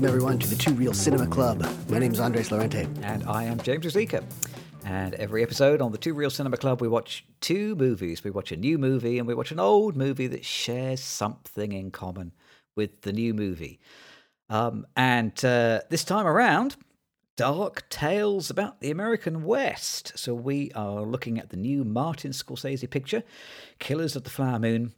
[0.00, 1.62] Welcome, everyone, to the Two Reel Cinema Club.
[1.90, 2.88] My name is Andres Lorente.
[3.02, 4.24] And I am James Rosica.
[4.86, 8.24] And every episode on the Two Reel Cinema Club, we watch two movies.
[8.24, 11.90] We watch a new movie and we watch an old movie that shares something in
[11.90, 12.32] common
[12.74, 13.78] with the new movie.
[14.48, 16.76] Um, and uh, this time around,
[17.36, 20.12] dark tales about the American West.
[20.16, 23.22] So we are looking at the new Martin Scorsese picture,
[23.78, 24.94] Killers of the Flower Moon,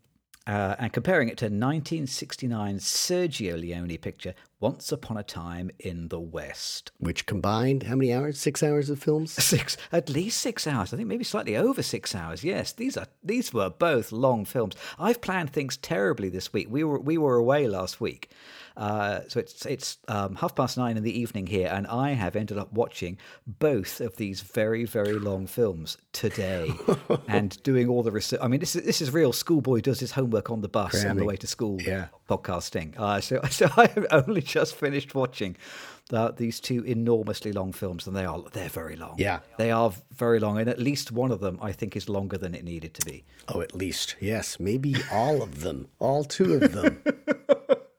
[0.46, 6.20] uh, and comparing it to 1969 Sergio Leone picture, Once Upon a Time in the
[6.20, 6.90] West.
[6.98, 8.38] Which combined, how many hours?
[8.38, 9.32] Six hours of films?
[9.44, 10.92] Six, at least six hours.
[10.92, 12.42] I think maybe slightly over six hours.
[12.42, 14.74] Yes, these are these were both long films.
[14.98, 16.68] I've planned things terribly this week.
[16.70, 18.30] We were we were away last week.
[18.76, 22.36] Uh, so it's it's um, half past nine in the evening here, and I have
[22.36, 26.70] ended up watching both of these very very long films today,
[27.28, 28.40] and doing all the research.
[28.42, 29.32] I mean, this is this is real.
[29.32, 31.10] Schoolboy does his homework on the bus Cramming.
[31.10, 31.80] on the way to school.
[31.82, 32.06] Yeah.
[32.28, 32.98] podcasting.
[32.98, 35.56] Uh, so so I have only just finished watching.
[36.12, 39.14] Uh, these two enormously long films, and they are they're very long.
[39.16, 39.38] Yeah.
[39.56, 42.54] they are very long, and at least one of them I think is longer than
[42.54, 43.24] it needed to be.
[43.48, 44.16] Oh, at least.
[44.20, 45.88] Yes, maybe all of them.
[46.00, 47.02] All two of them.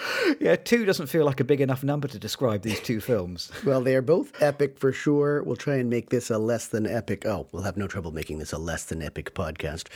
[0.40, 3.50] Yeah, two doesn't feel like a big enough number to describe these two films.
[3.64, 5.42] well, they are both epic for sure.
[5.42, 7.26] We'll try and make this a less than epic.
[7.26, 9.88] Oh, we'll have no trouble making this a less than epic podcast.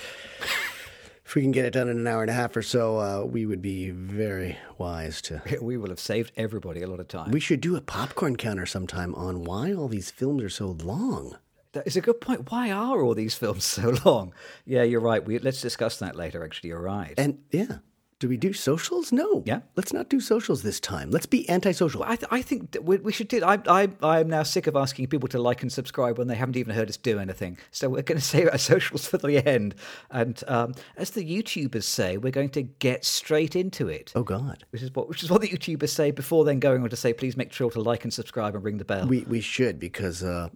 [1.24, 3.24] if we can get it done in an hour and a half or so, uh,
[3.24, 5.40] we would be very wise to.
[5.62, 7.30] We will have saved everybody a lot of time.
[7.30, 11.38] We should do a popcorn counter sometime on why all these films are so long.
[11.72, 12.50] That is a good point.
[12.52, 14.32] Why are all these films so long?
[14.64, 15.24] Yeah, you're right.
[15.24, 16.44] We, let's discuss that later.
[16.44, 17.14] Actually, you're right.
[17.16, 17.78] And yeah,
[18.24, 19.12] do we do socials?
[19.12, 19.42] No.
[19.44, 19.60] Yeah.
[19.76, 21.10] Let's not do socials this time.
[21.10, 22.02] Let's be antisocial.
[22.04, 23.44] I, th- I think that we, we should do.
[23.44, 26.34] I, I, I am now sick of asking people to like and subscribe when they
[26.34, 27.58] haven't even heard us do anything.
[27.70, 29.74] So we're going to save our socials for the end.
[30.10, 34.10] And um, as the YouTubers say, we're going to get straight into it.
[34.14, 34.64] Oh God.
[34.70, 37.12] Which is what which is what the YouTubers say before then going on to say,
[37.12, 39.06] please make sure to like and subscribe and ring the bell.
[39.06, 40.48] We we should because uh,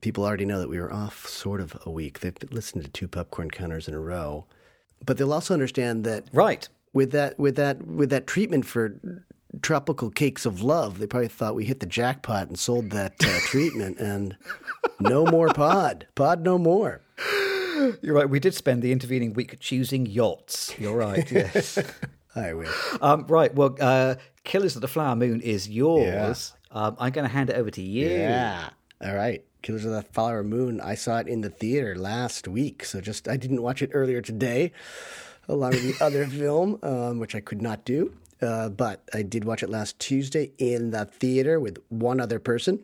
[0.00, 2.20] people already know that we were off sort of a week.
[2.20, 4.46] They've listened to two popcorn counters in a row,
[5.04, 6.66] but they'll also understand that right.
[6.94, 8.98] With that with that with that treatment for
[9.60, 13.38] tropical cakes of love, they probably thought we hit the jackpot and sold that uh,
[13.40, 14.36] treatment, and
[15.00, 17.02] no more pod, pod no more.
[18.00, 18.28] You're right.
[18.28, 20.74] We did spend the intervening week choosing yachts.
[20.78, 21.30] You're right.
[21.30, 21.78] Yes.
[22.36, 22.72] I will.
[23.00, 23.54] um, right.
[23.54, 26.52] Well, uh, Killers of the Flower Moon is yours.
[26.70, 28.08] Um, I'm going to hand it over to you.
[28.08, 28.70] Yeah.
[29.04, 29.44] All right.
[29.62, 30.80] Killers of the Flower Moon.
[30.80, 34.20] I saw it in the theater last week, so just I didn't watch it earlier
[34.20, 34.72] today,
[35.48, 38.12] along with the other film, um, which I could not do.
[38.42, 42.80] Uh, but I did watch it last Tuesday in the theater with one other person.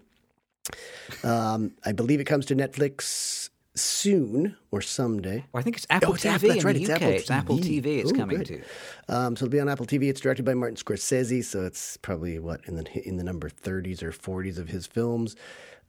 [1.24, 5.44] Um, I believe it comes to Netflix soon or someday.
[5.52, 6.96] Well, I think it's Apple Oh, it's TV Apple- that's in right, the it's UK.
[7.02, 7.82] Apple It's Apple TV.
[7.82, 7.98] TV.
[8.00, 8.46] It's Ooh, coming good.
[8.46, 9.14] to.
[9.14, 10.08] Um, so it'll be on Apple TV.
[10.08, 14.02] It's directed by Martin Scorsese, so it's probably what in the in the number thirties
[14.02, 15.36] or forties of his films.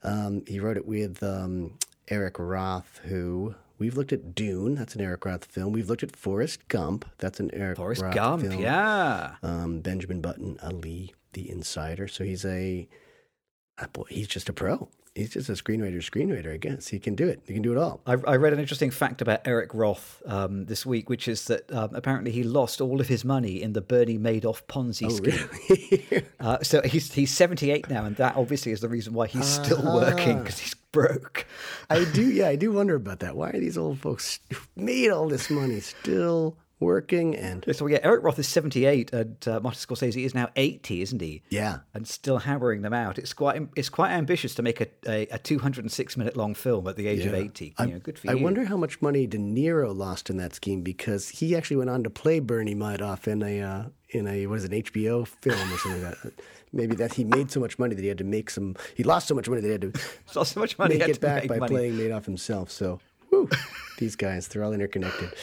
[0.02, 1.78] Um, he wrote it with um,
[2.08, 4.76] Eric Roth, who we've looked at Dune.
[4.76, 5.72] That's an Eric Roth film.
[5.72, 7.04] We've looked at Forrest Gump.
[7.18, 8.42] That's an Eric Forrest Roth Gump.
[8.42, 8.60] film.
[8.60, 9.34] Yeah.
[9.42, 12.06] Um, Benjamin Button, Ali, The Insider.
[12.06, 12.88] So he's a,
[13.78, 14.04] a boy.
[14.08, 14.88] He's just a pro.
[15.14, 15.98] He's just a screenwriter.
[15.98, 16.88] Screenwriter, I guess.
[16.88, 17.42] He can do it.
[17.46, 18.00] He can do it all.
[18.06, 21.70] I, I read an interesting fact about Eric Roth um, this week, which is that
[21.70, 25.48] um, apparently he lost all of his money in the Bernie Madoff Ponzi scheme.
[25.68, 26.26] Really?
[26.40, 29.80] Uh, so he's he's 78 now, and that obviously is the reason why he's still
[29.94, 31.46] working because he's broke.
[31.88, 33.36] I do, yeah, I do wonder about that.
[33.36, 34.40] Why are these old folks
[34.74, 37.34] made all this money still working?
[37.36, 41.20] And So yeah, Eric Roth is 78, and uh, Martin Scorsese is now 80, isn't
[41.22, 41.42] he?
[41.50, 43.18] yeah, And still hammering them out.
[43.18, 46.96] It's quite it's quite ambitious to make a, a, a 206 minute long film at
[46.96, 47.38] the age of Yeah.
[47.38, 47.74] 80.
[47.78, 48.42] I, You know, good for I you.
[48.44, 52.02] wonder how much money De Niro lost in that scheme because he actually went on
[52.04, 55.72] to play Bernie Madoff in a uh, in a what is it, an HBO film
[55.72, 56.32] or something like that.
[56.74, 58.76] Maybe that he made so much money that he had to make some.
[58.94, 59.92] He lost so much money that he had to
[60.34, 60.94] not so much money.
[60.94, 61.70] make he had it back by money.
[61.74, 62.70] playing Madoff himself.
[62.70, 63.50] So, whew,
[63.98, 65.34] these guys, they're all interconnected.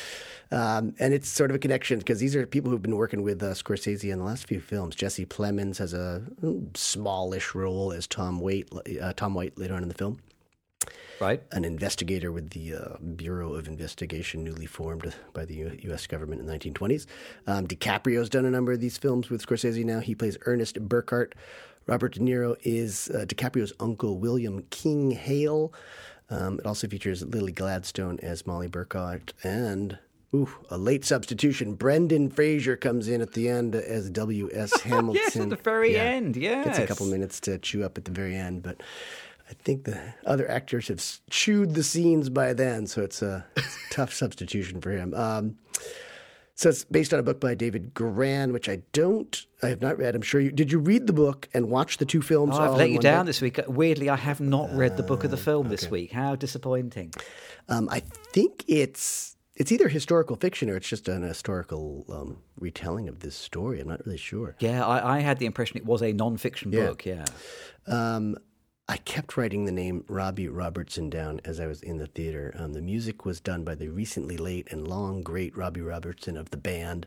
[0.51, 3.41] Um, and it's sort of a connection because these are people who've been working with
[3.43, 4.95] uh, Scorsese in the last few films.
[4.95, 8.67] Jesse Plemons has a mm, smallish role as Tom White,
[9.01, 10.19] uh, Tom White later on in the film
[11.19, 11.43] Right.
[11.51, 16.07] an investigator with the uh, Bureau of Investigation, newly formed by the U- U.S.
[16.07, 17.05] government in the 1920s.
[17.45, 19.99] Um, DiCaprio's done a number of these films with Scorsese now.
[19.99, 21.33] He plays Ernest Burkhart.
[21.87, 25.73] Robert De Niro is uh, DiCaprio's uncle, William King Hale.
[26.29, 29.99] Um, it also features Lily Gladstone as Molly Burkhart and.
[30.33, 31.73] Ooh, a late substitution.
[31.73, 34.79] Brendan Fraser comes in at the end as W.S.
[34.81, 35.21] Hamilton.
[35.25, 36.03] Yes, at the very Yeah.
[36.03, 36.37] end.
[36.37, 36.63] yeah.
[36.65, 38.81] Gets a couple minutes to chew up at the very end, but
[39.49, 43.75] I think the other actors have chewed the scenes by then, so it's a, it's
[43.91, 45.13] a tough substitution for him.
[45.15, 45.57] Um,
[46.53, 49.97] So it's based on a book by David Grann, which I don't, I have not
[49.97, 50.13] read.
[50.13, 50.71] I'm sure you did.
[50.73, 52.53] You read the book and watch the two films?
[52.55, 53.29] Oh, I've let you down day?
[53.29, 53.61] this week.
[53.67, 56.11] Weirdly, I have not read the book of the Uh, film this week.
[56.11, 57.13] How disappointing.
[57.69, 58.01] Um, I
[58.33, 63.35] think it's it's either historical fiction or it's just an historical um, retelling of this
[63.35, 63.81] story.
[63.81, 64.55] I'm not really sure.
[64.59, 66.87] Yeah, I, I had the impression it was a nonfiction yeah.
[66.87, 67.05] book.
[67.05, 67.25] Yeah.
[67.85, 68.37] Um,
[68.87, 72.55] I kept writing the name Robbie Robertson down as I was in the theater.
[72.57, 76.49] Um, the music was done by the recently late and long great Robbie Robertson of
[76.49, 77.05] the band.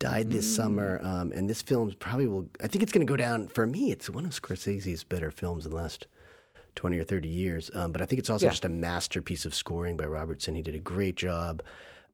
[0.00, 0.56] Died this mm.
[0.56, 2.48] summer, um, and this film probably will.
[2.62, 3.92] I think it's going to go down for me.
[3.92, 6.08] It's one of Scorsese's better films, in the last.
[6.74, 7.70] 20 or 30 years.
[7.74, 8.50] Um, but I think it's also yeah.
[8.50, 10.54] just a masterpiece of scoring by Robertson.
[10.54, 11.62] He did a great job.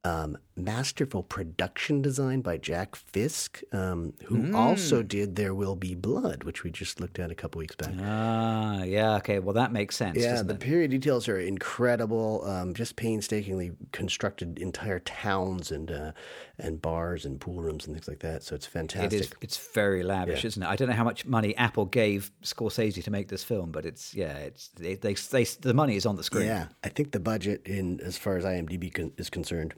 [0.05, 6.45] Um, masterful production design by Jack Fisk, um, who also did There Will Be Blood,
[6.45, 7.93] which we just looked at a couple weeks back.
[8.01, 9.17] Ah, yeah.
[9.17, 9.39] Okay.
[9.39, 10.19] Well, that makes sense.
[10.19, 10.61] Yeah, the it?
[10.61, 12.45] period details are incredible.
[12.45, 16.13] Um, just painstakingly constructed entire towns and uh,
[16.59, 18.43] and bars and pool rooms and things like that.
[18.43, 19.21] So it's fantastic.
[19.21, 19.33] is.
[19.41, 20.67] It's very lavish, isn't it?
[20.67, 24.15] I don't know how much money Apple gave Scorsese to make this film, but it's
[24.15, 24.37] yeah.
[24.37, 26.47] It's they, they, they the money is on the screen.
[26.47, 29.75] Yeah, I think the budget, in as far as IMDb con- is concerned,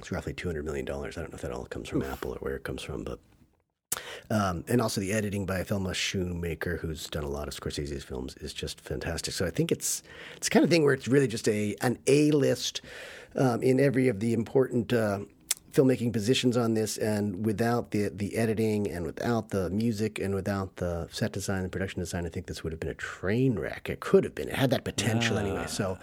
[0.00, 1.16] is roughly two hundred million dollars.
[1.16, 3.18] I don't know if that all comes from Apple or where it comes from, but.
[4.30, 8.36] Um, and also the editing by Thelma Schoonmaker, who's done a lot of Scorsese's films,
[8.36, 9.32] is just fantastic.
[9.32, 10.02] So I think it's
[10.36, 12.82] it's the kind of thing where it's really just a an A list
[13.34, 15.20] um, in every of the important uh,
[15.72, 20.76] filmmaking positions on this, and without the the editing, and without the music, and without
[20.76, 23.88] the set design and production design, I think this would have been a train wreck.
[23.88, 24.48] It could have been.
[24.48, 25.66] It had that potential anyway.
[25.66, 25.98] So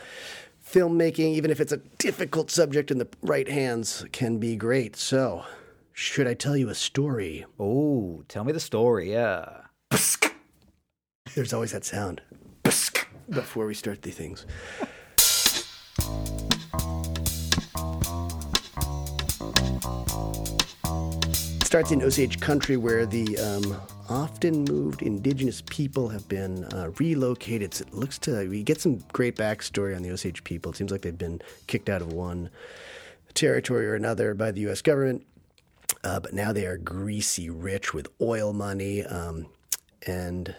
[0.75, 4.97] filmmaking, even if it's a difficult subject in the right hands, can be great.
[4.97, 5.45] So,
[5.93, 7.45] should I tell you a story?
[7.57, 9.13] Oh, tell me the story.
[9.13, 9.61] Yeah.
[11.33, 12.21] There's always that sound
[13.29, 14.45] before we start the things.
[21.75, 23.75] Starts in Osage country where the um,
[24.07, 27.73] often moved indigenous people have been uh, relocated.
[27.73, 30.71] So It looks to, we get some great backstory on the Osage people.
[30.71, 32.49] It seems like they've been kicked out of one
[33.33, 34.81] territory or another by the U.S.
[34.81, 35.27] government.
[36.01, 39.03] Uh, but now they are greasy rich with oil money.
[39.03, 39.47] Um,
[40.07, 40.55] and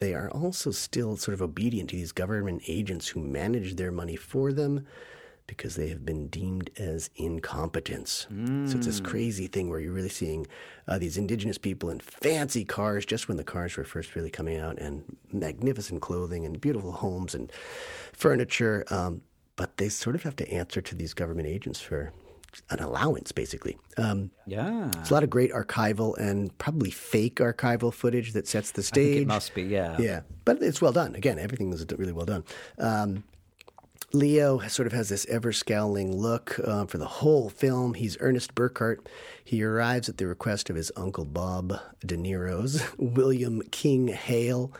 [0.00, 4.16] they are also still sort of obedient to these government agents who manage their money
[4.16, 4.88] for them
[5.46, 8.26] because they have been deemed as incompetents.
[8.66, 10.46] So it's this crazy thing where you're really seeing
[10.88, 14.58] uh, these indigenous people in fancy cars just when the cars were first really coming
[14.58, 17.52] out and magnificent clothing and beautiful homes and
[18.12, 18.84] furniture.
[18.90, 19.22] Um,
[19.56, 22.12] but they sort of have to answer to these government agents for
[22.70, 23.76] an allowance, basically.
[23.98, 24.88] Um, Yeah.
[24.92, 29.22] there's a lot of great archival and probably fake archival footage that sets the stage.
[29.22, 29.62] it must be.
[29.62, 29.96] Yeah.
[29.98, 31.14] Yeah, but it's well done.
[31.14, 32.44] Again, everything is really well done.
[32.78, 33.24] Um,
[34.12, 37.94] Leo sort of has this ever scowling look uh, for the whole film.
[37.94, 38.98] He's Ernest Burkhart.
[39.44, 44.72] He arrives at the request of his uncle Bob De Niro's William King Hale.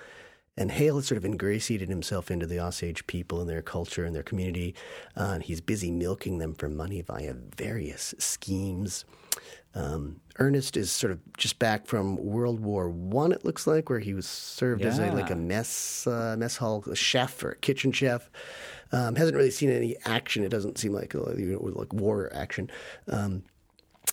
[0.57, 4.15] And Hale has sort of ingratiated himself into the Osage people and their culture and
[4.15, 4.75] their community.
[5.17, 9.05] Uh, and he's busy milking them for money via various schemes.
[9.75, 13.33] Um, Ernest is sort of just back from World War One.
[13.33, 16.85] It looks like where he was served as a, like a mess uh, mess hall
[16.95, 18.31] chef or kitchen chef.
[18.93, 20.45] Um, hasn't really seen any action.
[20.45, 22.71] It doesn't seem like uh, you know, like war action.
[23.09, 23.45] Um,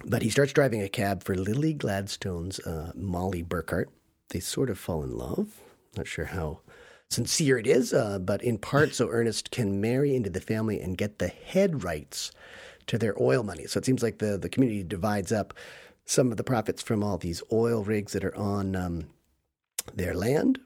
[0.05, 3.85] but he starts driving a cab for Lily Gladstone's uh, Molly Burkhart.
[4.29, 5.61] They sort of fall in love.
[5.95, 6.61] Not sure how
[7.09, 10.97] sincere it is, uh, but in part so Ernest can marry into the family and
[10.97, 12.31] get the head rights
[12.87, 13.65] to their oil money.
[13.67, 15.53] So it seems like the, the community divides up
[16.05, 19.07] some of the profits from all these oil rigs that are on um,
[19.93, 20.59] their land.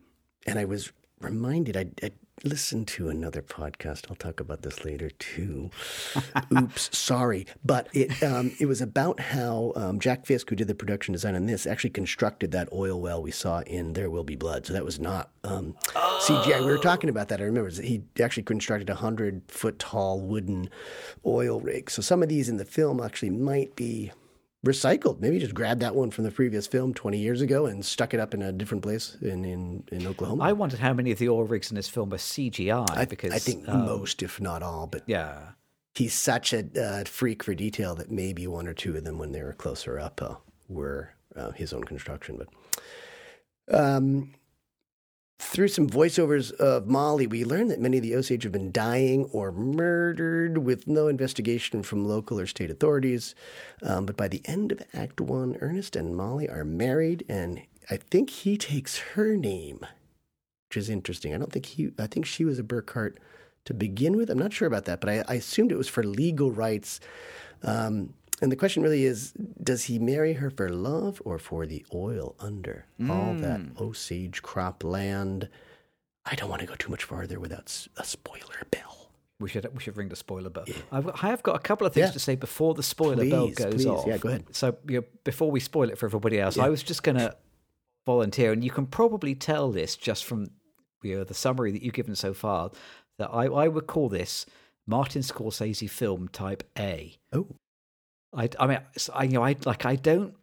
[0.45, 2.11] And I was reminded, I, I
[2.43, 4.05] listened to another podcast.
[4.09, 5.71] I'll talk about this later too.
[6.57, 7.47] Oops, sorry.
[7.65, 11.35] But it um, it was about how um, Jack Fisk, who did the production design
[11.35, 14.65] on this, actually constructed that oil well we saw in There Will Be Blood.
[14.65, 16.59] So that was not um, CGI.
[16.59, 17.41] We were talking about that.
[17.41, 20.69] I remember he actually constructed a hundred foot tall wooden
[21.25, 21.89] oil rig.
[21.89, 24.11] So some of these in the film actually might be
[24.65, 25.19] recycled.
[25.19, 28.19] Maybe just grabbed that one from the previous film 20 years ago and stuck it
[28.19, 30.43] up in a different place in, in, in Oklahoma.
[30.43, 33.39] I wondered how many of the oil rigs in this film are CGI because I
[33.39, 35.49] think um, most, if not all, but Yeah.
[35.95, 39.31] he's such a uh, freak for detail that maybe one or two of them, when
[39.31, 40.35] they were closer up, uh,
[40.67, 42.37] were uh, his own construction.
[42.37, 42.49] But
[43.79, 44.33] um,
[45.39, 49.25] through some voiceovers of Molly, we learn that many of the Osage have been dying
[49.25, 53.35] or murdered with no investigation from local or state authorities.
[53.83, 57.97] Um, but by the end of Act One, Ernest and Molly are married, and I
[57.97, 59.85] think he takes her name,
[60.69, 61.33] which is interesting.
[61.33, 61.91] I don't think he.
[61.99, 63.17] I think she was a Burkhart
[63.65, 64.29] to begin with.
[64.29, 66.99] I'm not sure about that, but I, I assumed it was for legal rights.
[67.63, 71.85] Um, and the question really is does he marry her for love or for the
[71.93, 73.41] oil under all hmm.
[73.41, 75.49] that Osage crop land?
[76.25, 79.11] I don't want to go too much farther without a spoiler bell.
[79.39, 80.65] We should we should ring the spoiler bell.
[80.91, 82.11] I've, I have got a couple of things Yeah.
[82.11, 83.85] to say before the spoiler bell goes please.
[83.85, 84.05] off.
[84.07, 84.45] Yeah, go ahead.
[84.51, 87.35] So you know, before we spoil it for everybody else, I was just going to
[88.05, 90.47] volunteer, and you can probably tell this just from
[91.03, 92.71] you know the summary that you've given so far
[93.19, 94.45] that I, I would call this
[94.87, 97.17] Martin Scorsese film type A.
[97.31, 97.47] Oh,
[98.35, 98.79] I, I mean,
[99.13, 100.35] I, you know, I like I don't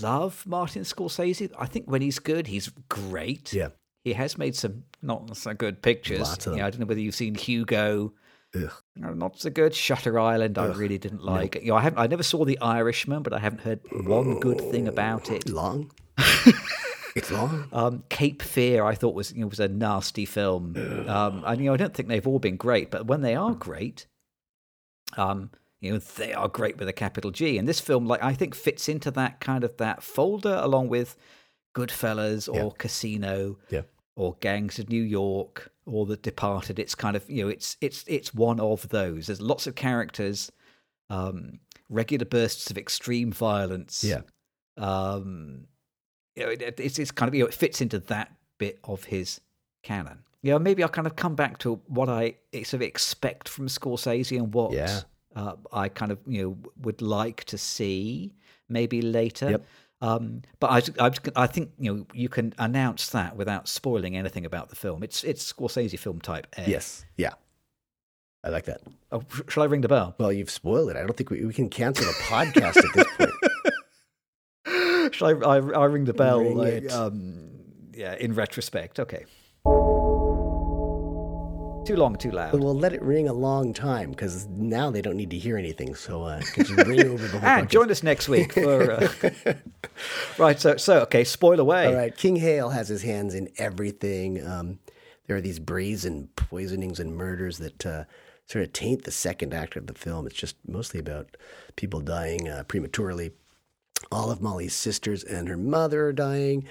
[0.00, 1.50] love Martin Scorsese.
[1.58, 3.52] I think when he's good, he's great.
[3.52, 3.68] yeah.
[4.04, 6.36] He has made some not so good pictures.
[6.46, 6.66] You know.
[6.66, 8.12] I don't know whether you've seen Hugo.
[8.54, 8.70] Ugh.
[8.96, 9.74] Not so good.
[9.74, 11.54] Shutter Island, I really didn't like.
[11.62, 11.98] You know, I haven't.
[12.00, 15.48] I never saw The Irishman, but I haven't heard one good thing about it.
[15.48, 15.92] Long?
[17.14, 17.68] it's long.
[17.72, 20.74] Um, Cape Fear, I thought was you know, was a nasty film.
[21.08, 23.54] Um, and you know, I don't think they've all been great, but when they are
[23.54, 24.06] great,
[25.16, 25.50] um,
[25.82, 27.58] you know, they are great with a capital G.
[27.58, 31.16] And this film, like, I think fits into that kind of that folder along with
[31.74, 32.70] Goodfellas or Yeah.
[32.78, 33.82] Casino Yeah.
[34.16, 36.78] or Gangs of New York or The Departed.
[36.78, 39.26] It's kind of you know, it's it's it's one of those.
[39.26, 40.52] There's lots of characters,
[41.10, 41.58] um,
[41.88, 44.04] regular bursts of extreme violence.
[44.04, 44.20] Yeah.
[44.76, 45.66] Um,
[46.36, 49.04] you know, it, it's it's kind of you know, it fits into that bit of
[49.04, 49.40] his
[49.82, 50.20] canon.
[50.42, 54.36] Yeah, maybe I'll kind of come back to what I sort of expect from Scorsese
[54.38, 55.02] and what Yeah.
[55.36, 58.34] Uh, I kind of you know would like to see
[58.68, 59.50] maybe later.
[59.50, 59.66] Yep.
[60.00, 64.44] Um, but I, I, I think you know you can announce that without spoiling anything
[64.44, 65.02] about the film.
[65.02, 66.68] It's it's Scorsese film type A.
[66.68, 67.04] Yes.
[67.16, 67.34] Yeah.
[68.44, 68.80] I like that.
[69.12, 70.16] Oh, shall I ring the bell?
[70.18, 70.96] Well, you've spoiled it.
[70.96, 73.30] I don't think we, we can cancel the podcast at this point.
[75.12, 76.40] Shall I, I, I ring the bell?
[76.40, 77.50] Ring like, um,
[77.94, 78.98] yeah, in retrospect.
[79.00, 79.26] Okay.
[81.84, 82.52] Too long, too loud.
[82.52, 85.56] But we'll let it ring a long time because now they don't need to hear
[85.56, 85.96] anything.
[85.96, 87.70] So uh, could you ring over the whole And podcast?
[87.72, 88.92] join us next week for.
[88.92, 89.54] Uh...
[90.38, 90.60] right.
[90.60, 91.24] So, so okay.
[91.24, 91.86] Spoil away.
[91.86, 94.46] All right, King Hale has his hands in everything.
[94.46, 94.78] Um,
[95.26, 98.04] there are these brazen poisonings and murders that uh,
[98.46, 100.26] sort of taint the second act of the film.
[100.26, 101.36] It's just mostly about
[101.74, 103.32] people dying uh, prematurely.
[104.10, 106.66] All of Molly's sisters and her mother are dying,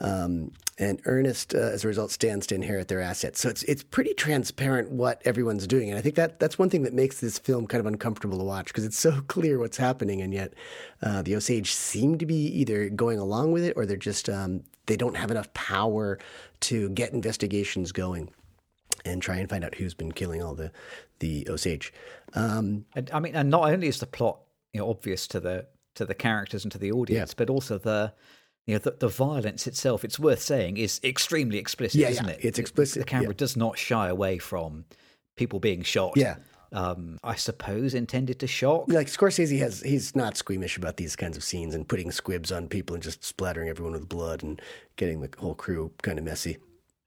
[0.00, 3.40] um, and Ernest, uh, as a result, stands to inherit their assets.
[3.40, 6.82] So it's it's pretty transparent what everyone's doing, and I think that that's one thing
[6.82, 10.20] that makes this film kind of uncomfortable to watch because it's so clear what's happening,
[10.20, 10.54] and yet
[11.02, 14.62] uh, the Osage seem to be either going along with it or they're just um,
[14.86, 16.18] they don't have enough power
[16.60, 18.30] to get investigations going
[19.04, 20.70] and try and find out who's been killing all the
[21.20, 21.92] the Osage.
[22.34, 24.40] Um, And, I mean, and not only is the plot
[24.72, 25.66] you know obvious to the
[25.96, 28.12] to the characters and to the audience, but also the
[28.66, 30.04] you know the, the violence itself.
[30.04, 32.44] It's worth saying is extremely explicit, Yeah, isn't yeah, it?
[32.44, 33.34] it's explicit, The camera yeah.
[33.36, 34.84] does not shy away from
[35.36, 36.12] people being shot.
[36.16, 36.36] Yeah.
[36.72, 38.86] Um, I suppose intended to shock.
[38.88, 42.66] like Scorsese has he's not squeamish about these kinds of scenes and putting squibs on
[42.68, 44.60] people and just splattering everyone with blood and
[44.96, 46.58] getting the whole crew kind of messy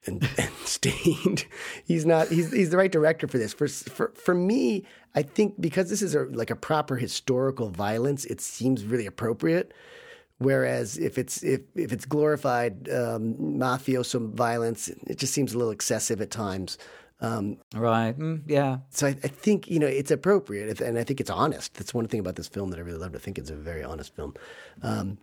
[0.09, 1.45] and, and stained.
[1.85, 3.53] He's not he's he's the right director for this.
[3.53, 4.85] For for for me,
[5.15, 9.73] I think because this is a like a proper historical violence, it seems really appropriate.
[10.39, 15.71] Whereas if it's if, if it's glorified um, mafioso violence, it just seems a little
[15.71, 16.77] excessive at times.
[17.21, 18.17] Um, Right.
[18.17, 18.77] Mm, yeah.
[18.91, 21.73] so I, I think you know it's appropriate, and I think it's honest.
[21.73, 23.13] That's one thing about this film that I really love.
[23.15, 24.33] I think it's a very honest film.
[24.81, 25.17] Um,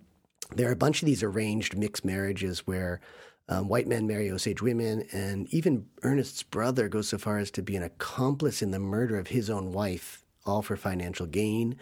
[0.54, 3.00] there are a bunch of these arranged mixed marriages where
[3.48, 7.62] um, white men marry Osage women, and even Ernest's brother goes so far as to
[7.62, 11.76] be an accomplice in the murder of his own wife, all for financial gain.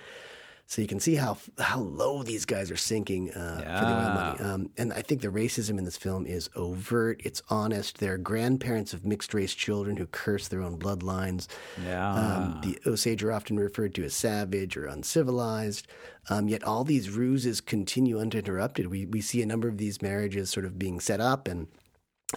[0.66, 4.14] So you can see how how low these guys are sinking uh, for the oil
[4.14, 4.40] money.
[4.40, 7.21] Um, and I think the racism in this film is overt.
[7.23, 7.99] It's honest.
[7.99, 11.49] They're grandparents of mixed race children who curse their own bloodlines.
[11.85, 12.12] Yeah.
[12.12, 15.87] Um, the Osage are often referred to as savage or uncivilized.
[16.30, 18.87] Um, yet all these ruses continue uninterrupted.
[18.87, 21.68] We we see a number of these marriages sort of being set up and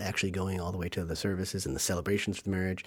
[0.02, 2.84] actually going all the way to the services and the celebrations for the marriage.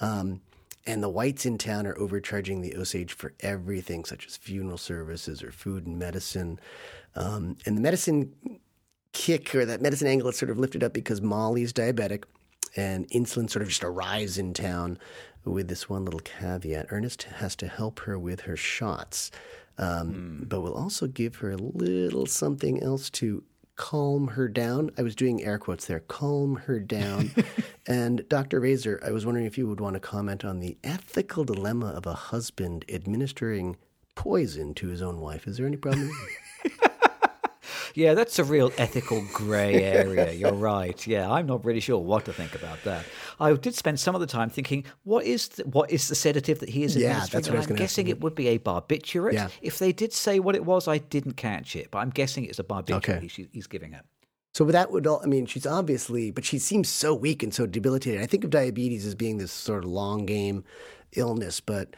[0.00, 0.40] Um,
[0.88, 5.42] and the whites in town are overcharging the Osage for everything, such as funeral services
[5.42, 6.58] or food and medicine.
[7.14, 8.32] Um, and the medicine
[9.12, 12.24] kick or that medicine angle is sort of lifted up because Molly's diabetic
[12.74, 14.98] and insulin sort of just arrives in town
[15.44, 16.86] with this one little caveat.
[16.88, 19.30] Ernest has to help her with her shots,
[19.76, 23.44] um, but will also give her a little something else to
[23.78, 24.90] calm her down.
[24.98, 27.30] I was doing air quotes there, calm her down.
[27.86, 28.60] and Dr.
[28.60, 32.04] Razor, I was wondering if you would want to comment on the ethical dilemma of
[32.04, 33.76] a husband administering
[34.14, 35.46] poison to his own wife.
[35.46, 36.10] Is there any problem?
[37.98, 40.30] Yeah, that's a real ethical grey area.
[40.32, 41.04] You're right.
[41.04, 43.04] Yeah, I'm not really sure what to think about that.
[43.40, 46.60] I did spend some of the time thinking, what is the, what is the sedative
[46.60, 47.40] that he is Yeah, administering?
[47.40, 49.32] that's what I was And I'm ask guessing it would be a barbiturate.
[49.32, 49.48] Yeah.
[49.62, 52.60] If they did say what it was, I didn't catch it, but I'm guessing it's
[52.60, 53.18] a barbiturate Okay.
[53.20, 54.02] he's, he's giving her.
[54.54, 57.66] So that would all, I mean, she's obviously, but she seems so weak and so
[57.66, 58.22] debilitated.
[58.22, 60.62] I think of diabetes as being this sort of long game
[61.16, 61.96] illness, but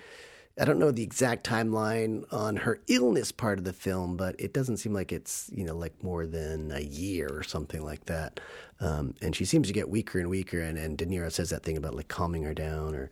[0.60, 4.52] I don't know the exact timeline on her illness part of the film, but it
[4.52, 8.40] doesn't seem like it's, you know, like more than a year or something like that.
[8.78, 10.60] Um, and she seems to get weaker and weaker.
[10.60, 13.10] And, and De Niro says that thing about like calming her down or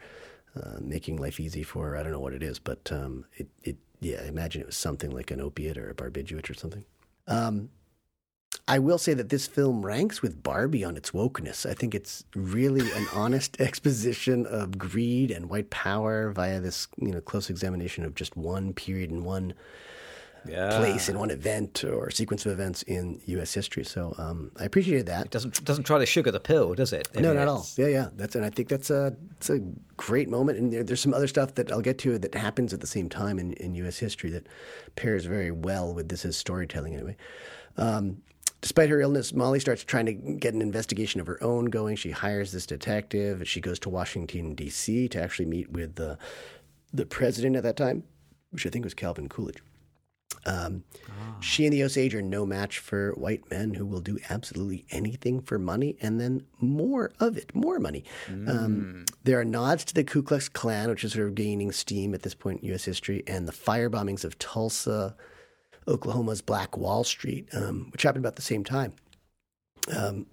[0.62, 1.96] uh, making life easy for her.
[1.96, 4.76] I don't know what it is, but um, it, it, yeah, I imagine it was
[4.76, 6.84] something like an opiate or a barbiturate or something.
[7.26, 7.70] Um,
[8.66, 11.64] I will say that this film ranks with Barbie on its wokeness.
[11.68, 17.10] I think it's really an honest exposition of greed and white power via this, you
[17.12, 19.54] know, close examination of just one period and one
[20.46, 20.76] Yeah.
[20.78, 23.54] place and one event or sequence of events in U.S.
[23.54, 23.84] history.
[23.84, 25.30] So um, I appreciated that.
[25.30, 27.08] Doesn't doesn't try to sugar the pill, does it?
[27.14, 27.66] No, not at all.
[27.76, 28.08] Yeah, yeah.
[28.16, 29.60] That's and I think that's a it's a
[29.96, 30.58] great moment.
[30.58, 33.08] And there, there's some other stuff that I'll get to that happens at the same
[33.08, 33.98] time in, in U.S.
[33.98, 34.46] history that
[34.94, 36.94] pairs very well with this as storytelling.
[36.94, 37.16] Anyway,
[37.78, 38.22] um,
[38.60, 41.96] despite her illness, Molly starts trying to get an investigation of her own going.
[41.96, 43.46] She hires this detective.
[43.48, 45.08] She goes to Washington D.C.
[45.08, 46.18] to actually meet with the
[46.92, 48.04] the president at that time,
[48.50, 49.62] which I think was Calvin Coolidge.
[50.46, 50.84] Um,
[51.40, 55.40] She and the Osage are no match for white men who will do absolutely anything
[55.40, 58.04] for money and then more of it, more money.
[58.28, 62.14] Um, there are nods to the Ku Klux Klan, which is sort of gaining steam
[62.14, 62.84] at this point in U.S.
[62.84, 65.14] history, and the fire bombings of Tulsa,
[65.88, 68.92] Oklahoma's Black Wall Street, um, which happened about the same time.
[69.96, 70.26] Um,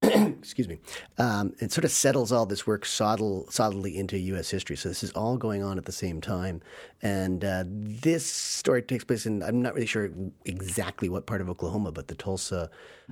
[0.02, 0.78] excuse me,
[1.18, 4.48] um, it sort of settles all this work solidly into U.S.
[4.50, 4.76] history.
[4.76, 6.60] So this is all going on at the same time,
[7.02, 10.10] and uh, this story takes place in I'm not really sure
[10.44, 12.70] exactly what part of Oklahoma, but the Tulsa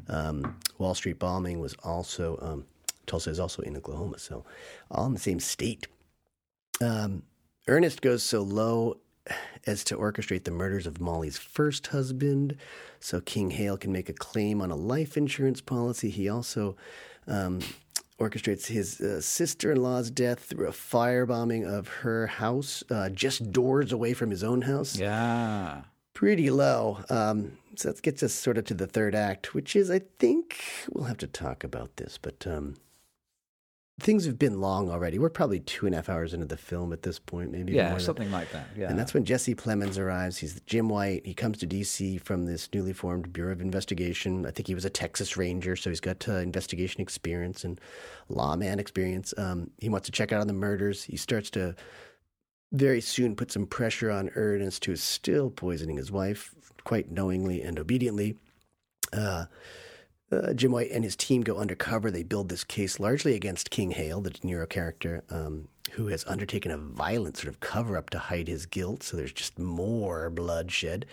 [0.09, 2.66] um, Wall Street bombing was also um,
[3.07, 4.44] Tulsa is also in Oklahoma, so
[4.90, 5.88] all in the same state.
[6.81, 7.22] Um,
[7.66, 8.99] Ernest goes so low
[9.67, 12.57] as to orchestrate the murders of Molly's first husband,
[13.01, 16.11] so King Hale can make a claim on a life insurance policy.
[16.11, 16.77] He also
[17.27, 17.61] um,
[18.21, 24.15] orchestrates his uh, sister-in-law's death through a firebombing of her house, uh, just doors away
[24.15, 25.83] from his own house Yeah.
[26.15, 27.01] pretty low.
[27.11, 30.62] Um, so that gets us sort of to the third act, which is, I think,
[30.91, 32.77] we'll have to talk about this, but um,
[33.99, 35.19] things have been long already.
[35.19, 37.73] We're probably two and a half hours into the film at this point, maybe.
[37.73, 38.69] Yeah, more than- something like that.
[38.77, 38.91] Yeah.
[38.91, 40.37] And that's when Jesse Plemons arrives.
[40.37, 41.25] He's Jim White.
[41.25, 42.19] He comes to D.C.
[42.19, 44.45] from this newly formed Bureau of Investigation.
[44.45, 47.81] I think he was a Texas Ranger, so he's got uh, investigation experience and
[48.29, 49.33] lawman experience.
[49.39, 51.05] Um, he wants to check out on the murders.
[51.05, 51.75] He starts to
[52.73, 56.55] very soon put some pressure on Ernest, who is still poisoning his wife,
[56.85, 58.37] quite knowingly and obediently.
[59.13, 59.47] Uh,
[60.33, 62.11] uh, Jim White and his team go undercover.
[62.11, 66.25] They build this case largely against King Hale, the De Niro character, um, who has
[66.27, 69.03] undertaken a violent sort of cover up to hide his guilt.
[69.03, 71.07] So there's just more bloodshed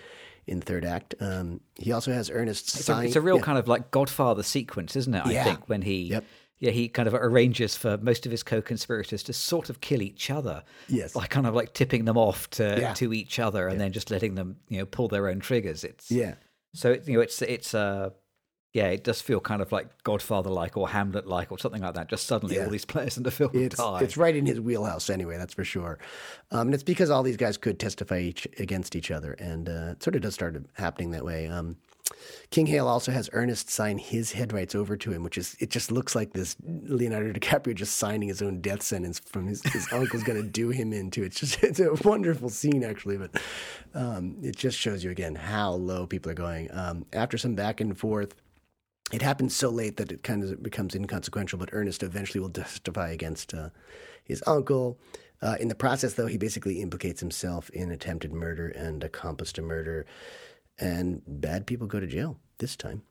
[0.48, 1.16] in third act.
[1.20, 3.44] Um, he also has Ernest It's a, it's a real yeah.
[3.44, 5.26] kind of like Godfather sequence, isn't it?
[5.26, 5.44] I Yeah.
[5.44, 6.26] think when he, Yep.
[6.60, 10.30] yeah, he kind of arranges for most of his co-conspirators to sort of kill each
[10.30, 10.64] other.
[10.90, 11.14] Yes.
[11.14, 12.94] by kind of like tipping them off to Yeah.
[12.96, 15.84] to each other, and then just letting them, you know, pull their own triggers.
[15.84, 16.34] It's Yeah.
[16.74, 18.10] So it- you know, it's it's uh,
[18.74, 22.10] yeah, it does feel kind of like Godfather-like or Hamlet-like or something like that.
[22.10, 22.64] Just suddenly, Yeah.
[22.66, 24.00] all these players in the film It's, die.
[24.02, 26.00] it's right in his wheelhouse anyway, that's for sure.
[26.52, 29.34] Um, and it's because all these guys could testify each against each other.
[29.34, 31.48] And uh, it sort of does start happening that way.
[31.48, 31.78] Um,
[32.50, 35.70] King Hale also has Ernest sign his head rights over to him, which is, it
[35.70, 39.88] just looks like this Leonardo DiCaprio just signing his own death sentence from his, his
[39.94, 41.24] uncle's going to do him into.
[41.24, 43.18] It's just, it's a wonderful scene, actually.
[43.18, 43.40] But
[43.94, 46.70] um, it just shows you again how low people are going.
[46.74, 48.36] Um, after some back and forth,
[49.12, 53.10] it happens so late that it kind of becomes inconsequential, but Ernest eventually will testify
[53.12, 53.70] against uh,
[54.24, 54.98] his uncle.
[55.42, 59.62] Uh, in the process, though, he basically implicates himself in attempted murder and accomplice to
[59.62, 60.06] murder,
[60.80, 63.04] and bad people go to jail this time.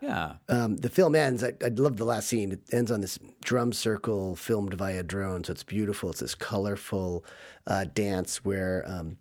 [0.00, 1.42] yeah, Um, the film ends.
[1.42, 2.52] I, I love the last scene.
[2.52, 6.10] It ends on this drum circle filmed via drone, so it's beautiful.
[6.10, 7.24] It's this colorful
[7.66, 9.16] uh, dance where um,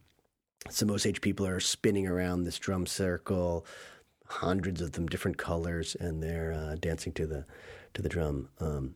[0.70, 3.66] some Osage people are spinning around this drum circle,
[4.28, 7.46] hundreds of them, different colors, and they're uh, dancing to the
[7.94, 8.50] to the drum.
[8.60, 8.96] Um,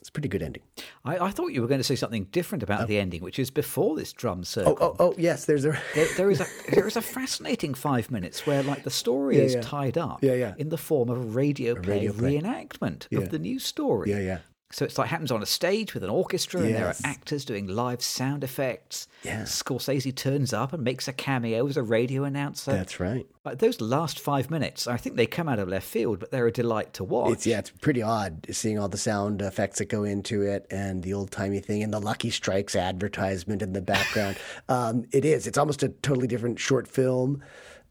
[0.00, 0.62] it's a pretty good ending.
[1.04, 3.50] I, I thought you were going to say something different about the ending, which is
[3.50, 4.76] before this drum Oh, circle.
[4.80, 5.44] oh, oh, yes.
[5.44, 8.90] There's a There, there is a there is a fascinating five minutes where like the
[8.92, 9.60] story Yeah, is yeah.
[9.62, 10.54] tied up Yeah, yeah.
[10.56, 12.38] in the form of a radio play radio play.
[12.40, 13.18] reenactment Yeah.
[13.20, 14.10] of the new story.
[14.10, 14.38] yeah, yeah.
[14.70, 17.66] So it's like happens on a stage with an orchestra, and there are actors doing
[17.66, 19.08] live sound effects.
[19.22, 19.42] Yeah.
[19.44, 22.72] Scorsese turns up and makes a cameo as a radio announcer.
[22.72, 23.26] That's right.
[23.46, 26.46] Like those last five minutes, I think they come out of left field, but they're
[26.46, 27.32] a delight to watch.
[27.32, 31.02] It's yeah, it's pretty odd seeing all the sound effects that go into it and
[31.02, 34.36] the old timey thing and the Lucky Strikes advertisement in the background.
[34.68, 35.46] um, it is.
[35.46, 37.42] It's almost a totally different short film.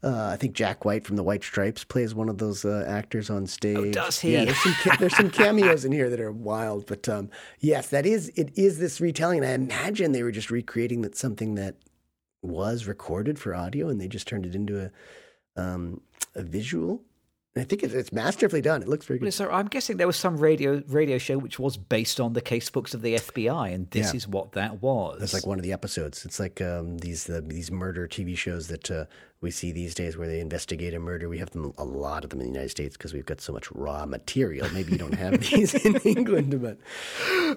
[0.02, 3.30] Uh, I think Jack White from the White Stripes plays one of those uh, actors
[3.30, 3.76] on stage.
[3.76, 4.34] Oh, does he?
[4.34, 7.88] Yeah, there's some ca- there's some cameos in here that are wild, but um, yes,
[7.88, 9.42] that is it is this retelling.
[9.42, 11.76] And I imagine they were just recreating that something that
[12.42, 14.80] was recorded for audio, and they just turned it into
[15.56, 16.00] a um,
[16.36, 17.02] a visual.
[17.56, 18.82] I think it's, it's masterfully done.
[18.82, 19.32] It looks very good.
[19.34, 22.94] so I'm guessing there was some radio radio show which was based on the casebooks
[22.94, 24.16] of the FBI, and this Yeah.
[24.18, 25.18] is what that was.
[25.18, 26.24] That's like one of the episodes.
[26.24, 29.06] It's like um, these uh, these murder TV shows that uh,
[29.40, 31.28] we see these days where they investigate a murder.
[31.28, 33.52] We have them a lot of them in the United States because we've got so
[33.52, 34.68] much raw material.
[34.72, 36.78] Maybe you don't have these in England, but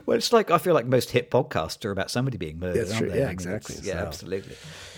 [0.08, 2.80] Well, it's like I feel like most hit podcasts are about somebody being murdered.
[2.80, 3.12] That's aren't true.
[3.12, 3.18] they?
[3.20, 3.76] Yeah, I mean, exactly.
[3.84, 4.56] Yeah, So- absolutely.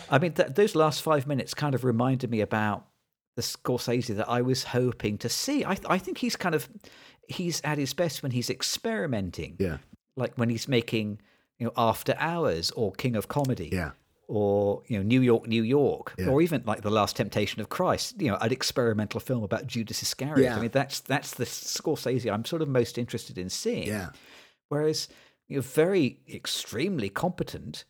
[0.10, 2.86] I mean, th- those last five minutes kind of reminded me about
[3.36, 5.64] the Scorsese that I was hoping to see.
[5.66, 6.70] I, I think he's kind of
[7.28, 9.56] he's at his best when he's experimenting.
[9.60, 9.78] yeah,
[10.16, 11.20] like when he's making
[11.60, 13.70] you know After Hours or King of Comedy.
[13.72, 13.92] yeah,
[14.28, 16.28] or you know New York, New York, Yeah.
[16.30, 20.02] or even like the Last Temptation of Christ, you know, an experimental film about Judas
[20.04, 20.44] Iscariot.
[20.44, 20.56] Yeah.
[20.58, 23.88] I mean, that's that's the Scorsese I'm sort of most interested in seeing.
[23.88, 24.10] yeah,
[24.70, 25.08] Whereas
[25.48, 27.84] you know, very extremely competent,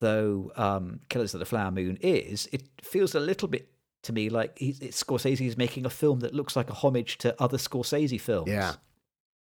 [0.00, 3.68] though um, Killers of the Flower Moon is, it feels a little bit
[4.04, 7.18] to me like he's, it's Scorsese is making a film that looks like a homage
[7.18, 8.48] to other Scorsese films.
[8.50, 8.74] yeah.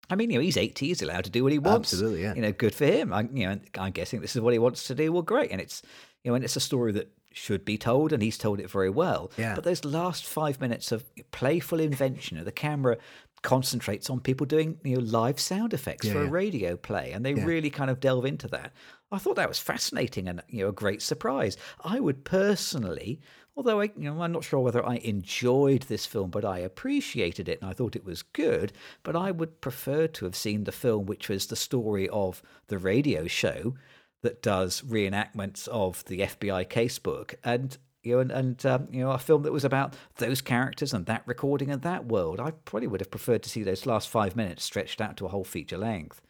[0.10, 1.94] I mean, you know, he's 80, he's allowed to do what he wants.
[1.94, 2.34] Absolutely, yeah.
[2.36, 3.14] You know, good for him.
[3.14, 5.14] I, you know, I'm guessing this is what he wants to do.
[5.14, 5.50] Well, great.
[5.50, 5.82] And it's,
[6.24, 8.90] you know, and it's a story that should be told, and he's told it very
[8.90, 9.32] well.
[9.38, 9.56] Yeah.
[9.56, 12.98] But those last five minutes of playful invention, of the camera
[13.44, 17.26] concentrates on people doing, you know, live sound effects Yeah, for a radio play, and
[17.26, 17.46] they Yeah.
[17.46, 18.74] really kind of delve into that.
[19.12, 21.56] I thought that was fascinating and you know a great surprise.
[21.84, 23.22] I would personally,
[23.56, 27.50] although I you know I'm not sure whether I enjoyed this film, but I appreciated
[27.50, 28.74] it and I thought it was good.
[29.04, 32.78] But I would prefer to have seen the film, which was the story of the
[32.78, 33.76] radio show
[34.22, 37.78] that does reenactments of the FBI casebook and.
[38.06, 41.06] You know, and, and um, you know, a film that was about those characters and
[41.06, 42.42] that recording and that world.
[42.42, 45.30] I probably would have preferred to see those last five minutes stretched out to a
[45.30, 46.22] whole feature length.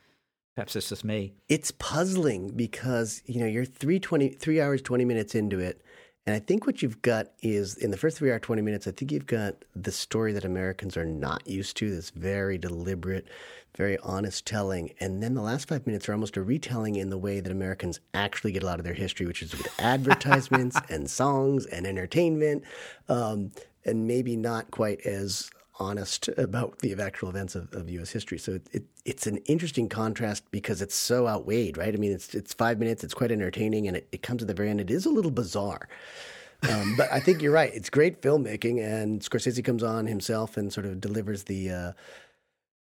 [0.55, 1.33] Perhaps it's just me.
[1.49, 5.81] It's puzzling because you know you're three twenty three hours twenty minutes into it,
[6.25, 8.87] and I think what you've got is in the first three hour twenty minutes.
[8.87, 11.89] I think you've got the story that Americans are not used to.
[11.89, 13.27] This very deliberate,
[13.75, 17.17] very honest telling, and then the last five minutes are almost a retelling in the
[17.17, 21.09] way that Americans actually get a lot of their history, which is with advertisements and
[21.09, 22.63] songs and entertainment,
[23.09, 23.51] um,
[23.83, 25.51] and maybe not quite as
[25.83, 28.09] honest about the actual events of, of U.S.
[28.09, 28.37] history.
[28.37, 31.93] So it, it, it's an interesting contrast because it's so outweighed, right?
[31.93, 34.53] I mean, it's it's five minutes, it's quite entertaining, and it, it comes at the
[34.53, 34.81] very end.
[34.81, 35.87] It is a little bizarre.
[36.69, 37.73] Um, but I think you're right.
[37.73, 41.91] It's great filmmaking, and Scorsese comes on himself and sort of delivers the uh,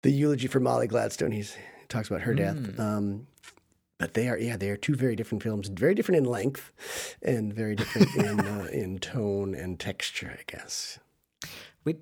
[0.03, 1.33] the eulogy for Molly Gladstone.
[1.33, 2.79] He's, he talks about her death.
[2.79, 3.27] Um,
[3.99, 6.73] but they are, yeah, they are two very different films, very different in length,
[7.23, 10.99] and very different in uh, in tone and texture, I guess.
[11.85, 11.97] We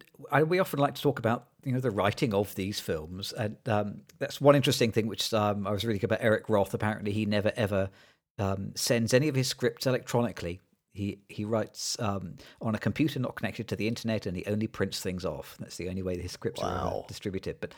[0.45, 4.03] we often like to talk about you know the writing of these films, and um,
[4.19, 6.75] that's one interesting thing which um, I was reading about Eric Roth.
[6.75, 7.91] Apparently, he never ever
[8.39, 10.61] um, sends any of his scripts electronically.
[10.93, 14.67] He he writes um, on a computer not connected to the internet, and he only
[14.67, 15.57] prints things off.
[15.59, 17.61] That's the only way his scripts are uh, distributed.
[17.61, 17.75] But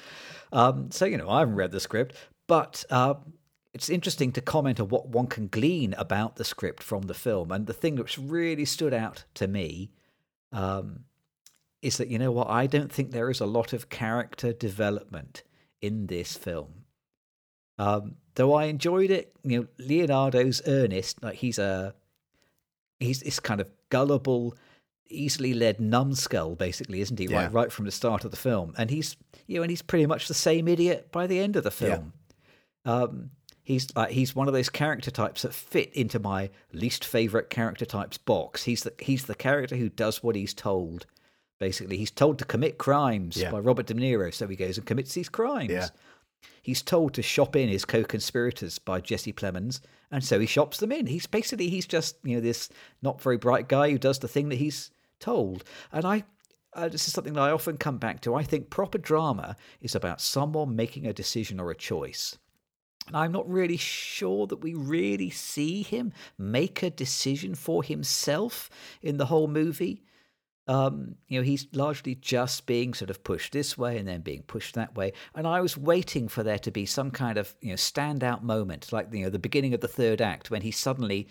[0.53, 2.85] um, so you know, I haven't read the script, but.
[2.91, 3.35] Um,
[3.75, 7.51] it's interesting to comment on what one can glean about the script from the film.
[7.51, 9.91] And the thing which really stood out to me
[10.53, 11.05] um,
[11.83, 15.43] is that you know what I don't think there is a lot of character development
[15.81, 16.85] in this film.
[17.79, 21.95] Um, though I enjoyed it, you know, Leonardo's Ernest, like he's a
[23.01, 24.55] he's this kind of gullible,
[25.09, 27.27] easily led numbskull, basically, isn't he?
[27.27, 27.45] Yeah.
[27.45, 29.17] Right, right from the start of the film, and he's
[29.47, 31.95] you know, and he's pretty much the same idiot by the end of the Yeah.
[31.97, 32.13] film.
[32.85, 33.31] Um,
[33.65, 37.85] he's like he's one of those character types that fit into my least favorite character
[37.87, 38.65] types box.
[38.65, 41.07] He's the he's the character who does what he's told.
[41.63, 43.53] Basically, he's told to commit crimes Yeah.
[43.53, 45.71] by Robert De Niro, so he goes and commits these crimes.
[45.71, 45.91] Yeah.
[46.61, 50.91] He's told to shop in his co-conspirators by Jesse Plemons, and so he shops them
[50.91, 51.07] in.
[51.07, 52.69] He's basically he's just you know this
[53.01, 55.63] not very bright guy who does the thing that he's told.
[55.93, 56.25] And I,
[56.73, 58.35] uh, this is something that I often come back to.
[58.35, 62.39] I think proper drama is about someone making a decision or a choice.
[63.07, 68.69] And I'm not really sure that we really see him make a decision for himself
[69.01, 70.03] in the whole movie.
[70.69, 74.43] Um, you know, he's largely just being sort of pushed this way and then being
[74.43, 75.13] pushed that way.
[75.35, 78.93] And I was waiting for there to be some kind of you know standout moment,
[78.93, 81.29] like you know the beginning of the third act when he suddenly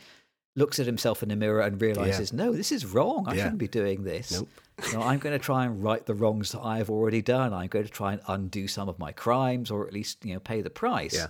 [0.56, 2.44] looks at himself in the mirror and realizes, yeah.
[2.44, 3.26] no, this is wrong.
[3.28, 3.44] I yeah.
[3.44, 4.32] shouldn't be doing this.
[4.32, 4.50] Nope.
[4.94, 7.54] know, I'm going to try and right the wrongs that I've already done.
[7.54, 10.40] I'm going to try and undo some of my crimes, or at least you know
[10.40, 11.16] pay the price.
[11.16, 11.28] Yeah.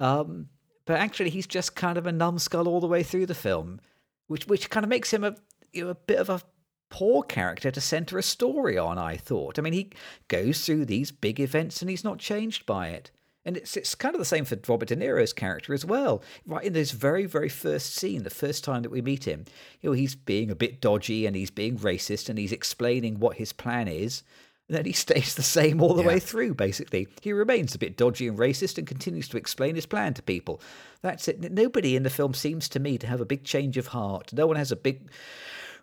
[0.00, 0.48] Um,
[0.86, 3.80] but actually, he's just kind of a numbskull all the way through the film,
[4.26, 5.36] which which kind of makes him a
[5.72, 6.40] you know a bit of a
[6.88, 9.58] poor character to center a story on, I thought.
[9.58, 9.90] I mean, he
[10.28, 13.10] goes through these big events and he's not changed by it.
[13.44, 16.20] And it's it's kind of the same for Robert De Niro's character as well.
[16.46, 19.44] Right in this very very first scene, the first time that we meet him,
[19.80, 23.36] you know, he's being a bit dodgy and he's being racist and he's explaining what
[23.36, 24.24] his plan is.
[24.68, 26.08] And then he stays the same all the yeah.
[26.08, 26.54] way through.
[26.54, 30.22] Basically, he remains a bit dodgy and racist and continues to explain his plan to
[30.22, 30.60] people.
[31.02, 31.52] That's it.
[31.52, 34.32] Nobody in the film seems to me to have a big change of heart.
[34.32, 35.08] No one has a big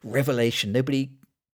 [0.03, 0.71] revelation.
[0.71, 1.11] Nobody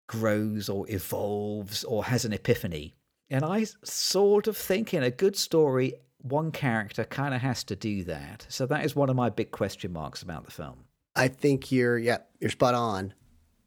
[0.08, 2.96] grows or evolves or has an epiphany.
[3.30, 7.76] And I sort of think in a good story, one character kind of has to
[7.76, 8.46] do that.
[8.50, 10.86] So that is one of my big question marks about the film.
[11.16, 13.14] I think you're, yeah, you're spot on.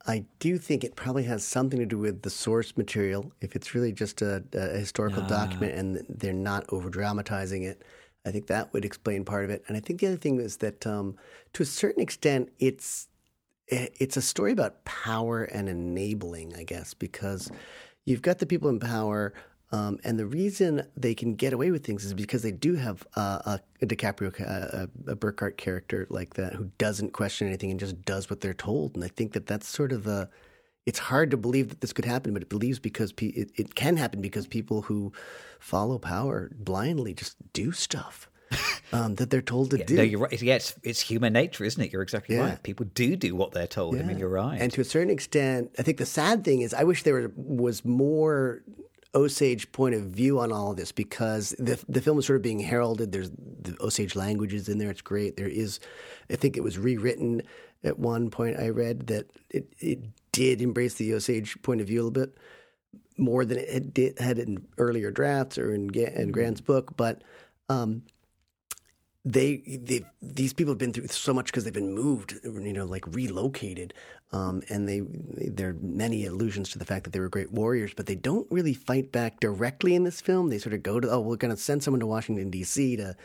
[0.04, 3.32] I do think it probably has something to do with the source material.
[3.40, 7.82] If it's really just a, a historical document and they're not over dramatizing it,
[8.26, 9.62] I think that would explain part of it.
[9.68, 11.16] And I think the other thing is that, um,
[11.52, 13.06] to a certain extent, it's
[13.68, 17.50] it's a story about power and enabling, I guess, because
[18.04, 19.32] you've got the people in power.
[19.70, 23.06] Um, and the reason they can get away with things is because they do have
[23.16, 28.04] uh, a, DiCaprio, a, a Burkhart character like that who doesn't question anything and just
[28.04, 28.94] does what they're told.
[28.94, 30.28] And I think that that's sort of a.
[30.84, 33.76] It's hard to believe that this could happen, but it believes because pe- it, it
[33.76, 35.12] can happen because people who
[35.60, 38.28] follow power blindly just do stuff
[38.92, 39.96] um, that they're told to yeah, do.
[39.96, 40.42] No, you're right.
[40.42, 41.92] Yeah, it's, it's human nature, isn't it?
[41.92, 42.42] You're exactly yeah.
[42.42, 42.62] right.
[42.62, 43.96] People do do what they're told.
[43.96, 44.02] Yeah.
[44.02, 44.60] I mean, you're right.
[44.60, 47.84] And to a certain extent, I think the sad thing is, I wish there was
[47.84, 48.62] more
[49.14, 52.42] Osage point of view on all of this because the the film is sort of
[52.42, 53.12] being heralded.
[53.12, 54.90] There's the Osage languages in there.
[54.90, 55.36] It's great.
[55.36, 55.80] There is,
[56.30, 57.42] I think it was rewritten
[57.84, 58.58] at one point.
[58.58, 60.00] I read that it it
[60.32, 62.34] did embrace the Osage point of view a little bit
[63.18, 66.30] more than it did, had in earlier drafts or in, in mm-hmm.
[66.30, 67.22] Grann's book, but.
[67.68, 68.02] Um,
[69.24, 72.84] they, they these people have been through so much because they've been moved, you know,
[72.84, 73.94] like relocated,
[74.32, 75.02] um, and they
[75.48, 78.50] there are many allusions to the fact that they were great warriors, but they don't
[78.50, 80.48] really fight back directly in this film.
[80.48, 82.96] They sort of go to oh, we're going to send someone to Washington D.C.
[82.96, 83.16] to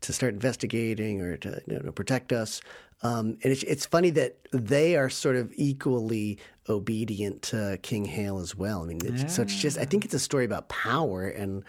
[0.00, 2.60] to start investigating or to you know, protect us.
[3.02, 6.38] Um, and it's, it's funny that they are sort of equally
[6.68, 8.82] obedient to King Hale as well.
[8.82, 9.28] I mean, it's, yeah.
[9.28, 11.62] so it's just I think it's a story about power and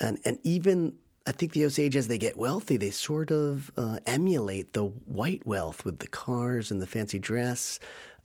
[0.00, 0.94] and and even
[1.26, 5.46] I think the Osage, as they get wealthy, they sort of uh, emulate the white
[5.46, 7.78] wealth with the cars and the fancy dress.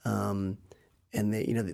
[0.04, 0.58] Um,
[1.12, 1.72] and they, you know,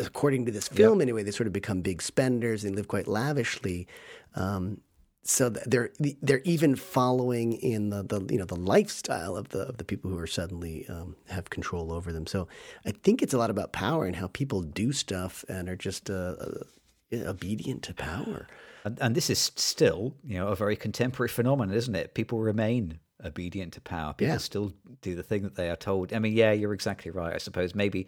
[0.00, 1.04] according to this film yep.
[1.04, 3.86] anyway, they sort of become big spenders and live quite lavishly.
[4.34, 4.80] Um,
[5.22, 5.90] so they're
[6.22, 10.10] they're even following in the, the you know the lifestyle of the of the people
[10.10, 12.26] who are suddenly um, have control over them.
[12.26, 12.48] So
[12.86, 16.08] I think it's a lot about power and how people do stuff and are just
[16.10, 16.64] uh, uh
[17.12, 18.46] obedient to power.
[18.84, 22.14] And, and this is still, you know, a very contemporary phenomenon, isn't it?
[22.14, 24.14] People remain obedient to power.
[24.14, 24.38] People yeah.
[24.38, 26.12] still do the thing that they are told.
[26.12, 27.34] I mean, yeah, you're exactly right.
[27.34, 28.06] I suppose maybe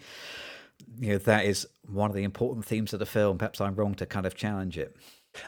[0.99, 3.39] you know that is one of the important themes of the film.
[3.39, 4.97] Perhaps I'm wrong to kind of challenge it.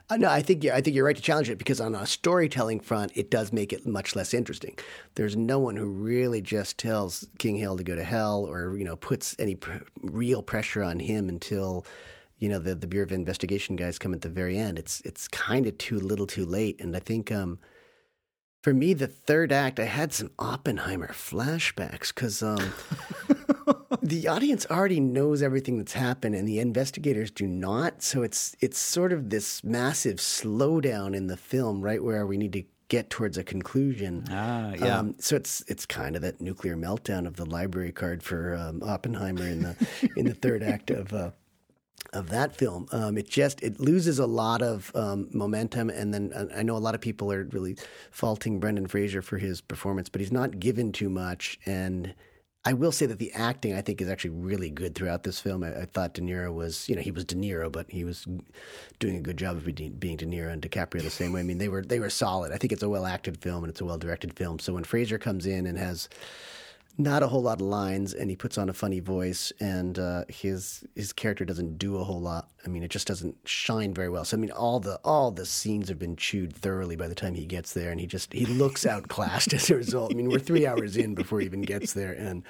[0.09, 2.81] Uh, no, I think I think you're right to challenge it because on a storytelling
[2.81, 4.79] front, it does make it much less interesting.
[5.15, 8.85] There's no one who really just tells King Hale to go to hell, or you
[8.85, 11.85] know, puts any pr- real pressure on him until
[12.39, 14.79] you know the the Bureau of Investigation guys come at the very end.
[14.79, 16.81] It's it's kind of too little, too late.
[16.81, 17.59] And I think um,
[18.63, 22.73] for me, the third act, I had some Oppenheimer flashbacks because um,
[24.03, 28.03] the audience already knows everything that's happened, and the investigators do not.
[28.03, 32.53] So it's it's sort of this massive slowdown in the film, right where we need
[32.55, 34.25] to get towards a conclusion.
[34.31, 34.99] Ah, yeah.
[34.99, 38.83] Um, so it's it's kind of that nuclear meltdown of the library card for um,
[38.83, 39.77] Oppenheimer in the
[40.17, 41.31] in the third act of uh,
[42.15, 42.87] of that film.
[42.93, 46.77] Um, it just it loses a lot of um, momentum, and then uh, I know
[46.77, 47.77] a lot of people are really
[48.11, 51.59] faulting Brendan Fraser for his performance, but he's not given too much.
[51.67, 52.15] And
[52.67, 55.63] I will say that the acting I think is actually really good throughout this film.
[55.63, 58.27] I, I thought De Niro was, you know, he was De Niro, but he was
[59.01, 61.41] doing a good job of being, being De Niro and DiCaprio the same way.
[61.41, 62.53] I mean, they were they were solid.
[62.53, 64.59] I think it's a well acted film and it's a well directed film.
[64.59, 66.09] So when Fraser comes in and has
[66.97, 70.25] not a whole lot of lines, and he puts on a funny voice, and uh,
[70.29, 72.51] his his character doesn't do a whole lot.
[72.65, 74.25] I mean, it just doesn't shine very well.
[74.25, 77.35] So I mean, all the all the scenes have been chewed thoroughly by the time
[77.35, 80.13] he gets there, and he just he looks outclassed as a result.
[80.13, 82.45] I mean, we're three hours in before he even gets there, and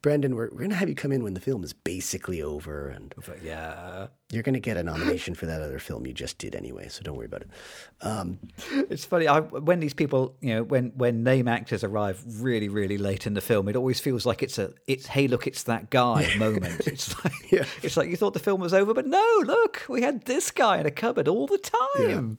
[0.00, 3.14] Brendan, we're we're gonna have you come in when the film is basically over, and
[3.42, 6.88] yeah, you're gonna get a nomination for that other film you just did anyway.
[6.88, 7.48] So don't worry about it.
[8.02, 8.38] Um,
[8.88, 12.96] it's funny I, when these people, you know, when when name actors arrive really really
[12.98, 15.90] late in the film, it always feels like it's a it's hey look it's that
[15.90, 16.86] guy moment.
[16.86, 17.64] It's like Yeah.
[17.82, 20.78] it's like you thought the film was over, but no, look we had this guy
[20.78, 22.38] in a cupboard all the time.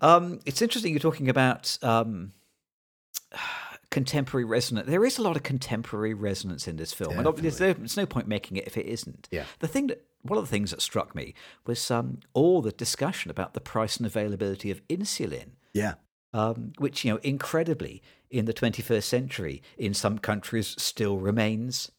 [0.00, 2.32] Um, it's interesting you're talking about um,
[3.90, 4.88] contemporary resonance.
[4.88, 8.28] There is a lot of contemporary resonance in this film, and obviously there's no, point
[8.28, 9.28] making it if it isn't.
[9.30, 9.44] Yeah.
[9.58, 11.34] The thing that one of the things that struck me
[11.66, 15.94] was um, all the discussion about the price and availability of insulin yeah,
[16.34, 21.90] um, which you know incredibly in the 21st century in some countries still remains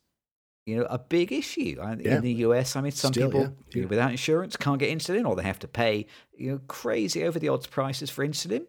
[0.65, 2.17] you know a big issue I- Yeah.
[2.17, 2.75] in the US.
[2.75, 5.43] I mean, some Still, people yeah, you know, without insurance can't get insulin, or they
[5.43, 6.05] have to pay
[6.37, 8.65] you know crazy over the odds prices for insulin.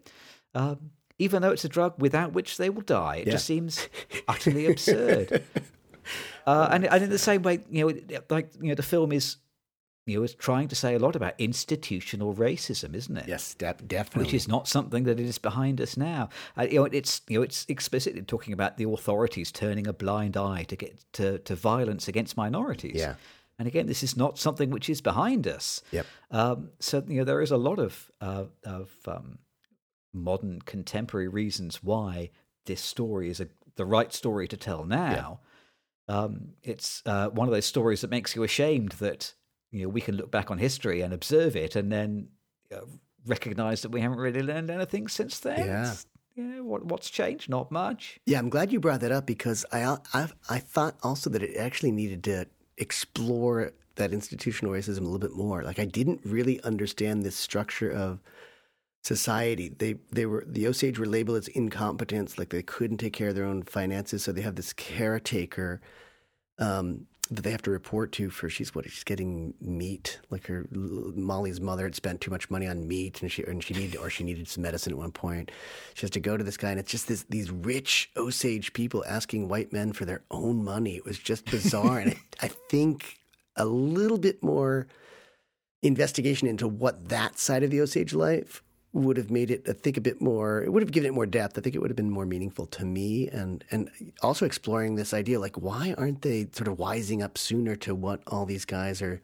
[0.55, 0.91] Um,
[1.25, 3.35] even though it's a drug without which they will die, it Yeah.
[3.35, 3.89] just seems
[4.29, 5.43] utterly absurd.
[6.47, 9.37] Uh, and, and in the same way, you know, like you know, the film is,
[10.07, 13.29] you know, is trying to say a lot about institutional racism, isn't it?
[13.29, 14.25] yes, de- definitely.
[14.25, 16.29] which is not something that is behind us now.
[16.59, 20.37] Uh, you know, it's you know, it's explicitly talking about the authorities turning a blind
[20.37, 22.97] eye to get to, to violence against minorities.
[22.97, 23.15] Yeah.
[23.59, 25.83] And again, this is not something which is behind us.
[25.93, 26.07] Yep.
[26.33, 29.39] Um, so you know, there is a lot of uh, of um,
[30.13, 32.31] modern contemporary reasons why
[32.67, 35.41] this story is a, the right story to tell now.
[36.09, 39.35] Um, it's uh, one of those stories that makes you ashamed that
[39.71, 42.29] you know we can look back on history and observe it, and then
[42.75, 42.81] uh,
[43.27, 45.67] recognize that we haven't really learned anything since then.
[45.67, 45.95] Yeah.
[46.35, 46.61] Yeah.
[46.61, 47.49] What what's changed?
[47.49, 48.19] Not much.
[48.27, 51.57] Yeah, I'm glad you brought that up because I I, I thought also that it
[51.57, 52.47] actually needed to
[52.79, 55.63] explore that institutional racism a little bit more.
[55.63, 58.21] Like I didn't really understand this structure of
[59.03, 59.69] society.
[59.69, 63.35] They they were the Osage were labeled as incompetence, like they couldn't take care of
[63.35, 65.81] their own finances, so they have this caretaker
[66.59, 70.21] um, that they have to report to for she's what she's getting meat.
[70.31, 73.75] Like her Molly's mother had spent too much money on meat, and she and she
[73.75, 75.51] needed or she needed some medicine at one point.
[75.95, 79.05] She has to go to this guy, and it's just this these rich Osage people
[79.07, 80.97] asking white men for their own money.
[80.97, 83.19] It was just bizarre, and I, I think
[83.57, 84.87] a little bit more
[85.83, 88.63] investigation into what that side of the Osage life
[88.95, 90.63] would have made it, I think, a bit more.
[90.63, 91.57] It would have given it more depth.
[91.57, 93.91] I think it would have been more meaningful to me, and and
[94.23, 98.23] also exploring this idea, like why aren't they sort of wising up sooner to what
[98.27, 99.23] all these guys are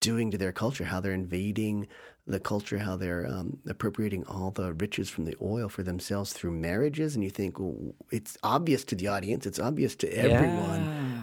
[0.00, 1.86] doing to their culture, how they're invading
[2.26, 6.52] the culture, how they're um, appropriating all the riches from the oil for themselves through
[6.52, 7.76] marriages, and you think well,
[8.12, 10.82] it's obvious to the audience, it's obvious to everyone.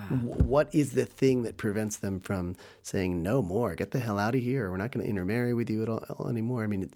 [0.09, 3.75] W- What is the thing that prevents them from saying no more?
[3.75, 4.69] Get the hell out of here!
[4.69, 6.63] We're not going to intermarry with you at all anymore.
[6.65, 6.89] I mean,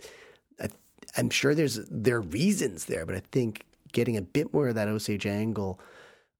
[1.15, 4.75] I'm sure there's there are reasons there, but I think getting a bit more of
[4.75, 5.79] that Osage angle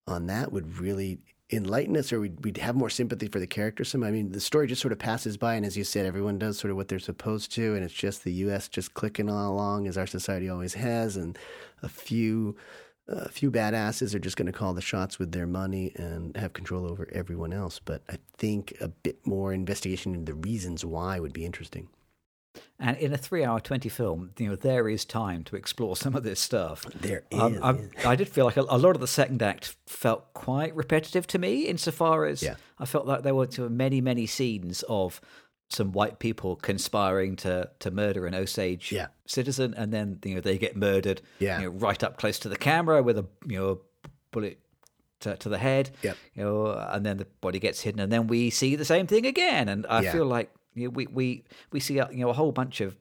[0.07, 1.19] on that would really
[1.51, 3.83] enlighten us, or we'd, we'd have more sympathy for the character.
[3.83, 6.39] Some, I mean, the story just sort of passes by, and as you said, everyone
[6.39, 8.67] does sort of what they're supposed to, and it's just the U.S.
[8.67, 11.38] just clicking on along as our society always has, and
[11.81, 12.55] a few.
[13.09, 16.53] A few badasses are just going to call the shots with their money and have
[16.53, 17.77] control over everyone else.
[17.77, 21.89] But I think a bit more investigation into the reasons why would be interesting.
[22.79, 26.23] And in a three-hour, twenty film, you know, there is time to explore some of
[26.23, 26.83] this stuff.
[26.93, 27.39] There is.
[27.39, 30.75] Um, I, I did feel like a, a lot of the second act felt quite
[30.75, 32.55] repetitive to me, insofar as Yeah.
[32.79, 35.21] I felt like there were many, many scenes of
[35.69, 39.07] some white people conspiring to to murder an Osage Yeah.
[39.25, 41.59] citizen, and then you know they get murdered, Yeah.
[41.61, 43.69] you know, right up close to the camera with a you know
[44.03, 44.59] a bullet
[45.21, 46.17] to, to the head, Yep.
[46.35, 49.25] you know, and then the body gets hidden, and then we see the same thing
[49.25, 50.11] again, and I Yeah.
[50.11, 52.95] feel like you know, we we we see you know a whole bunch of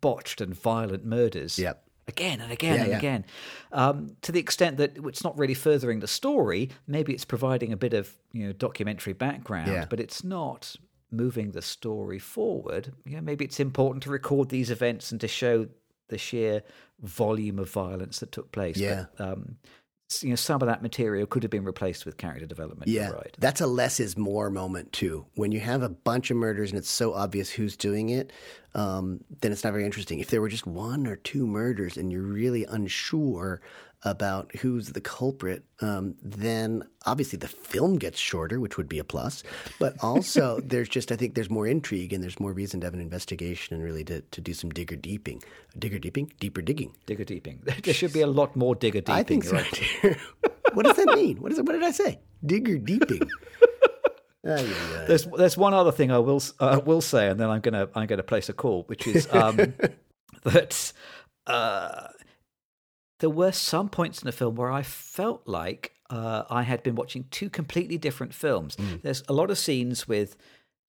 [0.00, 1.84] botched and violent murders, Yep.
[2.08, 2.98] again and again Yeah, and yeah.
[2.98, 3.24] again,
[3.72, 6.70] um, to the extent that it's not really furthering the story.
[6.86, 9.86] Maybe it's providing a bit of you know documentary background, Yeah.
[9.88, 10.74] but it's not
[11.10, 12.92] moving the story forward.
[13.04, 15.68] You know, maybe it's important to record these events and to show
[16.08, 16.62] the sheer
[17.00, 18.76] volume of violence that took place.
[18.76, 19.06] Yeah.
[19.16, 19.56] But, um,
[20.22, 22.88] you know, some of that material could have been replaced with character development.
[22.88, 23.36] Yeah, right.
[23.38, 25.26] that's a less is more moment too.
[25.34, 28.32] When you have a bunch of murders and it's so obvious who's doing it,
[28.74, 30.18] um, then it's not very interesting.
[30.18, 33.60] If there were just one or two murders and you're really unsure
[34.04, 39.04] about who's the culprit, um, then obviously the film gets shorter, which would be a
[39.04, 39.42] plus.
[39.78, 42.94] But also, there's just I think there's more intrigue and there's more reason to have
[42.94, 45.42] an investigation and really to, to do some digger deeping,
[45.78, 46.94] digger deeping, deeper digging.
[47.06, 47.62] Digger deeping.
[47.82, 49.14] There should be a lot more digger deeping.
[49.14, 49.82] I think so right.
[50.74, 51.40] what does that mean?
[51.40, 51.64] What is it?
[51.64, 52.20] What did I say?
[52.44, 53.22] Digger deeping.
[54.42, 58.06] There's there's one other thing I will uh, will say, and then I'm gonna I'm
[58.06, 59.74] gonna place a call, which is um,
[60.44, 60.92] that
[61.46, 62.08] uh,
[63.18, 66.94] there were some points in the film where I felt like uh, I had been
[66.94, 68.76] watching two completely different films.
[68.76, 69.02] Mm.
[69.02, 70.36] There's a lot of scenes with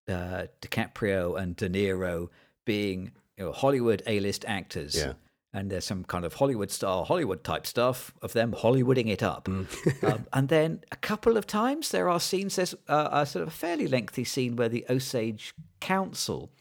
[0.07, 2.30] uh, DiCaprio and De Niro
[2.65, 4.95] being you know, Hollywood A-list actors.
[4.95, 5.13] Yeah.
[5.51, 9.45] And there's some kind of Hollywood style, Hollywood type stuff of them Hollywooding it up.
[9.45, 10.03] Mm.
[10.13, 13.47] um, and then a couple of times there are scenes, there's uh, a sort of
[13.47, 16.51] a fairly lengthy scene where the Osage Council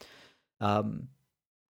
[0.60, 1.08] um,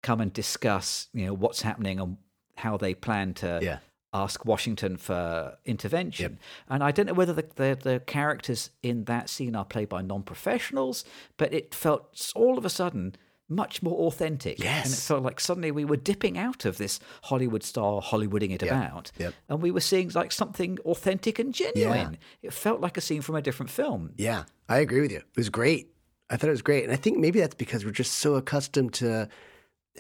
[0.04, 2.18] come and discuss, you know, what's happening and
[2.58, 3.80] how they plan to Yeah.
[4.14, 6.40] ask Washington for intervention.
[6.70, 10.02] And I don't know whether the, the, the characters in that scene are played by
[10.02, 11.04] non professionals,
[11.38, 13.16] but it felt all of a sudden
[13.48, 14.58] much more authentic.
[14.58, 14.86] Yes.
[14.86, 18.64] And it felt like suddenly we were dipping out of this Hollywood star Hollywooding it
[18.64, 19.12] about.
[19.20, 19.34] Yep.
[19.50, 22.18] And we were seeing like something authentic and genuine.
[22.42, 24.14] It felt like a scene from a different film.
[24.18, 25.20] Yeah, I agree with you.
[25.20, 25.92] It was great.
[26.30, 26.86] I thought it was great.
[26.86, 29.30] And I think maybe that's because we're just so accustomed to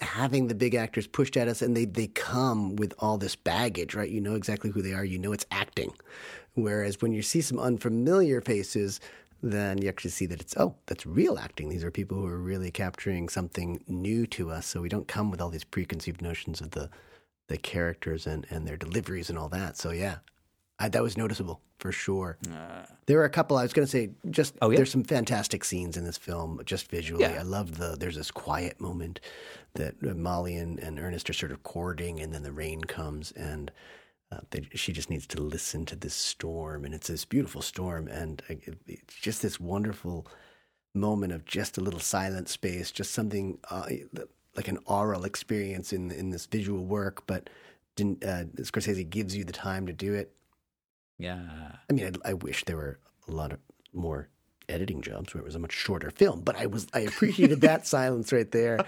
[0.02, 3.96] having the big actors pushed at us and they, they come with all this baggage,
[3.96, 4.10] right?
[4.10, 5.06] You know exactly who they are.
[5.06, 5.94] You know it's acting.
[6.54, 9.00] Whereas when you see some unfamiliar faces,
[9.42, 11.70] then you actually see that it's, oh, that's real acting.
[11.70, 14.66] These are people who are really capturing something new to us.
[14.66, 16.90] So we don't come with all these preconceived notions of the,
[17.48, 19.78] the characters and, and their deliveries and all that.
[19.78, 20.18] So yeah,
[20.80, 22.38] I, that was noticeable for sure.
[23.06, 23.58] There were a couple.
[23.58, 24.78] I was going to say, just Oh, yeah?
[24.78, 27.24] there's some fantastic scenes in this film, just visually.
[27.24, 27.40] Yeah.
[27.40, 27.96] I love the.
[27.98, 29.20] There's this quiet moment
[29.76, 33.32] that uh, Molly and, and Ernest are sort of courting, and then the rain comes,
[33.34, 33.72] and
[34.32, 38.08] uh, they, she just needs to listen to this storm, and it's this beautiful storm,
[38.08, 40.28] and uh, it, it's just this wonderful
[40.94, 43.88] moment of just a little silent space, just something uh,
[44.56, 47.50] like an aural experience in in this visual work, but.
[47.98, 50.34] Didn't, uh, Scorsese gives you the time to do it.
[51.18, 51.40] Yeah.
[51.90, 53.60] I mean, I, I wish there were a lot of
[53.94, 54.30] more
[54.68, 57.88] editing jobs where it was a much shorter film, but I was I appreciated that
[57.96, 58.80] silence right there.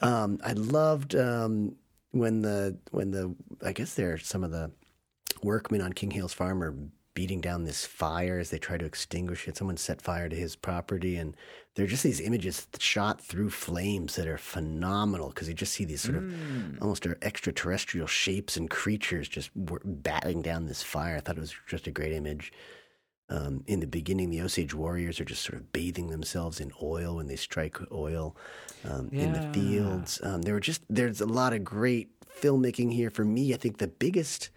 [0.00, 1.76] Um, I loved um,
[2.12, 4.70] when the when the I guess there are some of the
[5.42, 6.74] workmen on King Hale's farm are
[7.16, 9.56] beating down this fire as they try to extinguish it.
[9.56, 11.34] Someone set fire to his property, and
[11.74, 15.86] there are just these images shot through flames that are phenomenal because you just see
[15.86, 16.30] these sort of
[16.82, 21.16] almost extraterrestrial shapes and creatures just batting down this fire.
[21.16, 22.52] I thought it was just a great image.
[23.30, 27.16] Um, in the beginning, the Osage warriors are just sort of bathing themselves in oil
[27.16, 28.36] when they strike oil
[28.84, 30.20] um, in the fields.
[30.22, 33.08] Um, there were just there's a lot of great filmmaking here.
[33.08, 34.50] For me, I think the biggest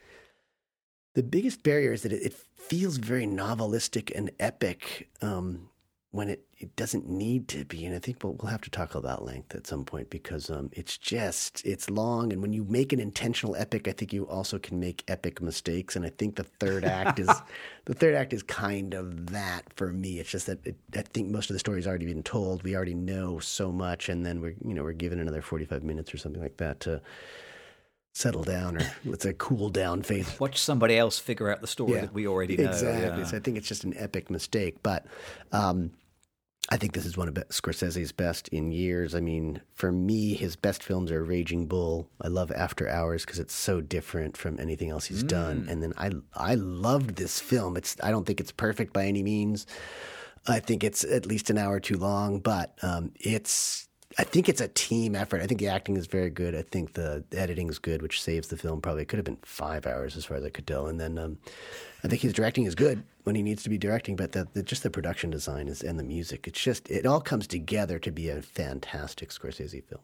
[1.19, 5.67] the biggest barrier is that it, it feels very novelistic and epic um,
[6.11, 7.85] when it, it doesn't need to be.
[7.85, 10.69] And I think we'll, we'll have to talk about length at some point because um,
[10.71, 12.31] it's just it's long.
[12.31, 15.97] And when you make an intentional epic, I think you also can make epic mistakes.
[15.97, 17.27] And I think the third act is
[17.83, 20.19] the third act is kind of that for me.
[20.19, 22.63] It's just that it, I think most of the story's already been told.
[22.63, 25.83] We already know so much, and then we're you know we're given another forty five
[25.83, 27.01] minutes or something like that to
[28.13, 31.93] settle down or let's say cool down phase Watch somebody else figure out the story
[31.93, 32.69] Yeah, that we already know.
[32.69, 33.19] Exactly.
[33.21, 33.25] yeah.
[33.25, 34.77] So I think it's just an epic mistake.
[34.83, 35.05] But
[35.51, 35.91] um,
[36.71, 39.15] I think this is one of Scorsese's best in years.
[39.15, 42.07] I mean, for me, his best films are Raging Bull.
[42.21, 45.65] I love After Hours because it's so different from anything else he's done.
[45.69, 47.75] And then I I loved this film.
[47.75, 49.65] It's I don't think it's perfect by any means.
[50.47, 53.88] I think it's at least an hour too long, but um, it's.
[54.17, 55.41] I think it's a team effort.
[55.41, 56.55] I think the acting is very good.
[56.55, 58.81] I think the editing is good, which saves the film.
[58.81, 60.87] Probably it could have been five hours as far as I could tell.
[60.87, 61.37] And then um,
[62.03, 64.63] I think his directing is good when he needs to be directing, but the, the,
[64.63, 66.47] just the production design is and the music.
[66.47, 70.01] It's just it all comes together to be a fantastic Scorsese film.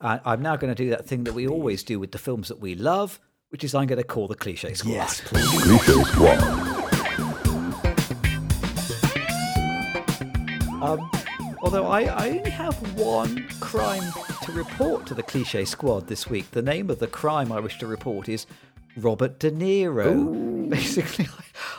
[0.00, 2.46] I, I'm now going to do that thing that we always do with the films
[2.46, 3.18] that we love,
[3.48, 5.08] which is I'm going to call the cliche squad.
[5.08, 5.62] please.
[5.62, 6.38] Cliche Squad.
[10.80, 11.10] Um,
[11.68, 14.10] although I, I only have one crime
[14.44, 16.50] to report to the cliche squad this week.
[16.52, 18.46] The name of the crime I wish to report is
[18.96, 20.66] Robert De Niro.
[20.70, 21.28] Basically,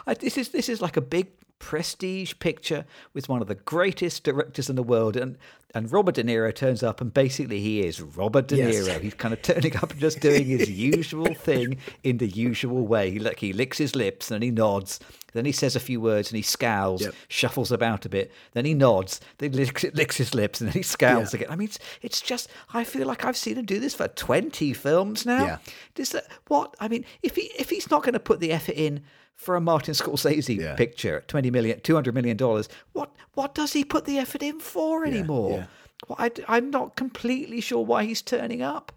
[0.05, 4.23] I, this is this is like a big prestige picture with one of the greatest
[4.23, 5.37] directors in the world, and
[5.75, 8.75] and Robert De Niro turns up, and basically he is Robert De Yes.
[8.87, 8.99] Niro.
[9.01, 13.11] He's kind of turning up and just doing his usual thing in the usual way.
[13.11, 14.99] He, like, he licks his lips and then he nods.
[15.33, 17.13] Then he says a few words and he scowls, Yep.
[17.27, 18.31] shuffles about a bit.
[18.53, 19.21] Then he nods.
[19.37, 21.41] Then he licks, licks his lips and then he scowls Yeah.
[21.41, 21.51] again.
[21.51, 24.73] I mean, it's, it's just, I feel like I've seen him do this for 20
[24.73, 25.45] films now.
[25.45, 25.57] Yeah.
[25.93, 26.75] Does that, uh, what?
[26.79, 29.01] I mean, if he if he's not going to put the effort in
[29.39, 30.75] for a Martin Scorsese Yeah.
[30.75, 34.59] picture at 20 million, 200 million dollars, what, what does he put the effort in
[34.59, 35.59] for anymore?
[35.59, 35.65] yeah.
[36.07, 36.17] Well,
[36.47, 38.91] I, am not completely sure why he's turning up.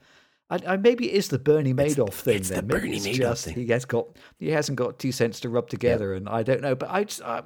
[0.50, 2.36] I, I, maybe it is the Bernie Madoff it's, thing.
[2.36, 3.54] It's then the maybe Bernie it's Madoff just thing.
[3.54, 6.74] he has got he hasn't got two cents to rub together, and I don't know.
[6.74, 7.42] But I just I,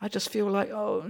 [0.00, 1.04] I just feel like oh,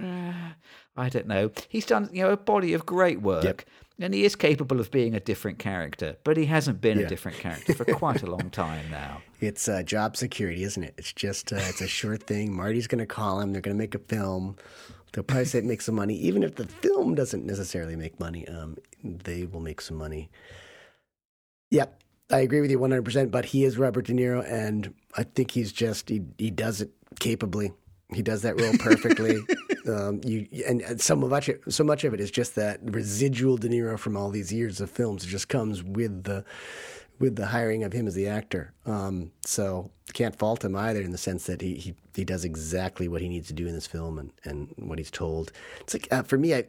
[0.97, 1.51] I don't know.
[1.69, 3.45] He's done you know a body of great work.
[3.45, 3.63] Yep.
[4.03, 7.07] And he is capable of being a different character, but he hasn't been Yeah.
[7.07, 9.23] a different character for quite a long time now.
[9.41, 10.95] It's uh, job security, isn't it?
[10.97, 12.53] It's just uh, it's a sure thing.
[12.55, 13.53] Marty's going to call him.
[13.53, 14.57] They're going to make a film.
[15.13, 18.47] They'll probably say it makes some money, even if the film doesn't necessarily make money.
[18.47, 20.31] Um, they will make some money.
[21.71, 23.31] Yep, I agree with you one hundred percent.
[23.33, 26.91] But he is Robert De Niro, and I think he's just he he does it
[27.19, 27.73] capably.
[28.15, 29.39] He does that role perfectly.
[29.89, 33.99] um, you and, so much so much of it is just that residual De Niro
[33.99, 35.25] from all these years of films.
[35.25, 36.45] It just comes with the
[37.19, 38.73] with the hiring of him as the actor.
[38.85, 43.09] Um, so can't fault him either in the sense that he, he, he does exactly
[43.09, 45.53] what he needs to do in this film and, and what he's told.
[45.81, 46.65] It's like uh, for me, I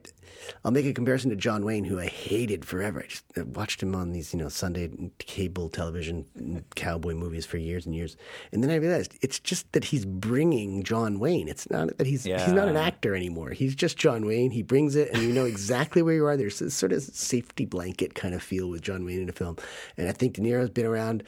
[0.63, 3.01] I'll make a comparison to John Wayne, who I hated forever.
[3.03, 7.57] I just I watched him on these you know Sunday cable television cowboy movies for
[7.57, 8.15] years and years,
[8.51, 11.47] and then I realized it's just that he's bringing John Wayne.
[11.47, 13.49] It's not that he's he's not an actor anymore.
[13.51, 14.51] He's just John Wayne.
[14.51, 16.37] He brings it, and you know exactly where you are.
[16.37, 19.57] There's this sort of safety blanket kind of feel with John Wayne in a film,
[19.97, 21.23] and I think De Niro's been around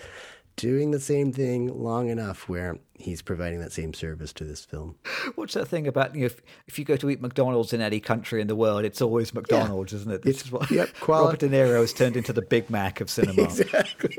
[0.56, 4.95] doing the same thing long enough where he's providing that same service to this film.
[5.36, 7.99] What's that thing about you know, if, if you go to eat McDonald's in any
[7.99, 10.22] country in the world, it's always McDonald's, isn't it?
[10.22, 13.01] This It's- is what yep, quali- Robert De Niro has turned into the Big Mac
[13.01, 13.43] of cinema.
[13.43, 14.18] exactly.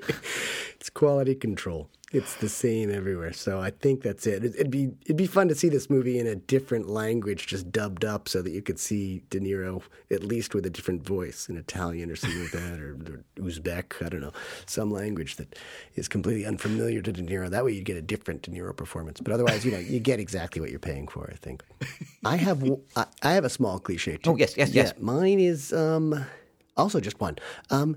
[0.78, 1.88] It's quality control.
[2.12, 3.32] It's the same everywhere.
[3.32, 4.44] So I think that's it.
[4.44, 8.04] It'd be it'd be fun to see this movie in a different language, just dubbed
[8.04, 9.82] up, so that you could see De Niro
[10.12, 14.06] at least with a different voice, in Italian or something like that, or, or Uzbek.
[14.06, 14.32] I don't know,
[14.66, 15.58] some language that
[15.96, 17.50] is completely unfamiliar to De Niro.
[17.50, 19.20] That way, you'd get a different De Niro performance.
[19.20, 21.28] But otherwise, you know, you get exactly what you're paying for.
[21.32, 21.64] I think.
[22.24, 22.62] I have
[22.94, 24.30] I I have a small cliche too.
[24.30, 24.92] Oh, yes, yes, Yeah, yes.
[25.00, 26.24] Mine is um,
[26.76, 27.36] also just one.
[27.70, 27.96] Um,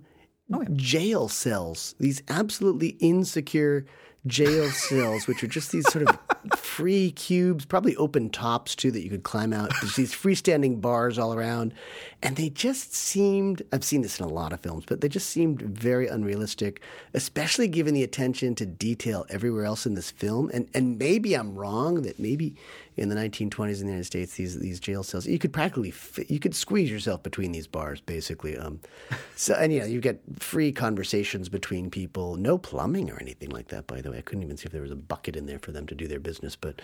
[0.52, 0.68] Oh, yeah.
[0.76, 3.86] jail cells, these absolutely insecure
[4.28, 6.18] jail cells, which are just these sort of
[6.58, 9.72] free cubes, probably open tops too, that you could climb out.
[9.82, 11.74] There's these freestanding bars all around.
[12.22, 15.30] And they just seemed, I've seen this in a lot of films, but they just
[15.30, 16.82] seemed very unrealistic,
[17.13, 20.51] especially given the attention to detail everywhere else in this film.
[20.53, 22.55] And, and maybe I'm wrong that maybe
[22.99, 26.30] in the 1920s in the United States, these these jail cells, you could practically fit,
[26.30, 28.57] you could squeeze yourself between these bars, basically.
[28.57, 28.82] Um,
[29.36, 33.70] so and you know you get free conversations between people, no plumbing or anything like
[33.70, 33.88] that.
[33.88, 35.72] By the way, I couldn't even see if there was a bucket in there for
[35.72, 36.57] them to do their business.
[36.57, 36.82] But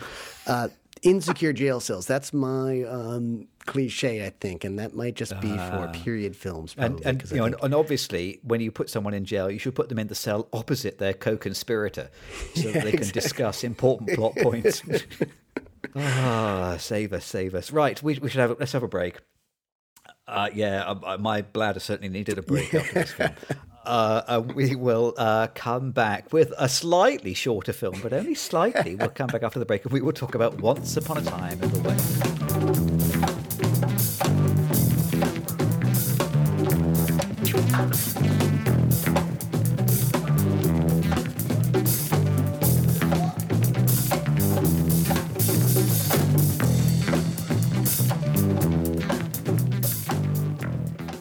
[0.48, 0.70] uh,
[1.02, 5.92] insecure jail cells, that's my um, cliche, I think, and that might just be for
[5.94, 6.74] period films.
[6.74, 9.60] Probably, And, and you know, think- and, obviously, when you put someone in jail, you
[9.60, 12.10] should put them in the cell opposite their co-conspirator,
[12.56, 14.82] so that they can discuss important plot points.
[15.96, 17.72] ah, save us, save us.
[17.72, 19.18] Right, we, we should have let's have a break.
[20.28, 23.30] Uh, yeah, uh, uh, my bladder certainly needed a break after this film.
[23.86, 28.96] Uh, we will uh, come back with a slightly shorter film, but only slightly.
[28.96, 31.62] We'll come back after the break and we will talk about Once Upon a Time
[31.62, 32.22] in the West.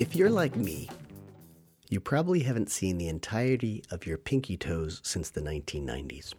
[0.01, 0.89] If you're like me,
[1.89, 6.35] you probably haven't seen the entirety of your pinky toes since the 1990s.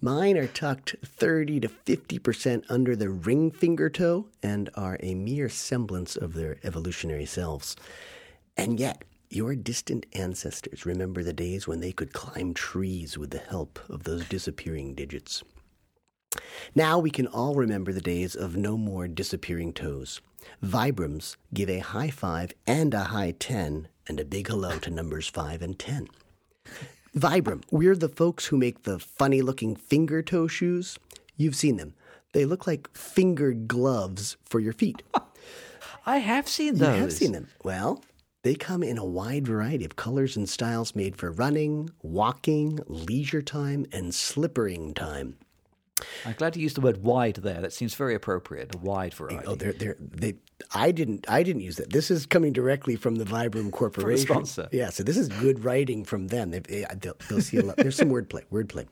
[0.00, 5.48] Mine are tucked 30 to 50% under the ring finger toe and are a mere
[5.48, 7.74] semblance of their evolutionary selves.
[8.56, 13.38] And yet, your distant ancestors remember the days when they could climb trees with the
[13.38, 15.42] help of those disappearing digits.
[16.74, 20.20] Now we can all remember the days of no more disappearing toes.
[20.62, 25.28] Vibrams give a high five and a high 10 and a big hello to numbers
[25.28, 26.08] 5 and 10.
[27.16, 30.98] Vibram, we're the folks who make the funny looking finger toe shoes.
[31.36, 31.94] You've seen them.
[32.32, 35.02] They look like fingered gloves for your feet.
[36.06, 36.94] I have seen them.
[36.94, 37.48] You have seen them.
[37.62, 38.02] Well,
[38.42, 43.42] they come in a wide variety of colors and styles made for running, walking, leisure
[43.42, 45.36] time, and slippering time.
[46.24, 47.60] I'm glad you used the word wide there.
[47.60, 48.74] That seems very appropriate.
[48.74, 49.46] A wide variety.
[49.46, 50.34] Oh, they're they're they.
[50.74, 51.90] I didn't I didn't use that.
[51.90, 54.26] This is coming directly from the Vibram Corporation.
[54.26, 54.68] sponsor.
[54.72, 56.50] Yeah, so this is good writing from them.
[56.50, 56.60] They,
[57.00, 57.76] they'll, they'll see a lot.
[57.76, 58.86] There's some wordplay, wordplay,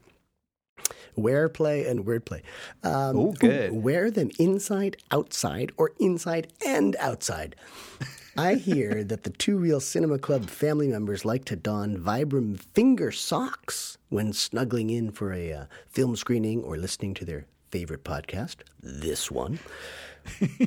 [1.16, 2.42] wear play, and wordplay.
[2.82, 3.72] Um, Oh, good.
[3.72, 7.56] Wear them inside, outside, or inside and outside.
[8.38, 13.10] I hear that the Two Reel Cinema Club family members like to don Vibram finger
[13.10, 18.56] socks when snuggling in for a uh, film screening or listening to their favorite podcast,
[18.82, 19.58] this one,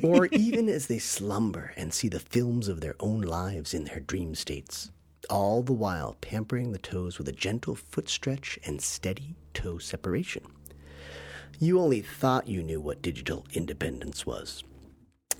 [0.02, 4.00] or even as they slumber and see the films of their own lives in their
[4.00, 4.90] dream states.
[5.28, 10.42] all the while pampering the toes with a gentle foot stretch and steady toe separation.
[11.58, 14.64] You only thought you knew what digital independence was.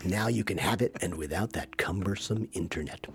[0.05, 3.07] Now you can have it and without that cumbersome internet.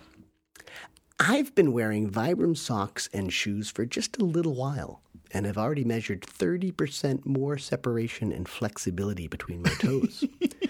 [1.19, 5.83] I've been wearing Vibram socks and shoes for just a little while and have already
[5.83, 10.23] measured 30% more separation and flexibility between my toes.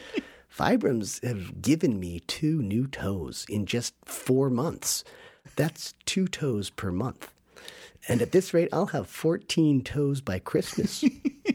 [0.58, 5.04] Vibrams have given me two new toes in just four months.
[5.58, 7.34] That's two toes per month.
[8.08, 11.04] And at this rate, I'll have 14 toes by Christmas.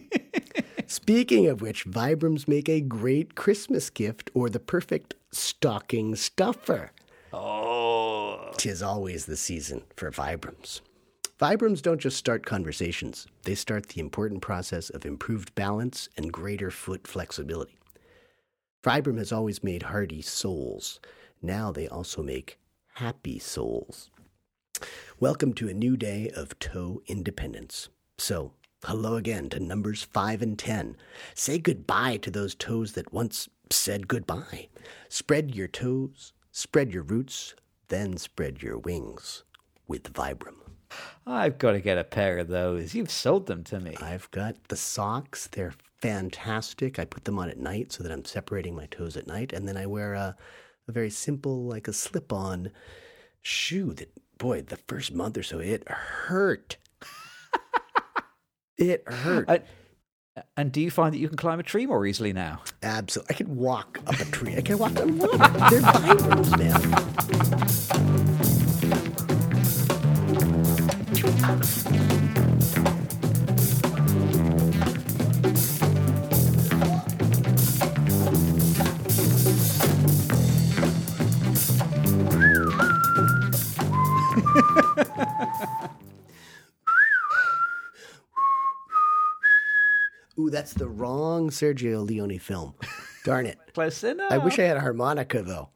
[0.91, 6.91] Speaking of which, Vibrams make a great Christmas gift or the perfect stocking stuffer.
[7.33, 8.51] Oh.
[8.57, 10.81] Tis always the season for Vibrams.
[11.39, 16.73] Vibrams don't just start conversations, they start the important process of improved balance and greater
[16.73, 17.79] foot flexibility.
[18.83, 20.99] Vibram has always made hardy soles.
[21.41, 22.59] Now they also make
[22.95, 24.11] happy souls.
[25.21, 27.91] Welcome to a new day of toe independence.
[28.19, 28.55] So,
[28.85, 30.97] hello again to numbers 5 and 10.
[31.35, 34.69] Say goodbye to those toes that once said goodbye.
[35.09, 37.55] Spread your toes, spread your roots,
[37.89, 39.45] then spread your wings
[39.87, 40.57] with Vibram.
[41.27, 42.95] I've got to get a pair of those.
[42.95, 43.97] You've sold them to me.
[44.01, 45.49] I've got the socks.
[45.53, 46.99] They're fantastic.
[46.99, 49.53] I put them on at night so that I'm separating my toes at night.
[49.53, 50.37] And then I wear a,
[50.89, 52.71] a very simple, like a slip on
[53.43, 56.79] shoe that, boy, the first month or so, it hurt.
[58.81, 59.49] It hurt.
[59.49, 59.59] Uh,
[60.57, 62.63] and do you find that you can climb a tree more easily now?
[62.83, 63.35] Absolutely.
[63.35, 64.57] I can walk up a tree.
[64.57, 65.31] I can walk on wood.
[65.39, 66.81] They're Vibrams, man.
[90.61, 92.75] That's the wrong Sergio Leone film.
[93.25, 93.59] Darn it.
[93.73, 94.31] Close enough.
[94.31, 95.71] I wish I had a harmonica though.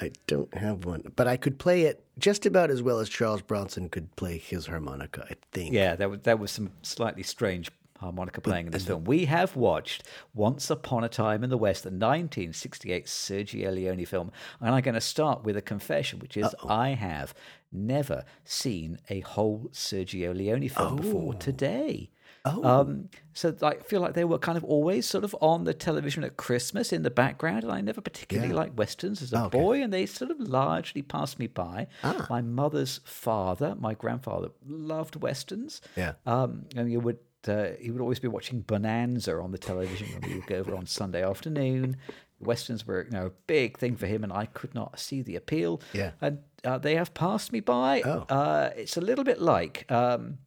[0.00, 3.42] I don't have one, but I could play it just about as well as Charles
[3.42, 5.24] Bronson could play his harmonica.
[5.30, 5.72] I think.
[5.72, 9.04] Yeah, there was, there was some slightly strange harmonica playing in this film.
[9.04, 10.02] We have watched
[10.34, 14.96] Once Upon a Time in the West, the 1968 Sergio Leone film, and I'm going
[14.96, 16.68] to start with a confession, which is Uh-oh.
[16.68, 17.34] I have
[17.70, 21.38] never seen a whole Sergio Leone film before oh.
[21.38, 22.10] today.
[22.44, 22.64] Oh.
[22.64, 26.24] Um, so I feel like they were kind of always sort of on the television
[26.24, 28.56] at Christmas in the background, and I never particularly Yeah.
[28.56, 29.58] liked westerns as a Oh, okay.
[29.58, 31.86] boy, and they sort of largely passed me by.
[32.02, 32.26] Ah.
[32.28, 35.80] My mother's father, my grandfather, loved westerns.
[35.96, 36.14] Yeah.
[36.26, 37.18] Um, and you would
[37.48, 40.76] uh, he would always be watching Bonanza on the television when we would go over
[40.76, 41.96] on Sunday afternoon.
[42.38, 45.36] Westerns were you know a big thing for him, and I could not see the
[45.36, 45.80] appeal.
[45.92, 46.12] Yeah.
[46.20, 48.02] and uh, they have passed me by.
[48.02, 48.26] Oh.
[48.28, 50.38] Uh, it's a little bit like um,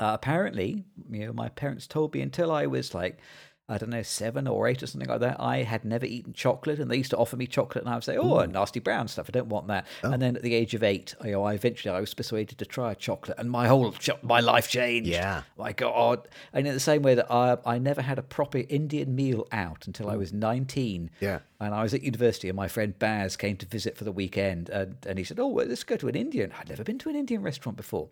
[0.00, 3.18] uh, apparently, you know, my parents told me until I was like.
[3.66, 5.40] I don't know, seven or eight or something like that.
[5.40, 8.04] I had never eaten chocolate, and they used to offer me chocolate, and I would
[8.04, 9.24] say, "Oh, nasty brown stuff.
[9.26, 11.94] I don't want that." And then at the age of eight, you know, I eventually
[11.94, 15.08] I was persuaded to try a chocolate, and my whole cho- my life changed.
[15.08, 15.44] Yeah.
[15.56, 16.28] my God!
[16.52, 19.86] And in the same way that I I never had a proper Indian meal out
[19.86, 21.08] until I was nineteen.
[21.20, 21.38] Yeah.
[21.58, 24.68] And I was at university, and my friend Baz came to visit for the weekend,
[24.68, 27.08] and, and he said, "Oh, well, let's go to an Indian." I'd never been to
[27.08, 28.10] an Indian restaurant before,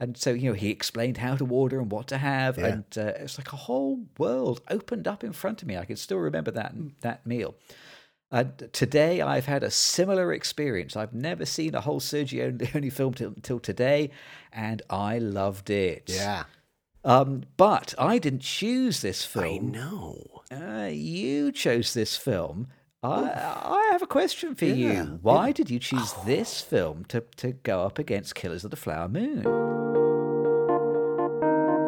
[0.00, 2.66] and so you know he explained how to order and what to have, Yeah.
[2.66, 5.76] and uh, it's like a whole world opened up in front of me.
[5.76, 7.54] I can still remember that that meal.
[8.30, 10.96] And today, I've had a similar experience.
[10.96, 14.10] I've never seen a whole Sergio Leone film till, till today,
[14.52, 16.10] and I loved it.
[16.12, 16.44] Yeah.
[17.04, 19.72] Um, but I didn't choose this film.
[19.74, 20.42] I know.
[20.50, 22.66] Uh, you chose this film.
[23.02, 23.30] I,
[23.64, 25.18] I have a question for Yeah, you.
[25.22, 29.08] Why did you choose this film to, to go up against Killers of the Flower
[29.08, 29.42] Moon?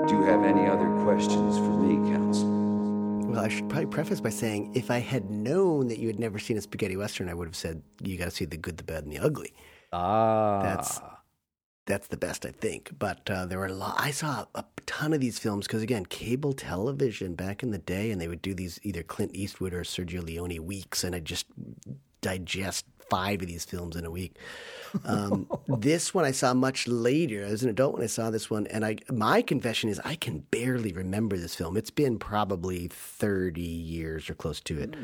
[0.07, 2.49] Do you have any other questions for me, Counsel?
[3.29, 6.39] Well, I should probably preface by saying if I had known that you had never
[6.39, 8.85] seen a spaghetti western, I would have said you got to see the good, the
[8.85, 9.53] bad, and the ugly.
[9.93, 11.01] Ah, That's
[11.89, 12.93] that's the best, I think.
[12.99, 13.97] But uh, there were a lot.
[13.99, 18.13] I saw a ton of these films because again, cable television back in the day,
[18.13, 21.47] and they would do these either Clint Eastwood or Sergio Leone weeks, and I just
[22.21, 24.37] digest five of these films in a week.
[25.05, 27.47] Um, this one I saw much later.
[27.47, 30.15] I was an adult when I saw this one, and I my confession is I
[30.15, 31.77] can barely remember this film.
[31.77, 34.95] It's been probably thirty years or close to it.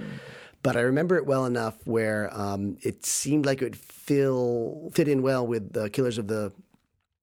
[0.62, 5.08] But I remember it well enough where um, it seemed like it would fill, fit
[5.08, 6.52] in well with the Killers of the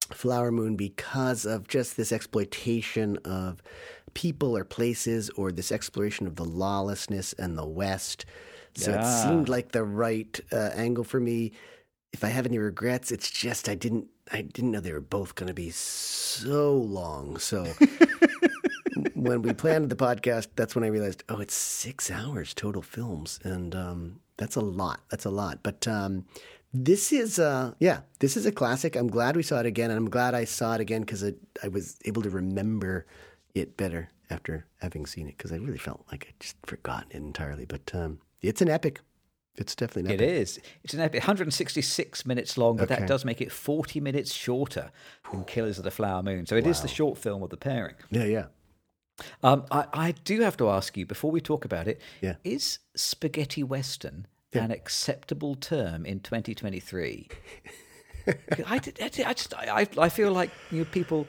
[0.04, 3.62] Flower Moon because of just this exploitation of
[4.14, 8.24] people or places or this exploration of the lawlessness and the West.
[8.74, 11.52] So it seemed like the right uh, angle for me.
[12.12, 15.34] if I have any regrets, it's just I didn't I didn't know they were both
[15.34, 17.38] going to be so long.
[17.38, 17.64] So
[19.14, 23.40] when we planned the podcast, that's when I realized, oh, it's six hours total films,
[23.42, 25.00] and um, that's a lot.
[25.10, 25.60] That's a lot.
[25.62, 26.24] But um,
[26.72, 28.96] this is, uh, yeah, this is a classic.
[28.96, 31.22] I'm glad we saw it again, and I'm glad I saw it again because
[31.62, 33.06] I was able to remember
[33.54, 37.16] it better after having seen it because I really felt like I'd just forgotten it
[37.16, 37.66] entirely.
[37.66, 39.00] But um, it's an epic.
[39.56, 40.34] It's definitely an epic.
[40.40, 40.60] is.
[40.82, 43.00] It's an epic, 166 minutes long, but Okay.
[43.00, 44.90] that does make it 40 minutes shorter
[45.30, 46.46] than Killers of the Flower Moon.
[46.46, 47.96] So it is the short film of the pairing.
[48.10, 48.46] Yeah, yeah.
[49.42, 52.36] Um, I, I do have to ask you before we talk about it: Yeah.
[52.44, 54.26] is spaghetti western
[54.60, 57.28] an acceptable term in 2023?
[58.26, 58.34] I,
[58.66, 61.26] I, I just I, I feel like you know, people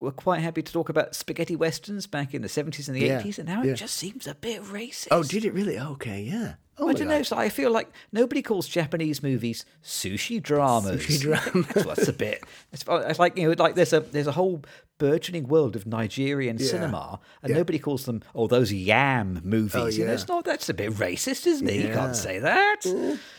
[0.00, 3.22] were quite happy to talk about spaghetti westerns back in the 70s and the Yeah,
[3.22, 3.72] 80s, and now yeah.
[3.72, 5.08] it just seems a bit racist.
[5.10, 5.78] Oh, did it really?
[5.78, 6.54] Oh, okay, yeah.
[6.78, 7.14] Oh, I don't God.
[7.14, 7.22] know.
[7.22, 11.02] So I feel like nobody calls Japanese movies sushi dramas.
[11.06, 11.20] Sushi
[11.52, 11.66] dramas.
[11.84, 12.44] that's a bit.
[12.72, 14.62] It's, it's like you know, like there's a there's a whole
[14.98, 16.66] burgeoning world of Nigerian Yeah.
[16.68, 17.56] cinema, and Yeah.
[17.58, 19.74] nobody calls them oh those yam movies.
[19.74, 20.44] Oh, You know, it's not.
[20.44, 21.74] That's a bit racist, isn't it?
[21.86, 22.82] You can't say that.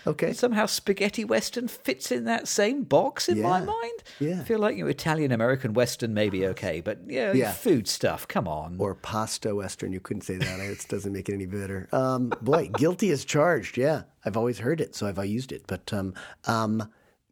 [0.05, 0.27] Okay.
[0.27, 4.03] And somehow spaghetti western fits in that same box in my mind.
[4.19, 4.39] Yeah.
[4.41, 7.51] I feel like you know, Italian American western may be okay, but yeah, Yeah.
[7.53, 8.27] food stuff.
[8.27, 8.77] Come on.
[8.79, 9.91] or pasta western.
[9.93, 10.59] You couldn't say that.
[10.59, 11.87] It doesn't make it any better.
[11.91, 13.77] Um, boy, guilty as charged.
[13.77, 15.63] Yeah, I've always heard it, so I've used it.
[15.67, 16.13] But um,
[16.45, 16.89] um,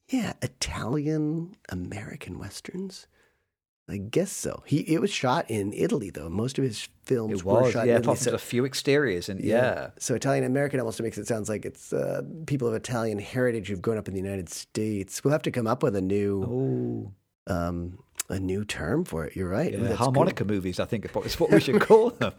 [0.09, 3.07] yeah, Italian American westerns.
[3.87, 4.63] I guess so.
[4.65, 6.27] He it was shot in Italy though.
[6.27, 8.17] Most of his films it were shot yeah, in Italy.
[8.17, 9.91] apart a few exteriors, and yeah.
[9.99, 13.81] So Italian American almost makes it sounds like it's uh, people of Italian heritage who've
[13.83, 15.23] grown up in the United States.
[15.23, 17.13] We'll have to come up with a new
[17.47, 17.53] Oh.
[17.53, 19.35] um, a new term for it.
[19.35, 19.71] You're right.
[19.71, 22.33] Yeah, harmonica movies, I think, is what we should call them.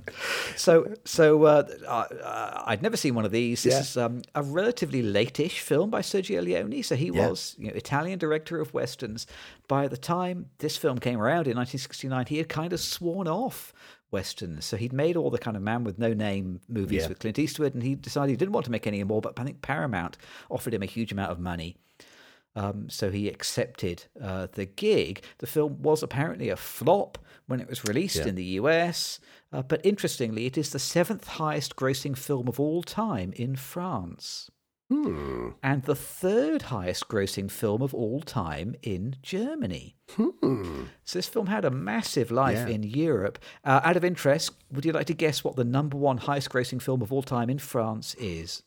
[0.57, 3.63] So, so uh, uh, I'd never seen one of these.
[3.63, 3.81] This Yeah.
[3.81, 6.83] is um, a relatively late-ish film by Sergio Leone.
[6.83, 7.29] So he Yeah.
[7.29, 9.27] was you know, Italian director of westerns.
[9.69, 13.73] By the time this film came around in 1969, he had kind of sworn off
[14.11, 14.65] westerns.
[14.65, 17.09] So he'd made all the kind of man with no name movies Yeah.
[17.09, 19.21] with Clint Eastwood, and he decided he didn't want to make any more.
[19.21, 20.17] But I think Paramount
[20.51, 21.77] offered him a huge amount of money.
[22.57, 25.23] Um, so he accepted uh, the gig.
[25.39, 29.21] The film was apparently a flop when it was released in the US,
[29.53, 34.51] uh, but interestingly, it is the seventh highest grossing film of all time in France.
[34.91, 35.51] Hmm.
[35.65, 39.97] And the third highest grossing film of all time in Germany.
[41.05, 42.69] So this film had a massive life Hmm.
[42.69, 42.75] Yeah.
[42.75, 43.39] in Europe.
[43.65, 46.81] Uh, out of interest, would you like to guess what the number one highest grossing
[46.81, 48.63] film of all time in France is?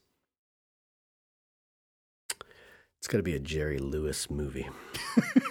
[3.00, 4.68] It's got to be a Jerry Lewis movie.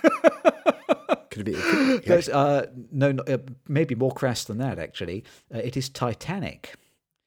[1.31, 1.53] Could it be?
[1.55, 2.09] could- yeah.
[2.09, 3.39] There's, uh, no, no, uh,
[3.69, 5.25] maybe more crass than that, actually.
[5.55, 6.75] Uh, it is Titanic.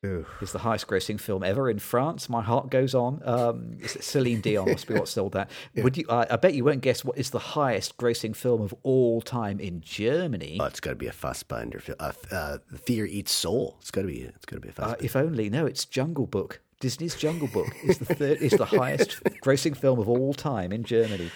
[0.06, 0.26] Ooh.
[0.42, 2.28] Is the highest grossing film ever in France.
[2.28, 3.22] My heart goes on.
[3.24, 5.52] Um, it's Celine Dion must be what sold that.
[5.76, 6.06] Would you?
[6.10, 9.60] I I bet you won't guess what is the highest grossing film of all time
[9.60, 10.58] in Germany.
[10.60, 11.98] Oh, it's got to be a Fassbinder film.
[12.00, 13.78] Uh, uh, Fear Eats Soul.
[13.80, 14.22] It's got to be.
[14.22, 15.04] It's got to be a Uh, Fassbinder.
[15.04, 15.50] if only.
[15.52, 16.62] No, it's Jungle Book.
[16.82, 20.84] Disney's Jungle Book is the third, is the highest grossing film of all time in
[20.84, 21.32] Germany.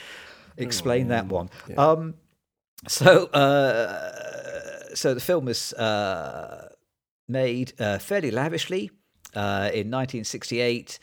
[0.58, 1.50] Explain that one.
[1.78, 2.16] Um,
[2.88, 6.70] so, uh, so the film was uh,
[7.28, 8.92] made uh, fairly lavishly
[9.36, 11.00] uh, in 1968.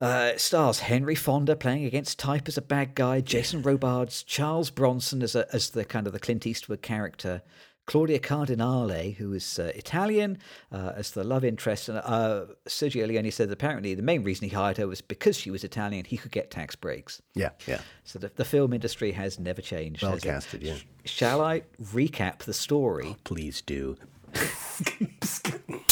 [0.00, 4.70] Uh, it stars Henry Fonda playing against type as a bad guy, Jason Robards, Charles
[4.70, 7.42] Bronson as a, as the kind of the Clint Eastwood character,
[7.90, 10.38] Claudia Cardinale, who is uh, Italian,
[10.70, 11.88] uh, as the love interest.
[11.88, 15.36] And uh, Sergio Leone said that apparently the main reason he hired her was because
[15.36, 17.20] she was Italian, he could get tax breaks.
[17.34, 17.80] yeah, yeah.
[18.04, 20.04] So the, the film industry has never changed.
[20.04, 20.22] Well it?
[20.22, 20.76] casted, yeah.
[21.04, 23.16] Shall I recap the story?
[23.24, 23.96] Please do.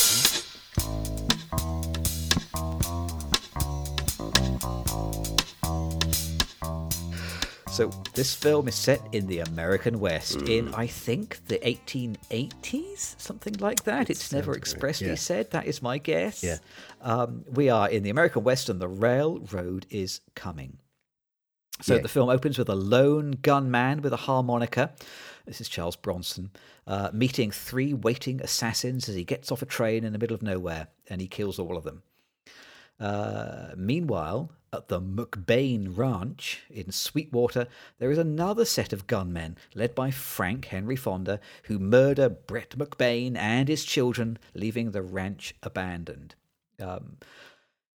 [7.78, 13.54] So this film is set in the American West in I think the 1880s, something
[13.60, 14.10] like that.
[14.10, 15.14] It's never expressly yeah.
[15.14, 15.52] said.
[15.52, 16.42] That is my guess.
[16.42, 16.58] Yeah.
[17.02, 20.78] Um, we are in the American West, and the railroad is coming.
[21.80, 22.00] So Yeah.
[22.02, 24.92] the film opens with a lone gunman with a harmonica.
[25.46, 26.50] This is Charles Bronson
[26.84, 30.42] uh, meeting three waiting assassins as he gets off a train in the middle of
[30.42, 32.02] nowhere, and he kills all of them.
[32.98, 37.66] Uh, meanwhile, at the McBain Ranch in Sweetwater,
[37.98, 43.36] there is another set of gunmen led by Frank Henry Fonda who murder Brett McBain
[43.36, 46.34] and his children, leaving the ranch abandoned.
[46.80, 47.16] Um,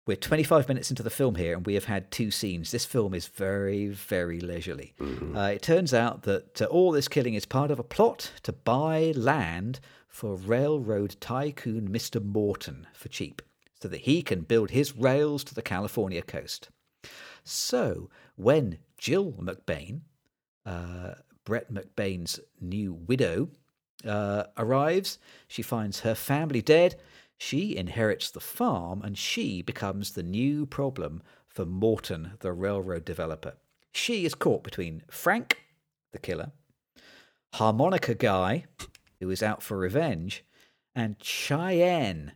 [0.05, 2.73] we're 25 minutes into the film here, and we have had two scenes.
[2.73, 4.95] This film is very, very leisurely.
[5.37, 8.53] Uh, it turns out that uh, all this killing is part of a plot to
[8.53, 12.23] buy land for railroad tycoon Mr.
[12.23, 13.43] Morton for cheap,
[13.83, 16.69] so that he can build his rails to the California coast.
[17.43, 20.03] So, when Jill McBain,
[20.65, 21.15] uh,
[21.45, 23.49] Brett McBain's new widow,
[24.07, 25.19] uh, arrives,
[25.49, 26.95] she finds her family dead.
[27.39, 33.55] She inherits the farm and she becomes the new problem for Morton, the railroad developer.
[33.91, 35.65] She is caught between Frank,
[36.13, 36.53] the killer,
[37.55, 38.67] harmonica guy,
[39.19, 40.45] who is out for revenge,
[40.95, 42.33] and Cheyenne,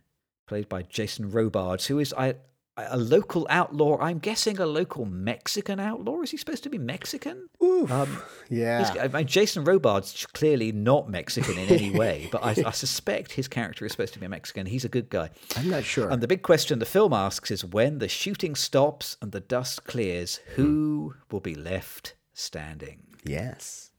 [0.47, 2.35] played by Jason Robards, who is I,
[2.77, 3.97] a local outlaw.
[3.99, 6.21] I'm guessing a local Mexican outlaw.
[6.21, 7.49] Is he supposed to be Mexican?
[7.61, 8.93] Um, Yeah.
[8.99, 13.47] I mean, Jason Robards clearly not Mexican in any way, but I, I suspect his
[13.47, 14.65] character is supposed to be a Mexican.
[14.65, 15.29] He's a good guy.
[15.55, 16.09] I'm not sure.
[16.09, 19.83] And the big question the film asks is when the shooting stops and the dust
[19.85, 23.03] clears, who will be left standing?
[23.23, 23.91] yes.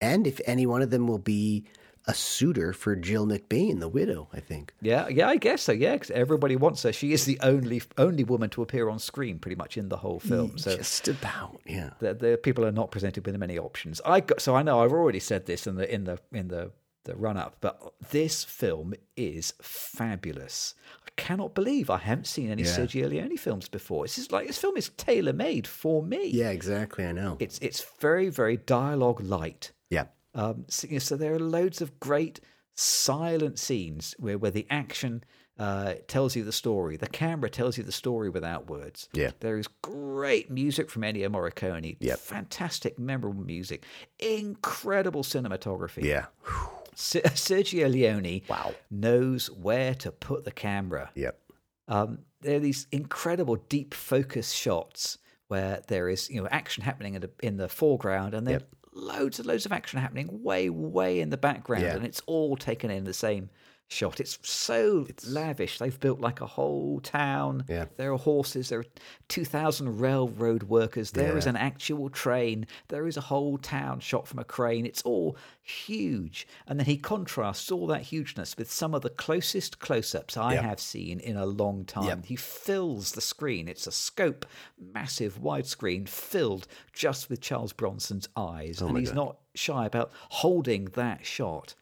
[0.00, 1.64] And if any one of them will be
[2.08, 4.72] a suitor for Jill McBain, the widow, I think.
[4.80, 5.72] Yeah, yeah, I guess so.
[5.72, 6.92] Yeah, because everybody wants her.
[6.92, 10.18] She is the only only woman to appear on screen, pretty much in the whole
[10.18, 10.58] film.
[10.58, 11.90] So Just about, yeah.
[12.00, 14.00] the, the people are not presented with many options.
[14.04, 16.72] I got so I know I've already said this in the in the in the
[17.04, 17.80] the run up, but
[18.10, 20.74] this film is fabulous.
[21.06, 22.68] I cannot believe I haven't seen any Yeah.
[22.76, 24.04] Sergio Leone films before.
[24.04, 26.28] This is like this film is tailor made for me.
[26.28, 27.04] Yeah, exactly.
[27.06, 27.36] I know.
[27.40, 29.72] It's it's very very dialogue light.
[29.90, 30.06] yeah.
[30.40, 32.40] Um, so, you know, so there are loads of great
[32.74, 35.24] silent scenes where, where the action
[35.58, 36.96] uh, tells you the story.
[36.96, 39.08] The camera tells you the story without words.
[39.12, 39.32] Yeah.
[39.40, 41.96] There is great music from Ennio Morricone.
[41.98, 42.18] Yep.
[42.20, 43.84] Fantastic, memorable music.
[44.20, 46.04] Incredible cinematography.
[46.04, 46.26] Yeah.
[46.94, 48.74] Se- Sergio Leone Wow.
[48.90, 51.10] knows where to put the camera.
[51.16, 51.36] Yep.
[51.88, 55.18] Um, there are these incredible deep focus shots
[55.48, 58.68] where there is you know action happening in the, in the foreground and then Yep.
[58.98, 61.94] Loads and loads of action happening way way in the background Yeah.
[61.96, 63.50] and it's all taken in the same
[63.90, 64.20] shot.
[64.20, 65.78] It's so lavish.
[65.78, 67.64] They've built like a whole town.
[67.68, 67.86] Yeah.
[67.96, 68.68] there are horses.
[68.68, 68.84] There are
[69.28, 71.10] 2000 railroad workers.
[71.12, 71.50] There is Yeah.
[71.50, 72.66] an actual train.
[72.88, 74.84] There is a whole town shot from a crane.
[74.84, 76.46] It's all huge.
[76.66, 80.62] And then he contrasts all that hugeness with some of the closest close-ups i Yep.
[80.64, 82.22] have seen in a long time.
[82.24, 83.68] He fills the screen.
[83.68, 84.44] It's a scope
[84.78, 88.80] massive widescreen filled just with charles bronson's eyes.
[88.82, 89.16] Oh and Oh my he's God.
[89.16, 91.74] not shy about holding that shot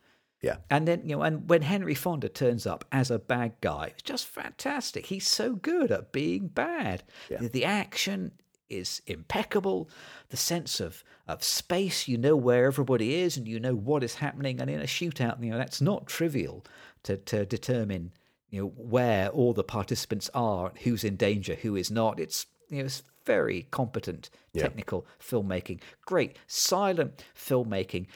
[0.46, 0.56] Yeah.
[0.70, 4.02] and then, you know, and when Henry Fonda turns up as a bad guy, it's
[4.02, 5.06] just fantastic.
[5.06, 7.02] He's so good at being bad.
[7.30, 7.38] Yeah.
[7.40, 8.32] The, the action
[8.68, 9.88] is impeccable.
[10.30, 14.16] The sense of, of space, you know where everybody is and you know what is
[14.16, 14.60] happening.
[14.60, 16.64] And in a shootout, you know, that's not trivial
[17.04, 18.12] to, to determine,
[18.50, 22.18] you know, where all the participants are, who's in danger, who is not.
[22.18, 24.62] It's, you know, it's very competent Yeah.
[24.62, 25.80] technical filmmaking.
[26.04, 28.06] Great silent filmmaking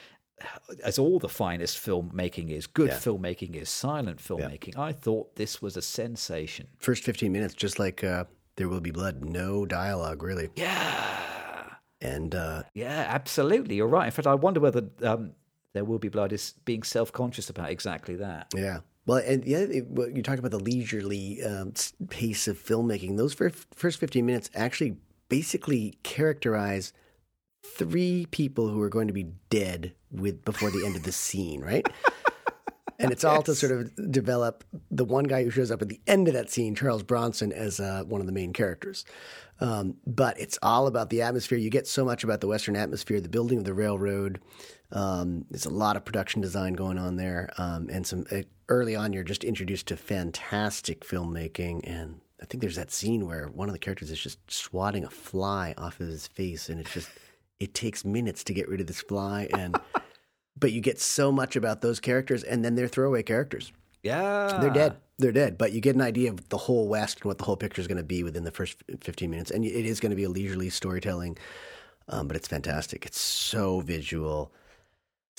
[0.83, 2.95] as all the finest filmmaking is, good Yeah.
[2.97, 4.77] filmmaking is, silent filmmaking.
[4.77, 6.67] I thought this was a sensation.
[6.77, 8.25] First 15 minutes, just like uh,
[8.55, 10.49] There Will Be Blood, no dialogue, really.
[10.55, 13.75] Yeah, And uh, yeah, absolutely.
[13.75, 14.05] You're right.
[14.05, 15.31] In fact, I wonder whether um,
[15.73, 18.47] There Will Be Blood is being self conscious about exactly that.
[18.55, 18.79] Yeah.
[19.05, 21.73] Well, and yeah, you talked about the leisurely um,
[22.09, 23.17] pace of filmmaking.
[23.17, 26.93] Those first, first 15 minutes actually basically characterize
[27.65, 31.61] three people who are going to be dead with before the end of the scene,
[31.61, 31.87] right?
[33.01, 35.99] and it's all to sort of develop the one guy who shows up at the
[36.07, 39.05] end of that scene, Charles Bronson, as uh, one of the main characters.
[39.59, 41.57] Um, but it's all about the atmosphere.
[41.57, 44.39] You get so much about the Western atmosphere, the building of the railroad.
[44.91, 48.95] Um, there's a lot of production design going on there, um, and some uh, early
[48.95, 51.81] on you're just introduced to fantastic filmmaking.
[51.83, 55.09] And I think there's that scene where one of the characters is just swatting a
[55.09, 57.09] fly off of his face, and it's just
[57.61, 59.79] it takes minutes to get rid of this fly and.
[60.59, 63.71] But you get so much about those characters, and then they're throwaway characters.
[64.03, 64.97] Yeah, They're dead.
[65.17, 65.57] They're dead.
[65.57, 67.87] But you get an idea of the whole West and what the whole picture is
[67.87, 69.49] going to be within the first 15 minutes.
[69.49, 71.37] And it is going to be a leisurely storytelling,
[72.09, 73.05] um, but it's fantastic.
[73.05, 74.51] It's so visual,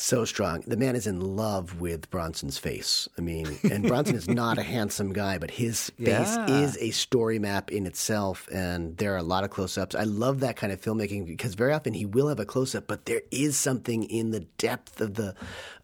[0.02, 0.62] so strong.
[0.66, 3.08] The man is in love with Bronson's face.
[3.16, 6.62] I mean, and Bronson is not a handsome guy, but his face Yeah.
[6.62, 8.48] is a story map in itself.
[8.52, 9.94] And there are a lot of close ups.
[9.94, 12.86] I love that kind of filmmaking because very often he will have a close up,
[12.88, 15.34] but there is something in the depth of the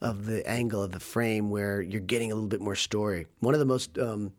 [0.00, 3.26] of the angle of the frame where you're getting a little bit more story.
[3.40, 4.32] One of the most um,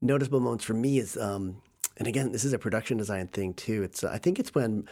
[0.00, 1.62] noticeable moments for me is, um,
[1.96, 3.82] and again, this is a production design thing too.
[3.84, 4.88] It's uh, I think it's when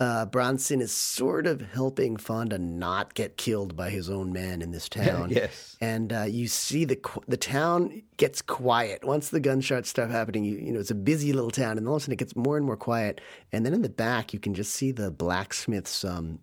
[0.00, 4.70] uh, Bronson is sort of helping Fonda not get killed by his own men in
[4.70, 5.30] this town.
[5.30, 5.76] yes.
[5.80, 10.44] And uh, you see the qu- the town gets quiet once the gunshots start happening.
[10.44, 12.36] You, you know, it's a busy little town, and all of a sudden it gets
[12.36, 13.20] more and more quiet.
[13.52, 16.38] And then in the back, you can just see the blacksmith's um,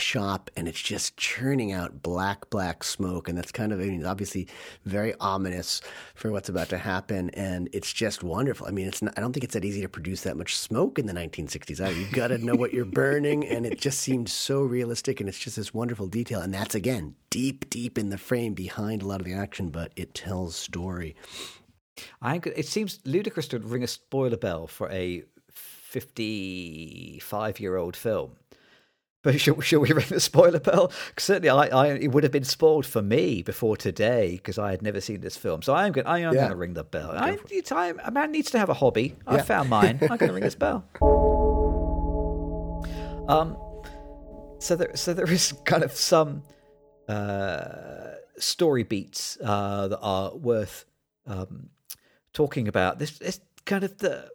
[0.00, 3.28] shop and it's just churning out black black smoke.
[3.28, 4.48] And that's kind of I mean, obviously
[4.84, 5.80] very ominous
[6.14, 7.30] for what's about to happen.
[7.30, 8.66] And it's just wonderful.
[8.66, 10.98] I mean it's not, i don't think it's that easy to produce that much smoke
[10.98, 11.98] in the 1960s either.
[11.98, 13.44] you've got to know what you're burning.
[13.54, 15.20] And it just seemed so realistic.
[15.20, 16.40] And it's just this wonderful detail.
[16.40, 19.92] And that's again deep deep in the frame behind a lot of the action but
[19.96, 21.14] it tells story.
[22.20, 25.24] I it seems ludicrous to ring a spoiler bell for a
[25.94, 28.32] 55 year old film.
[29.24, 30.92] But shall, shall we ring the spoiler bell?
[31.18, 34.82] certainly, I, I it would have been spoiled for me before today because I had
[34.82, 35.62] never seen this film.
[35.62, 36.06] So I am going.
[36.06, 36.40] I am Yeah.
[36.42, 37.10] going to ring the bell.
[37.12, 37.38] I,
[37.72, 39.16] I, a man needs to have a hobby.
[39.26, 39.98] I found mine.
[40.02, 40.84] I'm going to ring this bell.
[43.26, 43.56] Um,
[44.58, 46.42] so there, so there is kind of some
[47.08, 50.84] uh, story beats uh, that are worth
[51.26, 51.70] um,
[52.34, 52.98] talking about.
[52.98, 54.28] This is kind of the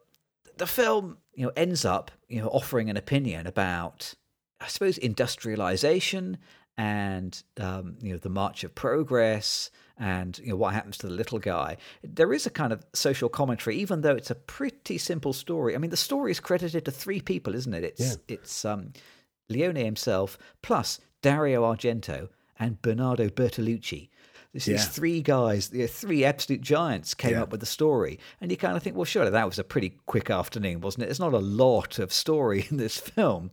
[0.57, 4.15] the film, you know, ends up you know offering an opinion about,
[4.61, 6.37] I suppose, industrialization
[6.77, 11.13] and um, you know the march of progress and you know what happens to the
[11.13, 11.75] little guy.
[12.03, 15.75] There is a kind of social commentary, even though it's a pretty simple story.
[15.75, 17.83] I mean, the story is credited to three people, isn't it?
[17.83, 18.93] It's it's um,
[19.49, 24.09] Leone himself plus Dario Argento and Bernardo Bertolucci.
[24.53, 24.77] This Yeah.
[24.77, 27.43] These three guys, the three absolute giants, came Yeah.
[27.43, 29.97] up with the story, and you kind of think, well, surely that was a pretty
[30.05, 31.05] quick afternoon, wasn't it?
[31.07, 33.51] There's not a lot of story in this film,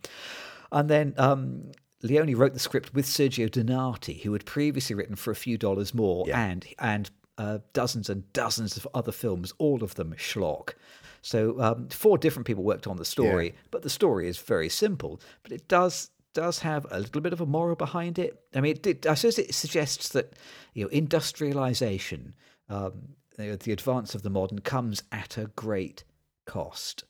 [0.73, 5.31] and then um, Leone wrote the script with Sergio Donati, who had previously written for
[5.31, 6.41] a few dollars more, Yeah.
[6.45, 10.75] and and uh, dozens and dozens of other films, all of them schlock.
[11.23, 15.21] So um, four different people worked on the story, but the story is very simple.
[15.43, 18.39] But it does does have a little bit of a moral behind it.
[18.55, 20.35] I mean, it did, I suppose it suggests that
[20.75, 22.35] you know industrialization,
[22.69, 22.93] um,
[23.39, 26.05] you know, the advance of the modern, comes at a great
[26.45, 27.05] cost.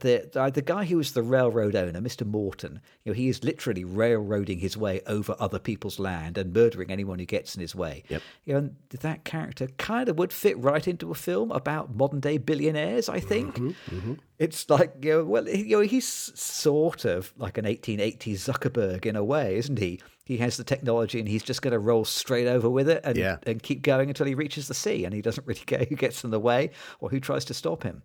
[0.00, 2.26] The, the the guy who was the railroad owner, Mr.
[2.26, 6.90] Morton, you know, he is literally railroading his way over other people's land and murdering
[6.90, 8.04] anyone who gets in his way.
[8.08, 8.22] Yep.
[8.44, 12.20] You know, and that character kind of would fit right into a film about modern
[12.20, 13.08] day billionaires.
[13.08, 14.14] I think mm-hmm, mm-hmm.
[14.38, 19.16] it's like you know, well, you know, he's sort of like an 1880s Zuckerberg in
[19.16, 20.00] a way, isn't he?
[20.24, 23.16] He has the technology and he's just going to roll straight over with it and,
[23.16, 23.38] Yeah.
[23.46, 26.22] and keep going until he reaches the sea, and he doesn't really care who gets
[26.22, 26.70] in the way
[27.00, 28.02] or who tries to stop him.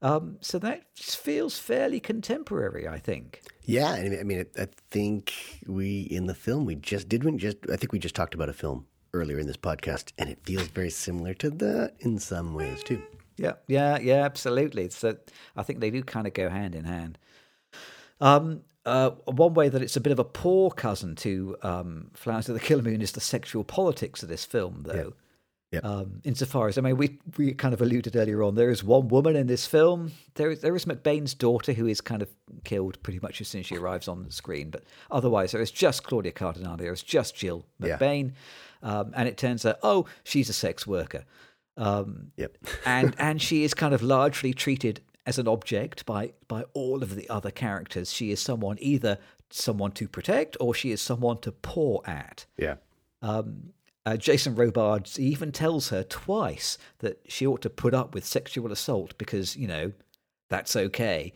[0.00, 3.42] Um, so that feels fairly contemporary, I think.
[3.64, 5.34] Yeah, I mean, I think
[5.66, 8.48] we in the film we just did we just I think we just talked about
[8.48, 12.54] a film earlier in this podcast, and it feels very similar to that in some
[12.54, 13.02] ways too.
[13.36, 14.90] Yeah, yeah, yeah, absolutely.
[14.90, 15.16] So
[15.56, 17.18] I think they do kind of go hand in hand.
[18.20, 22.48] Um, uh, one way that it's a bit of a poor cousin to um, Flowers
[22.48, 25.12] of the Killer Moon is the sexual politics of this film, though.
[25.72, 25.84] Yep.
[25.84, 29.08] Um, insofar as I mean, we we kind of alluded earlier on, there is one
[29.08, 30.12] woman in this film.
[30.34, 32.30] There is there is McBain's daughter who is kind of
[32.64, 35.70] killed pretty much as soon as she arrives on the screen, but otherwise there is
[35.70, 37.98] just Claudia Cardinale, there is just Jill Yeah.
[37.98, 38.32] McBain,
[38.82, 41.24] um, and it turns out oh she's a sex worker.
[41.76, 42.56] Um, Yep.
[42.86, 47.14] and and she is kind of largely treated as an object by by all of
[47.14, 48.10] the other characters.
[48.10, 49.18] She is someone either
[49.50, 52.46] someone to protect or she is someone to paw at.
[52.56, 52.76] Yeah.
[53.20, 53.74] Um,
[54.06, 58.72] uh, Jason Robards even tells her twice that she ought to put up with sexual
[58.72, 59.92] assault because you know
[60.48, 61.32] that's okay.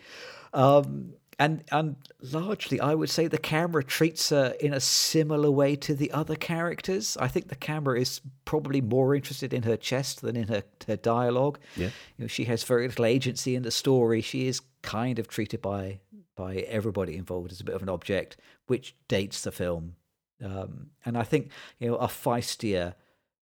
[0.55, 5.77] Um, and and largely, I would say the camera treats her in a similar way
[5.77, 7.17] to the other characters.
[7.19, 10.97] I think the camera is probably more interested in her chest than in her her
[10.97, 11.59] dialogue.
[11.77, 11.91] Yeah.
[12.17, 14.21] You know, she has very little agency in the story.
[14.21, 16.01] She is kind of treated by
[16.37, 18.37] by everybody involved as a bit of an object,
[18.67, 19.97] which dates the film.
[20.43, 22.95] Um, and I think you know a feistier,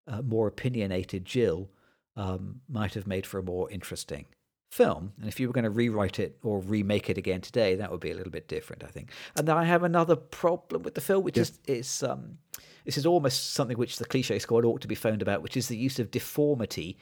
[0.07, 1.71] uh, more opinionated Jill
[2.17, 4.27] um, might have made for a more interesting
[4.71, 5.13] film.
[5.19, 8.01] And if you were going to rewrite it or remake it again today, that would
[8.01, 9.11] be a little bit different, I think.
[9.37, 12.39] And then I have another problem with the film, which is is um,
[12.85, 15.69] this is almost something which the cliche squad ought to be phoned about, which is
[15.69, 16.99] the use of deformity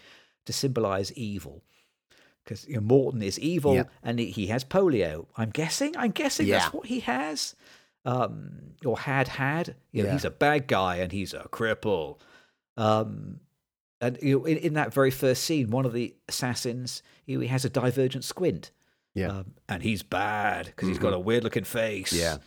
[0.47, 1.63] to symbolize evil.
[2.45, 3.85] Because you know, Morton is evil Yeah.
[4.03, 5.27] and he, he has polio.
[5.37, 5.95] I'm guessing.
[5.97, 6.61] I'm guessing Yeah.
[6.61, 7.55] that's what he has,
[8.09, 8.51] um,
[8.85, 9.75] or had had.
[9.93, 10.13] You know, Yeah.
[10.15, 12.19] he's a bad guy and he's a cripple.
[12.77, 13.41] Um,
[14.01, 17.41] and you know, in, in that very first scene, one of the assassins, you know,
[17.43, 18.71] he has a divergent squint.
[19.15, 19.29] Yeah.
[19.39, 22.13] Um, and he's bad because he's got a weird looking face.
[22.13, 22.39] Yeah.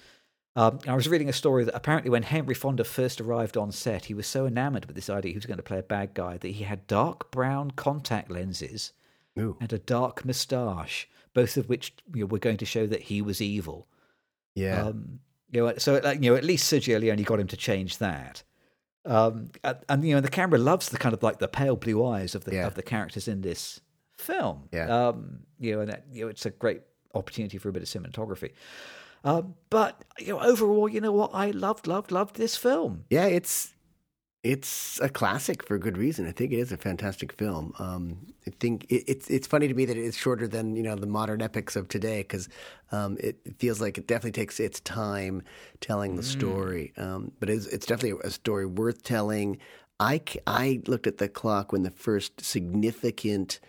[0.55, 4.05] Um, I was reading a story that apparently when Henry Fonda first arrived on set,
[4.05, 6.37] he was so enamored with this idea he was going to play a bad guy
[6.37, 8.91] that he had dark brown contact lenses
[9.39, 9.57] Ooh.
[9.61, 13.21] and a dark moustache, both of which you know, were going to show that he
[13.21, 13.87] was evil.
[14.55, 14.83] Yeah.
[14.87, 15.19] Um,
[15.51, 18.43] you know, so like, you know, at least Sergio Leone got him to change that.
[19.05, 22.05] Um, and, and you know, the camera loves the kind of like the pale blue
[22.05, 22.67] eyes of the Yeah.
[22.67, 23.81] of the characters in this
[24.17, 24.69] film.
[24.71, 25.07] Yeah.
[25.07, 26.81] Um, you know, and that, you know, it's a great
[27.13, 28.51] opportunity for a bit of cinematography.
[29.23, 31.31] Um, but you know, overall, you know what?
[31.33, 33.05] I loved, loved, loved this film.
[33.09, 33.73] Yeah, it's
[34.43, 36.27] it's a classic for good reason.
[36.27, 37.73] I think it is a fantastic film.
[37.77, 40.95] Um, I think it, it's it's funny to me that it's shorter than you know
[40.95, 42.49] the modern epics of today because
[42.91, 45.43] um, it feels like it definitely takes its time
[45.79, 46.91] telling the story.
[46.97, 49.59] Um, but it's, it's definitely a story worth telling.
[49.99, 53.59] I I looked at the clock when the first significant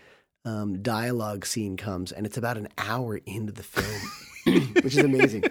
[0.46, 5.44] um, dialogue scene comes, and it's about an hour into the film, which is amazing.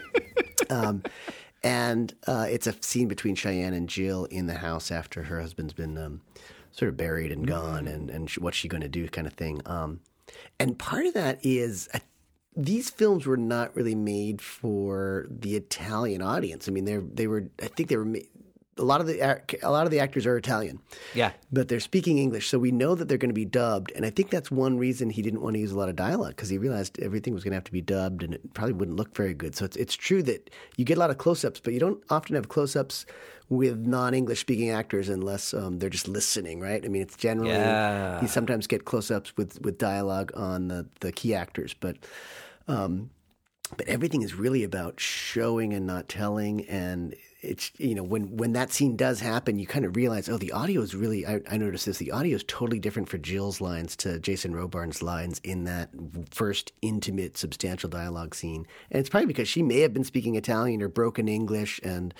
[1.63, 5.73] And uh, it's a scene between Cheyenne and Jill in the house after her husband's
[5.73, 6.21] been um,
[6.71, 9.61] sort of buried and gone, and and what's she going to do, kind of thing.
[9.65, 9.99] Um,
[10.59, 11.89] and part of that is.
[11.93, 12.01] I,
[12.53, 16.67] these films were not really made for the Italian audience.
[16.67, 17.47] I mean, they they were.
[17.61, 18.17] I think they were.
[18.77, 19.19] A lot of the
[19.63, 20.79] a lot of the actors are Italian
[21.13, 21.33] Yeah.
[21.51, 23.91] but they're speaking English, so we know that they're going to be dubbed.
[23.95, 26.35] And I think that's one reason he didn't want to use a lot of dialogue
[26.37, 28.95] because he realized everything was going to have to be dubbed, and it probably wouldn't
[28.97, 29.55] look very good.
[29.55, 32.35] So it's it's true that you get a lot of close-ups, but you don't often
[32.35, 33.05] have close-ups
[33.49, 36.83] with non-English speaking actors unless um, they're just listening, right?
[36.85, 38.21] I mean, it's generally Yeah.
[38.21, 41.97] you sometimes get close-ups with with dialogue on the the key actors, but.
[42.69, 43.09] Um,
[43.77, 48.53] but everything is really about showing and not telling and it's you know when when
[48.53, 51.57] that scene does happen you kind of realize oh the audio is really I, I
[51.57, 55.63] noticed this the audio is totally different for Jill's lines to Jason Robards' lines in
[55.65, 55.89] that
[56.29, 58.65] first intimate substantial dialogue scene.
[58.89, 62.13] And it's probably because she may have been speaking Italian or broken English and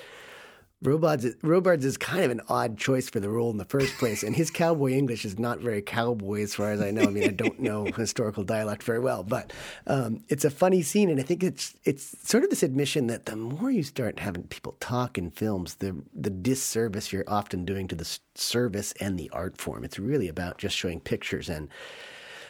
[0.84, 4.24] Robards, Robards is kind of an odd choice for the role in the first place,
[4.24, 7.04] and his cowboy English is not very cowboy as far as I know.
[7.04, 9.54] I mean, I don't know historical dialect very well, but
[9.86, 13.28] um, it's a funny scene, and I think it's it's sort of this admission that
[13.28, 17.88] the more you start having people talk in films, the the disservice you're often doing
[17.88, 19.84] to the service and the art form.
[19.84, 21.70] It's really about just showing pictures and.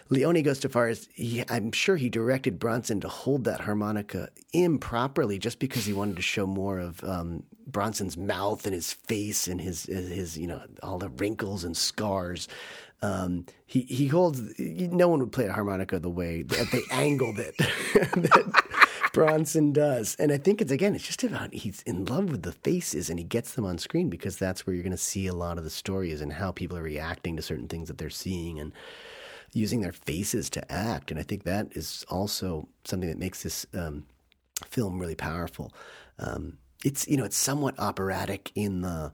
[0.10, 4.28] Leone goes so far as he, I'm sure he directed Bronson to hold that harmonica
[4.52, 9.48] improperly just because he wanted to show more of um, Bronson's mouth and his face
[9.48, 12.48] and his, his, you know, all the wrinkles and scars.
[13.04, 14.42] Um, he he holds.
[14.60, 17.58] No one would play a harmonica the way at the angle that
[18.16, 18.64] that
[19.12, 22.52] Bronson does, and I think it's again, it's just about he's in love with the
[22.52, 25.34] faces and he gets them on screen because that's where you're going to see a
[25.34, 28.60] lot of the stories and how people are reacting to certain things that they're seeing
[28.60, 28.72] and
[29.54, 31.12] using their faces to act.
[31.12, 34.06] And I think that is also something that makes this um,
[34.66, 35.74] film really powerful.
[36.20, 39.14] Um, it's you know it's somewhat operatic in the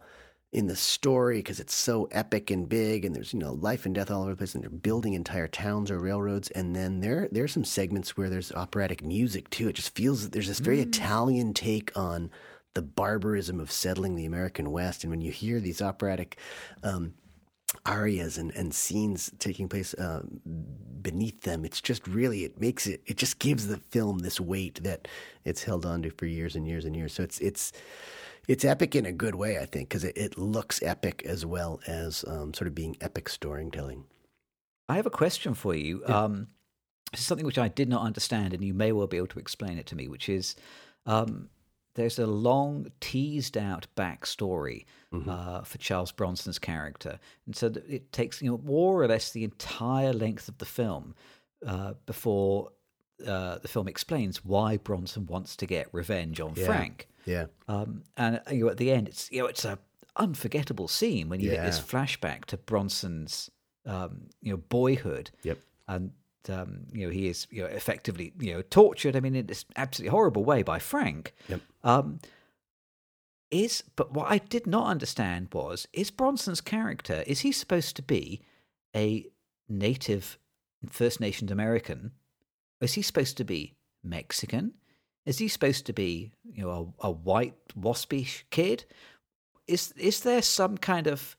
[0.54, 3.94] in the story because it's so epic and big, and there's you know life and
[3.94, 6.50] death all over the place, and they're building entire towns or railroads.
[6.52, 9.70] And then there there are some segments where there's operatic music too.
[9.70, 12.32] It just feels that there's this very Italian take on
[12.74, 15.04] the barbarism of settling the American West.
[15.04, 16.38] And when you hear these operatic
[16.84, 17.16] um,
[17.86, 20.22] arias and, and scenes taking place uh,
[21.02, 21.66] beneath them.
[21.66, 25.08] It's just really it makes it it just gives the film this weight that
[25.44, 27.14] it's held on to for years and years and years.
[27.14, 27.72] So it's it's
[28.48, 31.82] it's epic in a good way, I think, because it, it looks epic as well
[31.86, 34.06] as um, sort of being epic storytelling.
[34.88, 36.02] I have a question for you.
[36.06, 36.48] Um,
[37.12, 39.40] this is something which I did not understand, and you may well be able to
[39.40, 40.56] explain it to me, which is
[41.06, 41.50] um,
[41.98, 44.86] there's a long, teased out backstory
[45.28, 47.20] uh, for Charles Bronson's character.
[47.48, 51.16] And so it takes, you know, more or less the entire length of the film
[51.66, 52.70] uh, before
[53.26, 57.08] uh, the film explains why Bronson wants to get revenge on Frank.
[57.26, 59.80] Yeah, Um, and uh, you know, at the end, it's you know, it's a
[60.18, 63.50] unforgettable scene when you get this flashback to Bronson's
[63.88, 65.32] um, you know boyhood.
[65.44, 65.58] Yep.
[65.88, 66.12] And
[66.50, 69.16] um, you know he is you know effectively you know tortured.
[69.16, 71.34] I mean, in this absolutely horrible way by Frank.
[71.48, 71.62] Yep.
[71.84, 72.20] Um,
[73.50, 78.02] is but what I did not understand was is Bronson's character is he supposed to
[78.02, 78.42] be
[78.96, 79.26] a
[79.70, 80.38] native
[80.90, 82.12] First Nations American?
[82.82, 84.74] Is he supposed to be Mexican?
[85.26, 88.86] Is he supposed to be you know a, a white waspish kid?
[89.68, 91.38] Is is there some kind of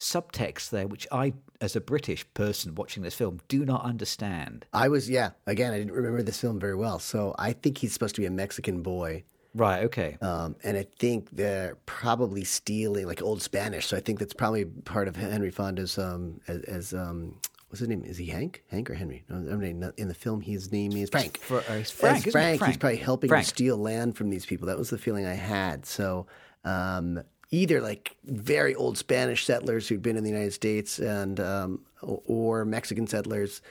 [0.00, 4.64] subtext there which I, as a British person watching this film, do not understand?
[4.72, 5.30] I was yeah.
[5.46, 8.26] Again, I didn't remember this film very well, so I think he's supposed to be
[8.26, 9.24] a Mexican boy.
[9.54, 9.84] Right.
[9.84, 10.16] Okay.
[10.20, 13.86] Um, and I think they're probably stealing like old Spanish.
[13.86, 17.34] So I think that's probably part of Henry Fonda's um, as, as um,
[17.68, 18.04] what's his name?
[18.04, 18.62] Is he Hank?
[18.70, 19.24] Hank or Henry?
[19.28, 21.38] No, I mean, in the film, his name is Frank.
[21.38, 22.30] Fr- uh, Frank, it?
[22.30, 22.64] Frank, Frank.
[22.64, 23.44] He's probably helping Frank.
[23.44, 24.68] to steal land from these people.
[24.68, 25.84] That was the feeling I had.
[25.84, 26.26] So
[26.64, 27.20] um,
[27.50, 32.64] either like very old Spanish settlers who'd been in the United States, and um, or
[32.64, 33.62] Mexican settlers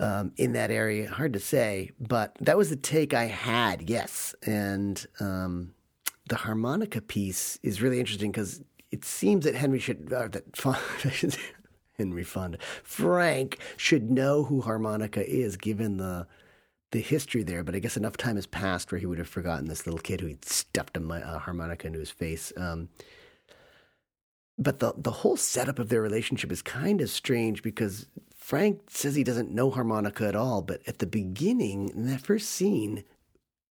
[0.00, 1.08] um, in that area.
[1.08, 3.88] Hard to say, but that was the take I had.
[3.88, 5.74] Yes, and um,
[6.28, 11.38] the harmonica piece is really interesting because it seems that Henry should uh, that
[11.98, 16.26] Henry Fonda Frank should know who harmonica is, given the
[16.96, 19.68] the history there, but I guess enough time has passed where he would have forgotten
[19.68, 22.54] this little kid who he'd stuffed a, a harmonica into his face.
[22.56, 22.88] Um,
[24.56, 29.14] but the the whole setup of their relationship is kind of strange because Frank says
[29.14, 33.04] he doesn't know harmonica at all, but at the beginning, in that first scene,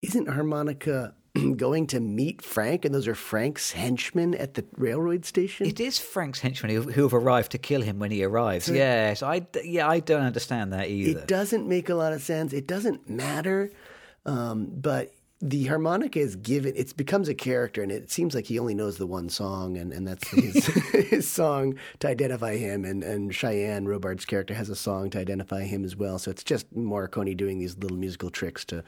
[0.03, 1.15] isn't harmonica
[1.57, 5.67] going to meet Frank, and those are Frank's henchmen at the railroad station?
[5.67, 8.69] It is Frank's henchmen who, who have arrived to kill him when he arrives.
[8.69, 11.19] yes, I yeah, I don't understand that either.
[11.19, 12.53] It doesn't make a lot of sense.
[12.53, 13.71] It doesn't matter.
[14.25, 15.11] Um, but
[15.41, 18.97] the harmonica is given, it becomes a character, and it seems like he only knows
[18.97, 20.65] the one song, and, and that's his,
[21.09, 22.85] his song to identify him.
[22.85, 26.17] And, and Cheyenne, Robards' character, has a song to identify him as well.
[26.19, 28.83] So it's just Morricone doing these little musical tricks to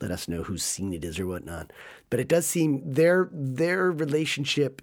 [0.00, 1.72] let us know whose scene it is or whatnot.
[2.08, 4.82] But it does seem their their relationship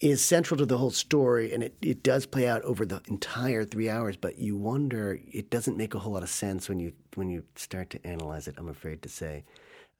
[0.00, 3.64] is central to the whole story, and it, it does play out over the entire
[3.64, 4.16] three hours.
[4.16, 7.42] But you wonder, it doesn't make a whole lot of sense when you when you
[7.56, 8.54] start to analyze it.
[8.58, 9.44] I'm afraid to say.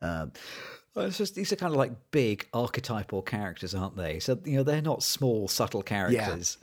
[0.01, 0.27] Uh,
[0.95, 4.21] Well, it's just these are kind of like big archetypal characters, aren't they?
[4.21, 6.59] So you know they're not small, subtle characters.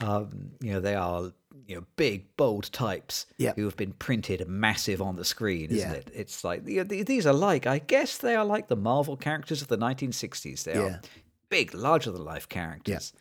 [0.00, 1.32] Um, you know they are
[1.66, 3.52] you know big, bold types Yeah.
[3.56, 5.96] who have been printed massive on the screen, isn't Yeah.
[5.96, 6.10] it?
[6.14, 9.62] It's like you know, these are like I guess they are like the Marvel characters
[9.62, 10.64] of the 1960s.
[10.64, 10.80] They Yeah.
[10.80, 11.00] are
[11.48, 13.12] big, larger than life characters.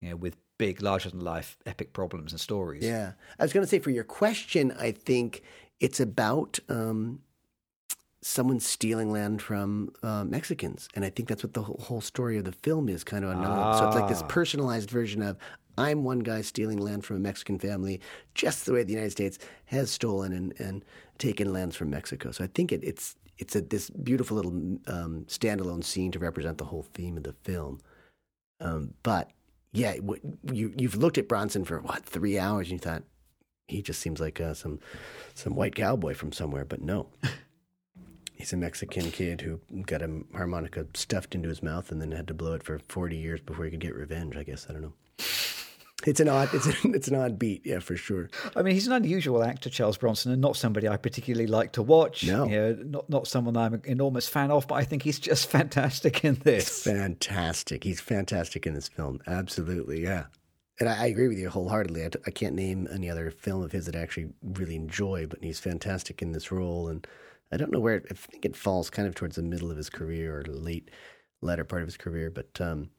[0.00, 2.84] You know, with big, larger than life epic problems and stories.
[2.84, 3.12] Yeah.
[3.38, 5.42] I was going to say for your question, I think
[5.80, 7.20] it's about um,
[8.20, 10.88] someone stealing land from uh, Mexicans.
[10.94, 13.30] And I think that's what the whole, whole story of the film is kind of
[13.30, 13.78] unknown.
[13.78, 14.26] So it's like this Ah.
[14.26, 15.36] personalized version of
[15.78, 18.00] I'm one guy stealing land from a Mexican family,
[18.34, 20.84] just the way the United States has stolen and, and
[21.18, 22.32] taken lands from Mexico.
[22.32, 24.52] So I think it, it's it's a, this beautiful little
[24.88, 27.80] um, standalone scene to represent the whole theme of the film.
[28.60, 29.30] Um, but
[29.72, 29.94] yeah,
[30.50, 33.04] you you've looked at Bronson for what three hours, and you thought
[33.68, 34.80] he just seems like uh, some
[35.34, 37.08] some white cowboy from somewhere, but no.
[38.34, 42.28] He's a Mexican kid who got a harmonica stuffed into his mouth and then had
[42.28, 44.36] to blow it for forty years before he could get revenge.
[44.36, 44.94] I guess I don't know.
[46.06, 48.30] It's an odd, it's an, it's an odd beat, yeah, for sure.
[48.54, 51.82] I mean, he's an unusual actor, Charles Bronson, and not somebody I particularly like to
[51.82, 52.24] watch.
[52.24, 52.46] No.
[52.46, 55.46] You know, not not someone I'm an enormous fan of, but I think he's just
[55.50, 56.84] fantastic in this.
[56.84, 57.82] Fantastic.
[57.82, 59.20] He's fantastic in this film.
[59.26, 60.26] Absolutely, yeah.
[60.78, 62.04] And I, I agree with you wholeheartedly.
[62.04, 65.42] I, I can't name any other film of his that I actually really enjoy, but
[65.42, 66.86] he's fantastic in this role.
[66.86, 67.04] And
[67.50, 69.76] I don't know where, it, I think it falls kind of towards the middle of
[69.76, 70.92] his career or late,
[71.40, 72.90] latter part of his career, but um,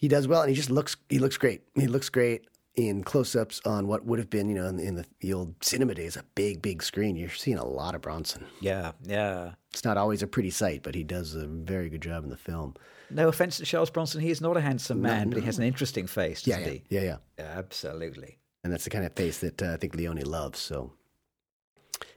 [0.00, 1.62] he does well and he just looks, he looks great.
[1.74, 5.04] He looks great in close-ups on what would have been, you know, in, in the,
[5.20, 7.16] the old cinema days, a big, big screen.
[7.16, 8.44] You're seeing a lot of Bronson.
[8.60, 9.52] Yeah, yeah.
[9.72, 12.36] It's not always a pretty sight, but he does a very good job in the
[12.36, 12.74] film.
[13.08, 15.64] No offense to Charles Bronson, he is not a handsome man, but he has an
[15.64, 16.94] interesting face, Yeah, doesn't yeah, he?
[16.96, 17.16] yeah, yeah.
[17.38, 18.38] Yeah, absolutely.
[18.64, 20.58] and that's the kind of face that uh, I think Leone loves.
[20.58, 20.92] So,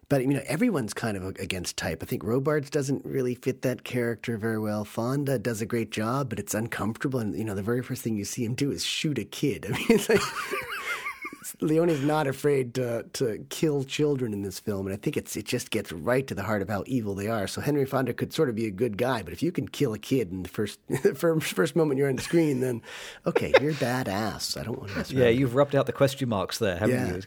[0.09, 2.03] but you know, everyone's kind of against type.
[2.03, 4.83] I think Robards doesn't really fit that character very well.
[4.85, 7.19] Fonda does a great job, but it's uncomfortable.
[7.19, 9.65] And you know, the very first thing you see him do is shoot a kid.
[9.69, 10.21] I mean, it's like
[11.61, 15.45] Leone's not afraid to to kill children in this film, and I think it's it
[15.45, 17.47] just gets right to the heart of how evil they are.
[17.47, 19.93] So Henry Fonda could sort of be a good guy, but if you can kill
[19.93, 20.79] a kid in the first
[21.15, 22.81] first first moment you're on the screen, then
[23.25, 24.59] okay, you're badass.
[24.59, 25.21] I don't want to mess around.
[25.21, 27.15] Yeah, you've rubbed out the question marks there, haven't Yeah.
[27.15, 27.21] you?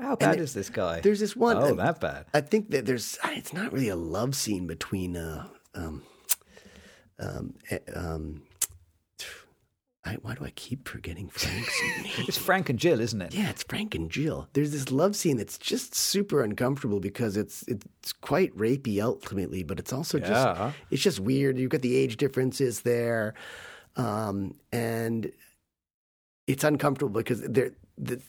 [0.00, 1.00] It's kind of, how bad there- is this guy?
[1.00, 1.56] There's this one.
[1.56, 2.26] Oh, uh, that bad.
[2.34, 3.18] I think that there's.
[3.24, 5.16] It's not really a love scene between.
[5.16, 6.02] Uh, um,
[7.18, 8.42] um, eh, um,
[10.02, 12.24] I, why do I keep forgetting Frank's name?
[12.26, 13.34] It's Frank and Jill, isn't it?
[13.34, 14.48] Yeah, it's Frank and Jill.
[14.54, 19.78] There's this love scene that's just super uncomfortable because it's it's quite rapey ultimately, but
[19.78, 21.58] it's also just it's just weird.
[21.58, 23.34] You've got the age differences there,
[23.96, 25.30] um, and
[26.46, 28.22] it's uncomfortable because they're the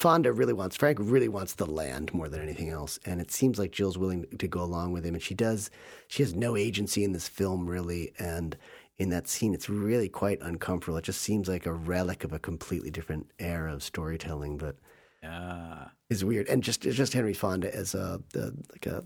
[0.00, 3.58] Fonda really wants Frank really wants the land more than anything else, and it seems
[3.58, 5.70] like Jill's willing to go along with him, and she does.
[6.08, 8.56] She has no agency in this film really, and
[8.96, 10.96] in that scene, it's really quite uncomfortable.
[10.96, 14.76] It just seems like a relic of a completely different era of storytelling, but
[15.22, 15.88] Yeah.
[16.08, 16.48] it's weird.
[16.48, 19.04] And just just Henry Fonda as a, a like a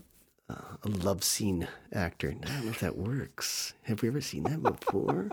[0.49, 2.29] a love scene actor.
[2.29, 3.73] I don't know if that works.
[3.83, 5.29] Have we ever seen that before?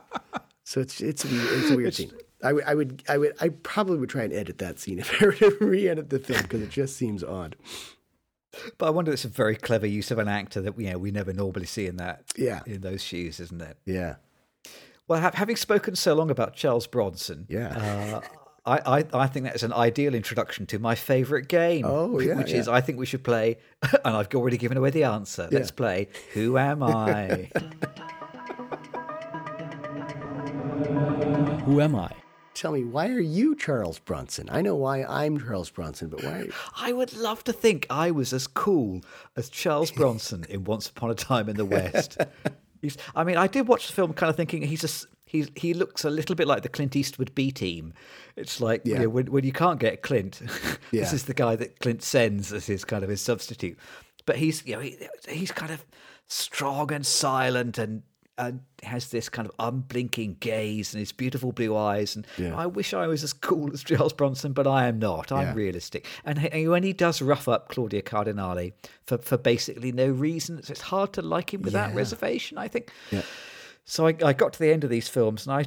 [0.64, 2.12] so it's it's a weird, it's a weird scene.
[2.42, 5.32] I would I would I probably would try and edit that scene if I were
[5.32, 7.56] to re-edit the film because it just seems odd.
[8.78, 11.10] But I wonder it's a very clever use of an actor that you know, we
[11.10, 12.60] never normally see in that Yeah.
[12.66, 13.76] in those shoes, isn't it?
[13.84, 14.16] Yeah.
[15.08, 17.68] Well, ha- having spoken so long about Charles Bronson, Yeah.
[17.76, 18.20] uh,
[18.64, 21.84] I, I, I think that is an ideal introduction to my favourite game.
[21.86, 22.66] Oh, yeah, which is.
[22.66, 23.58] I think we should play,
[24.04, 25.48] and I've already given away the answer.
[25.52, 27.48] Let's play Who Am I?
[31.66, 32.10] Who am I?
[32.56, 34.48] Tell me why are you Charles Bronson?
[34.50, 36.48] I know why I'm Charles Bronson, but why?
[36.76, 39.02] I would love to think I was as cool
[39.36, 42.18] as Charles Bronson in Once Upon a Time in the West.
[43.16, 46.04] I mean, I did watch the film kind of thinking he's a, he's, he looks
[46.04, 47.92] a little bit like the Clint Eastwood B team.
[48.36, 50.40] It's like you know, when, when you can't get Clint,
[50.92, 51.00] Yeah.
[51.02, 53.78] this is the guy that Clint sends as his kind of his substitute.
[54.24, 54.96] But he's you know he,
[55.28, 55.84] he's kind of
[56.28, 58.02] strong and silent and
[58.38, 62.14] and has this kind of unblinking gaze and his beautiful blue eyes.
[62.16, 62.54] And Yeah.
[62.54, 65.32] I wish I was as cool as Charles Bronson, but I am not.
[65.32, 65.54] I'm Yeah.
[65.54, 66.06] realistic.
[66.24, 68.72] And he- when he does rough up Claudia Cardinale
[69.06, 71.96] for, for basically no reason, it's hard to like him without Yeah.
[71.96, 72.90] reservation, I think.
[73.10, 73.22] Yeah.
[73.84, 75.64] So I, I got to the end of these films and I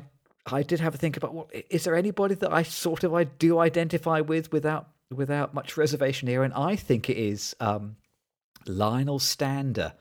[0.51, 3.23] I did have a think about well, is there anybody that I sort of I
[3.25, 7.97] do identify with without without much reservation here, and I think it is um,
[8.65, 9.93] Lionel Stander,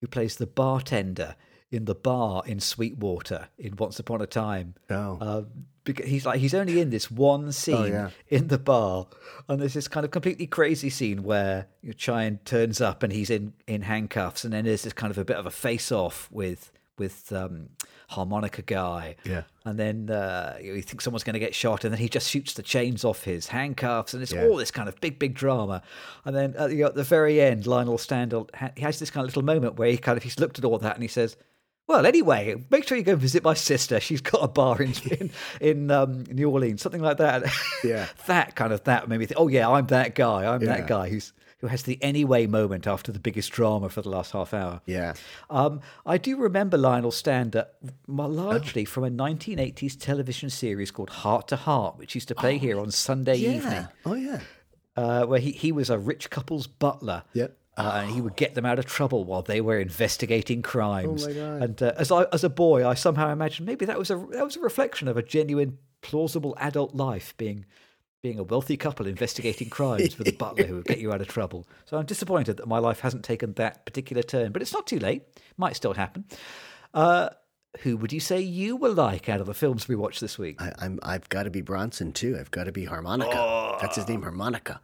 [0.00, 1.36] who plays the bartender
[1.72, 4.74] in the bar in Sweetwater in Once Upon a Time.
[4.90, 5.18] Oh.
[5.20, 5.42] Uh,
[5.84, 8.10] because he's like he's only in this one scene yeah.
[8.28, 9.08] in the bar,
[9.48, 13.12] and there's this kind of completely crazy scene where you know, Cheyenne turns up and
[13.12, 15.90] he's in in handcuffs, and then there's this kind of a bit of a face
[15.90, 17.70] off with with um,
[18.10, 19.42] harmonica guy, Yeah.
[19.64, 22.52] and then uh, he thinks someone's going to get shot, and then he just shoots
[22.54, 24.44] the chains off his handcuffs, and it's Yeah.
[24.44, 25.82] all this kind of big, big drama.
[26.24, 28.42] And then at the, at the very end, Lionel Stander
[28.76, 30.78] he has this kind of little moment where he kind of he's looked at all
[30.78, 31.36] that and he says.
[31.88, 34.00] Well, anyway, make sure you go visit my sister.
[34.00, 35.30] She's got a bar in in,
[35.60, 37.42] in um, New Orleans, something like that.
[37.84, 38.06] Yeah.
[38.26, 39.38] that kind of that made me think.
[39.40, 40.46] Oh yeah, I'm that guy.
[40.52, 40.76] I'm Yeah.
[40.76, 44.32] that guy who's who has the anyway moment after the biggest drama for the last
[44.32, 44.80] half hour.
[44.86, 45.14] Yeah.
[45.48, 47.66] Um, I do remember Lionel Stander
[48.08, 48.26] Oh.
[48.26, 52.80] largely from a 1980s television series called Hart to Hart, which used to play here
[52.80, 54.40] on Sunday evening, Oh yeah.
[54.96, 57.22] uh, where he, he was a rich couple's butler.
[57.32, 57.56] Yep.
[57.76, 61.24] Uh, and he would get them out of trouble while they were investigating crimes.
[61.24, 61.62] Oh, my God.
[61.62, 64.44] And uh, as I, as a boy, I somehow imagined maybe that was a that
[64.44, 67.64] was a reflection of a genuine, plausible adult life, being
[68.22, 71.28] being a wealthy couple investigating crimes with a butler who would get you out of
[71.28, 71.66] trouble.
[71.86, 74.98] So I'm disappointed that my life hasn't taken that particular turn, but it's not too
[74.98, 75.22] late.
[75.56, 76.26] Might still happen.
[76.94, 77.30] Uh,
[77.80, 80.60] who would you say you were like out of the films we watched this week?
[80.60, 81.00] I, I'm.
[81.02, 82.36] I've got to be Bronson too.
[82.38, 83.78] I've got to be Harmonica.
[83.80, 84.80] That's his name, Harmonica.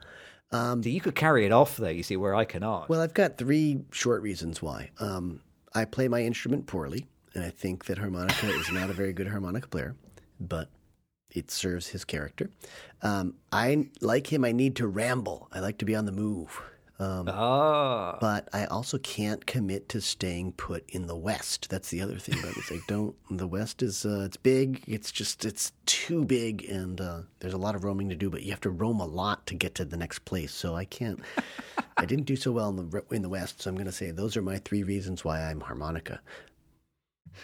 [0.51, 1.89] So you could carry it off, though.
[1.89, 2.89] You see, where I cannot.
[2.89, 4.91] Well, I've got three short reasons why.
[4.99, 5.41] Um,
[5.75, 9.29] I play my instrument poorly, and I think that harmonica is not a very good
[9.29, 9.97] harmonica player,
[10.41, 10.71] but
[11.31, 12.51] it serves his character.
[13.03, 14.45] Um, I like him.
[14.45, 15.49] I need to ramble.
[15.53, 16.61] I like to be on the move.
[17.01, 21.71] Um, ah, but I also can't commit to staying put in the West.
[21.71, 22.57] That's the other thing about.
[22.57, 24.83] It's like don't the West is uh, it's big.
[24.89, 28.29] It's just it's too big, and uh, there's a lot of roaming to do.
[28.31, 30.53] But you have to roam a lot to get to the next place.
[30.53, 31.21] So I can't.
[31.97, 33.63] I didn't do so well in the in the West.
[33.63, 36.21] So I'm going to say those are my three reasons why I'm harmonica.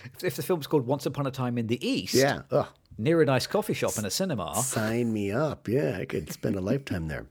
[0.04, 2.42] if, if the film's called Once Upon a Time in the East, Yeah.
[2.50, 2.66] Ugh.
[2.98, 5.68] near a nice coffee shop and a cinema, Sign me up.
[5.68, 7.26] Yeah, I could spend a lifetime there.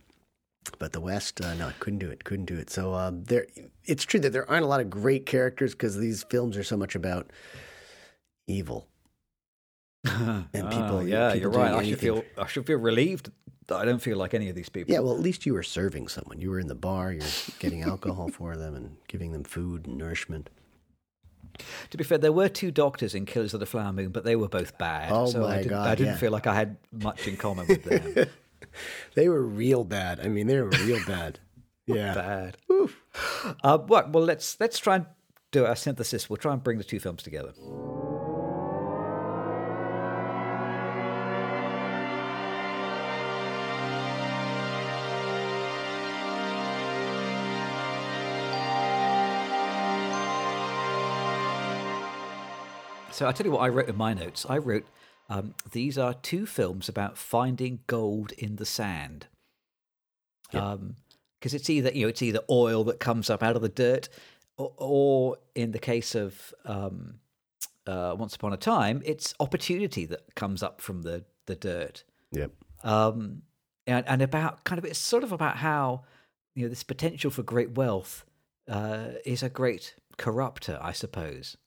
[0.79, 2.23] But the West, uh, no, couldn't do it.
[2.23, 2.69] Couldn't do it.
[2.69, 3.47] So uh, there,
[3.85, 6.77] it's true that there aren't a lot of great characters because these films are so
[6.77, 7.31] much about
[8.47, 8.87] evil
[10.03, 10.97] and people.
[10.97, 11.73] Ah, yeah, people you're right.
[11.73, 13.31] I should feel I should feel relieved
[13.67, 14.93] that I don't feel like any of these people.
[14.93, 16.39] Yeah, well, at least you were serving someone.
[16.39, 17.11] You were in the bar.
[17.11, 17.23] You're
[17.59, 20.49] getting alcohol for them and giving them food and nourishment.
[21.91, 24.35] To be fair, there were two doctors in Killers of the Flower Moon, but they
[24.35, 25.11] were both bad.
[25.11, 26.17] Oh so I my didn't, God, I didn't yeah.
[26.17, 28.27] feel like I had much in common with them.
[29.15, 30.19] They were real bad.
[30.19, 31.39] I mean, they were real bad.
[31.85, 32.13] Yeah.
[32.13, 32.57] bad.
[33.61, 35.05] Uh, well, well, let's let's try and
[35.51, 36.29] do our synthesis.
[36.29, 37.51] We'll try and bring the two films together.
[53.11, 54.45] So I'll tell you what I wrote in my notes.
[54.49, 54.85] I wrote,
[55.29, 59.27] um, these are two films about finding gold in the sand.
[60.51, 64.09] Because it's either, you know, it's either oil that comes up out of the dirt,
[64.57, 67.15] or, or in the case of um,
[67.87, 72.51] uh, Once Upon a Time, it's opportunity that comes up from the, the dirt Yep.
[72.83, 73.43] um,
[73.85, 76.03] and, and about kind of it's sort of about how
[76.55, 78.25] you know this potential for great wealth
[78.69, 81.57] uh, is a great corrupter, I suppose.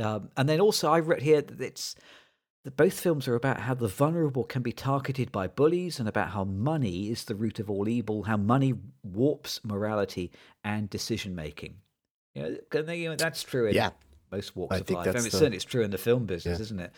[0.00, 1.94] Um, and then also, I read here that it's
[2.70, 6.44] both films are about how the vulnerable can be targeted by bullies, and about how
[6.44, 10.30] money is the root of all evil, how money warps morality
[10.62, 11.74] and decision making.
[12.34, 13.90] You know, you know, that's true in Yeah.
[14.30, 15.08] most walks I of life.
[15.08, 16.62] I that's mean, the- certainly it's true in the film business, Yeah.
[16.62, 16.92] isn't it?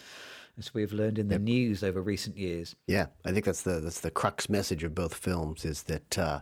[0.56, 2.76] As we've learned in the news over recent years.
[2.86, 6.40] Yeah, I think that's the that's the crux message of both films is that uh,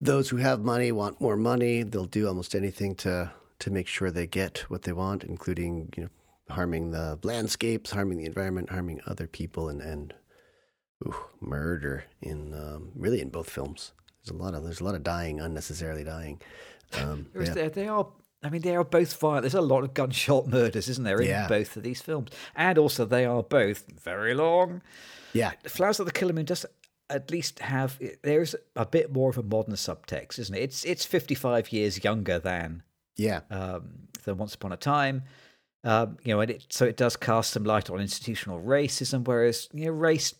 [0.00, 1.82] those who have money want more money.
[1.82, 6.02] They'll do almost anything to to make sure they get what they want, including you
[6.04, 6.10] know
[6.50, 10.14] harming the landscapes, harming the environment, harming other people, and and
[11.06, 13.92] ooh, murder in um, really in both films.
[14.24, 16.40] There's a lot of there's a lot of dying, unnecessarily dying.
[16.98, 17.52] Um, There yeah.
[17.54, 18.06] they, they are.
[18.42, 19.42] I mean, they are both violent.
[19.42, 21.48] There's a lot of gunshot murders, isn't there, in Yeah.
[21.48, 22.30] both of these films?
[22.54, 24.82] And also, they are both very long.
[25.32, 26.66] yeah, Flowers of the Killer Moon does
[27.10, 30.60] at least have there's a bit more of a modern subtext, isn't it?
[30.62, 32.82] It's it's 55 years younger than
[33.16, 35.22] yeah, um, than Once Upon a Time.
[35.84, 39.68] Um, you know, and it so it does cast some light on institutional racism, whereas
[39.72, 40.34] you know, race.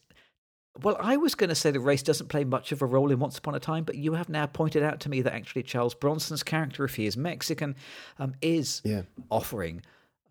[0.82, 3.20] Well, I was going to say that race doesn't play much of a role in
[3.20, 5.94] Once Upon a Time, but you have now pointed out to me that actually Charles
[5.94, 7.76] Bronson's character, if he is Mexican,
[8.18, 9.02] um, is Yeah.
[9.30, 9.82] offering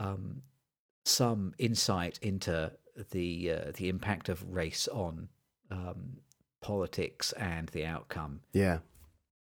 [0.02, 0.42] um,
[1.06, 2.72] some insight into
[3.12, 5.30] the uh, the impact of race on
[5.72, 6.18] um,
[6.62, 8.80] politics and the outcome yeah.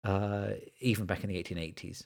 [0.04, 2.04] uh, even back in the 1880s.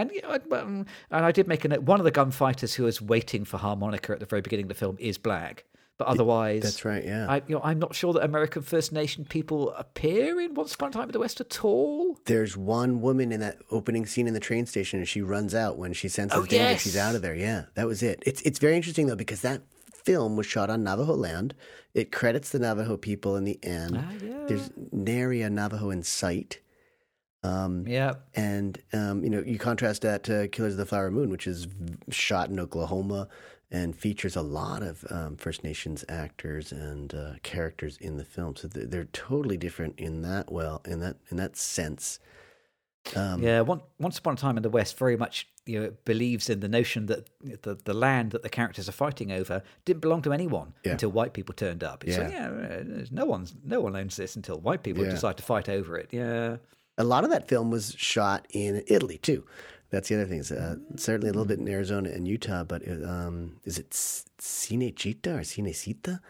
[0.00, 1.82] And you know, I- um, and I did make a note.
[1.82, 4.74] One of the gunfighters who is waiting for harmonica at the very beginning of the
[4.74, 5.64] film is black,
[5.98, 7.04] but otherwise, That's right.
[7.04, 7.26] Yeah.
[7.28, 10.88] I, you know, I'm not sure that American First Nation people appear in Once Upon
[10.88, 12.18] a Time in the West at all.
[12.24, 15.78] There's one woman in that opening scene in the train station, and she runs out
[15.78, 16.56] when she senses Oh, danger.
[16.56, 16.82] yes.
[16.82, 17.34] She's out of there.
[17.36, 18.22] Yeah, that was it.
[18.26, 19.62] It's it's very interesting though because that
[19.92, 21.54] film was shot on Navajo land.
[21.94, 23.96] It credits the Navajo people in the end.
[23.96, 24.44] Ah, yeah.
[24.48, 26.58] There's nary a Navajo in sight.
[27.44, 31.30] Um, Yeah, and um, you know, you contrast that to Killers of the Flower Moon,
[31.30, 31.68] which is
[32.10, 33.28] shot in Oklahoma
[33.70, 38.56] and features a lot of um, First Nations actors and uh, characters in the film.
[38.56, 42.18] So they're, totally different in that well in that in that sense.
[43.14, 43.60] Um, yeah.
[43.60, 46.68] One, Once Upon a Time in the West very much you know believes in the
[46.68, 47.28] notion that
[47.62, 50.92] the the land that the characters are fighting over didn't belong to anyone Yeah.
[50.92, 52.04] until white people turned up.
[52.04, 52.50] It's like, Yeah.
[52.50, 55.10] yeah, uh, no one's no one owns this until white people Yeah.
[55.10, 56.08] decide to fight over it.
[56.12, 56.56] Yeah.
[56.98, 59.44] A lot of that film was shot in Italy too.
[59.90, 60.38] That's the other thing.
[60.40, 63.90] Is, uh, certainly a little bit in Arizona and Utah, but it, um, is it
[63.90, 66.20] Cinecittà or Cinecittà?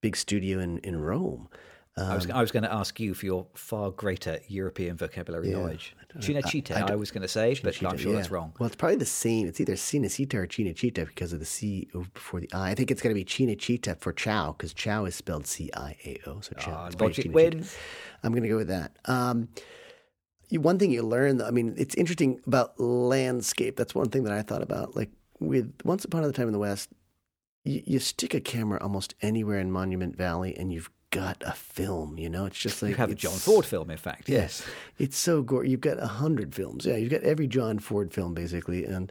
[0.00, 1.48] Big studio in in Rome.
[1.96, 5.58] I was, I was going to ask you for your far greater European vocabulary Yeah,
[5.58, 5.94] knowledge.
[6.18, 8.52] Cinecittà, I- I I, was going to say, but I'm sure that's wrong.
[8.58, 9.46] Well, it's probably the same.
[9.46, 12.70] It's either Cinecittà or Cinecittà because of the C before the I.
[12.70, 15.96] I think it's going to be Cinecittà for Chow because Chow is spelled C I
[16.04, 16.40] A O.
[16.40, 16.72] So Chow.
[16.76, 17.26] Ah, It's logic.
[18.22, 18.96] I'm going to go with that.
[19.04, 19.48] Um,
[20.58, 23.76] one thing you learn, I mean, it's interesting about landscape.
[23.76, 24.96] That's one thing that I thought about.
[24.96, 25.10] Like
[25.40, 26.90] with Once Upon a Time in the West,
[27.64, 32.18] you, you stick a camera almost anywhere in Monument Valley, and you've got a film.
[32.18, 34.28] You know, it's just like You have a John Ford film, in fact.
[34.28, 34.66] Yes,
[34.98, 35.64] it's so gore.
[35.64, 36.86] You've got a hundred films.
[36.86, 39.10] Yeah, you've got every John Ford film basically, and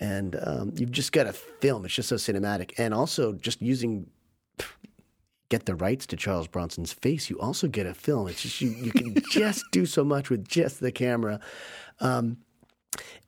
[0.00, 1.84] and um, you've just got a film.
[1.84, 4.10] It's just so cinematic, and also just using
[5.54, 7.30] get the rights to Charles Bronson's face.
[7.30, 8.26] You also get a film.
[8.26, 11.38] It's just you you can just do so much with just the camera.
[12.00, 12.38] Um,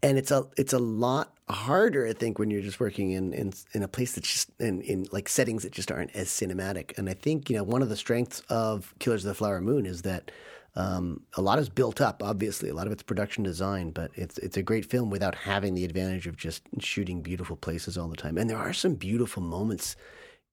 [0.02, 3.52] and it's a it's a lot harder, I think, when you're just working in in,
[3.74, 6.98] in a place that's just in, in like settings that just aren't as cinematic.
[6.98, 9.86] And I think you know one of the strengths of Killers of the Flower Moon
[9.86, 10.32] is that
[10.74, 12.24] um, a lot is built up.
[12.24, 15.74] Obviously, a lot of it's production design, but it's it's a great film without having
[15.74, 18.36] the advantage of just shooting beautiful places all the time.
[18.36, 19.96] And there are some beautiful moments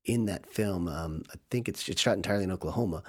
[0.05, 0.87] in that film.
[0.87, 3.03] Um, I think it's it's shot entirely in Oklahoma.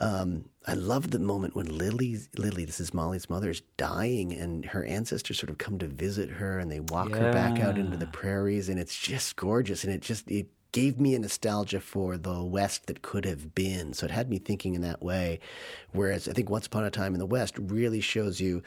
[0.00, 4.64] Um, I love the moment when Lily, Lily, this is Molly's mother, is dying, and
[4.64, 7.96] her ancestors sort of come to visit her, and they walk her back out into
[7.96, 12.18] the prairies, and it's just gorgeous, and it just it gave me a nostalgia for
[12.18, 13.92] the West that could have been.
[13.92, 15.38] So it had me thinking in that way.
[15.92, 18.60] Whereas I think Once Upon a Time in the West really shows you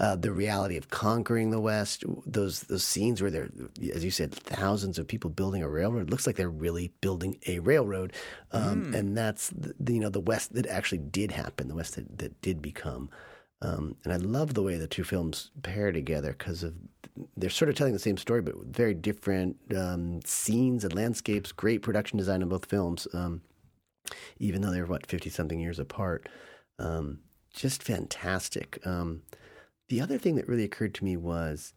[0.00, 2.04] uh, the reality of conquering the West.
[2.24, 3.50] Those those scenes where there,
[3.94, 6.04] as you said, thousands of people building a railroad.
[6.04, 8.14] It looks like they're really building a railroad,
[8.50, 12.18] um, and that's the, you know the West that actually did happen, the West that,
[12.18, 13.10] that did become.
[13.62, 16.72] Um, and I love the way the two films pair together because of
[17.36, 21.52] they're sort of telling the same story, but with very different um, scenes and landscapes.
[21.52, 23.42] Great production design in both films, um,
[24.38, 26.26] even though they're what fifty something years apart.
[26.78, 27.18] Um,
[27.52, 28.78] just fantastic.
[29.90, 31.74] The other thing that really occurred to me was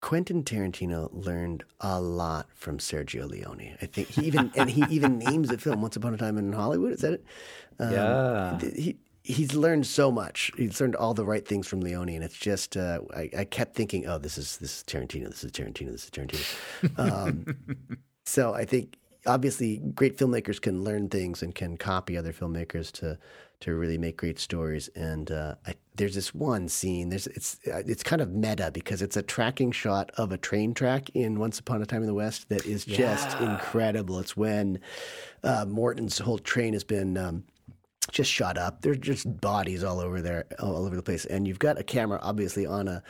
[0.00, 3.76] Quentin Tarantino learned a lot from Sergio Leone.
[3.82, 6.52] I think he even and he even names the film "Once Upon a Time in
[6.52, 7.24] Hollywood." Is that it?
[7.80, 8.58] Um, Yeah.
[8.60, 10.52] He he's learned so much.
[10.56, 13.74] He's learned all the right things from Leone, and it's just uh, I, I kept
[13.74, 15.28] thinking, "Oh, this is this is Tarantino.
[15.28, 15.90] This is Tarantino.
[15.90, 17.56] This is Tarantino." Um,
[18.26, 18.96] so I think
[19.26, 23.18] obviously great filmmakers can learn things and can copy other filmmakers to
[23.60, 24.88] to really make great stories.
[24.94, 27.10] And uh, I, there's this one scene.
[27.10, 30.72] There's it's uh, it's kind of meta because it's a tracking shot of a train
[30.72, 34.18] track in Once Upon a Time in the West that is just incredible.
[34.18, 34.80] It's when
[35.44, 37.18] uh, Morton's whole train has been.
[37.18, 37.44] Um,
[38.10, 38.80] just shot up.
[38.80, 42.18] There's just bodies all over there, all over the place, and you've got a camera
[42.22, 43.02] obviously on a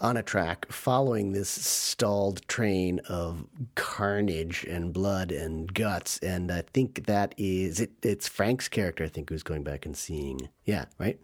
[0.00, 6.18] on a track following this stalled train of carnage and blood and guts.
[6.20, 7.90] And I think that is it.
[8.02, 10.48] It's Frank's character, I think, who's going back and seeing.
[10.64, 11.18] Yeah, right.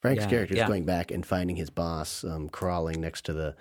[0.00, 0.66] Frank's Yeah, character is yeah.
[0.66, 3.54] going back and finding his boss um, crawling next to the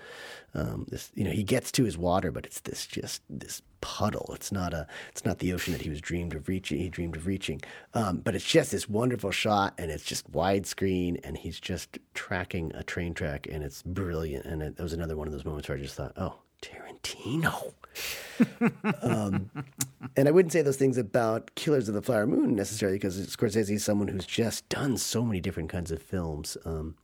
[0.54, 1.12] um, this.
[1.14, 4.32] You know, he gets to his water, but it's this just this puddle.
[4.34, 4.88] It's not a.
[5.12, 6.80] It's not the ocean that he was dreamed of reaching.
[6.80, 7.62] He dreamed of reaching.
[7.94, 12.72] Um, but it's just this wonderful shot, and it's just widescreen, and he's just tracking
[12.74, 14.46] a train track, and it's brilliant.
[14.46, 17.74] And it, that was another one of those moments where I just thought, oh, Tarantino.
[19.02, 19.50] um,
[20.16, 23.72] and I wouldn't say those things about Killers of the Flower Moon necessarily because Scorsese
[23.72, 26.58] is someone who's just done so many different kinds of films.
[26.66, 26.96] Um,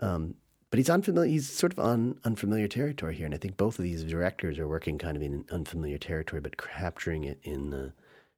[0.00, 0.34] um,
[0.70, 1.30] but he's unfamiliar.
[1.30, 4.66] He's sort of on unfamiliar territory here, and I think both of these directors are
[4.66, 7.90] working kind of in unfamiliar territory, but capturing it in uh,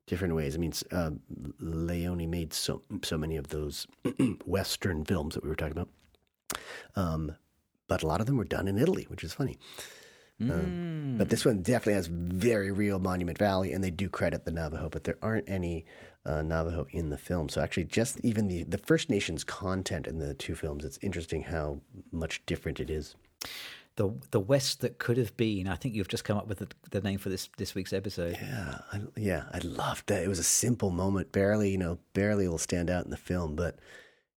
[0.07, 0.57] different ways.
[0.57, 1.13] I mean, uh,
[1.61, 3.87] Leone made so so many of those
[4.45, 5.89] Western films that we were talking about,
[6.97, 7.37] um,
[7.87, 9.57] but a lot of them were done in Italy, which is funny.
[10.41, 14.51] Um, but this one definitely has very real Monument Valley, and they do credit the
[14.51, 15.87] Navajo, but there aren't any
[16.27, 17.49] uh, Navajo in the film.
[17.49, 21.43] So actually, just even the the First Nations content in the two films, it's interesting
[21.45, 21.81] how
[22.11, 23.15] much different it is.
[23.97, 25.69] The the West that could have been.
[25.69, 28.37] I think you've just come up with the, the name for this this week's episode.
[28.43, 30.25] Yeah, I, yeah, I loved that.
[30.25, 33.55] It was a simple moment, barely, you know, barely will stand out in the film,
[33.55, 33.79] but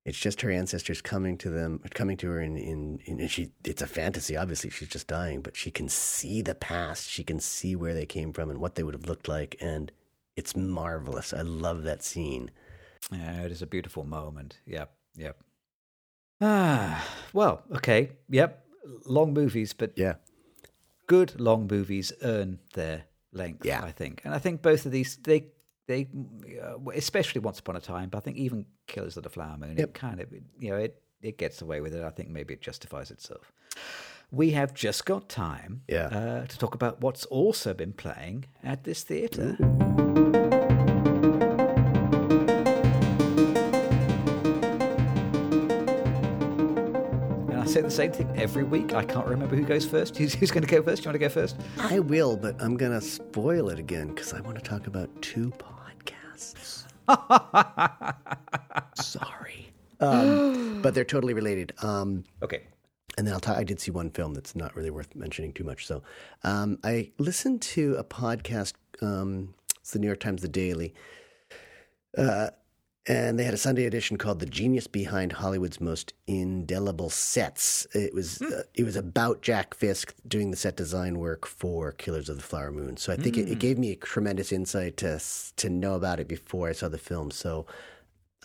[0.08, 3.52] it's just her ancestors coming to them, coming to her in, in, in and she,
[3.66, 4.38] it's a fantasy.
[4.38, 7.10] Obviously, she's just dying, but she can see the past.
[7.10, 9.92] She can see where they came from and what they would have looked like, and
[10.38, 11.34] it's marvelous.
[11.34, 12.52] I love that scene.
[13.12, 14.60] Yeah, it is a beautiful moment.
[14.66, 15.38] Yep, yep.
[16.40, 18.64] Ah, well, okay, yep.
[19.06, 20.14] Long movies, but Yeah,
[21.08, 23.04] good long movies earn their
[23.34, 23.66] length.
[23.66, 23.84] Yeah.
[23.84, 25.48] I think, and I think both of these they
[25.88, 26.07] they
[26.61, 29.77] uh, especially Once Upon a Time, but I think even Killers of the Flower Moon,
[29.77, 29.89] Yep.
[29.89, 30.27] it kind of
[30.59, 32.03] you know it it gets away with it.
[32.03, 33.51] I think maybe it justifies itself.
[34.30, 36.07] We have just got time Yeah.
[36.07, 39.55] uh, to talk about what's also been playing at this theatre.
[46.30, 48.93] And I say the same thing every week.
[48.93, 50.18] I can't remember who goes first.
[50.18, 51.03] Who's, who's going to go first?
[51.03, 51.57] Do you want to go first?
[51.80, 55.51] I will, but I'm gonna spoil it again because I want to talk about two
[56.38, 56.84] podcasts.
[58.95, 61.73] Sorry, um, but they're totally related.
[61.81, 62.64] Um, Okay.
[63.18, 65.64] And then I'll talk, I did see one film that's not really worth mentioning too
[65.64, 65.88] much.
[65.88, 66.03] So
[66.43, 68.73] um, I listened to a podcast.
[69.01, 70.93] Um, it's the New York Times, The Daily.
[72.15, 72.49] Uh,
[73.08, 78.14] and they had a Sunday edition called "The Genius Behind Hollywood's Most Indelible Sets." It
[78.14, 82.38] was uh, it was about Jack Fisk doing the set design work for Killers of
[82.38, 82.98] the Flower Moon.
[82.98, 85.22] So I think it, it gave me a tremendous insight to
[85.58, 87.32] to know about it before I saw the film.
[87.32, 87.66] So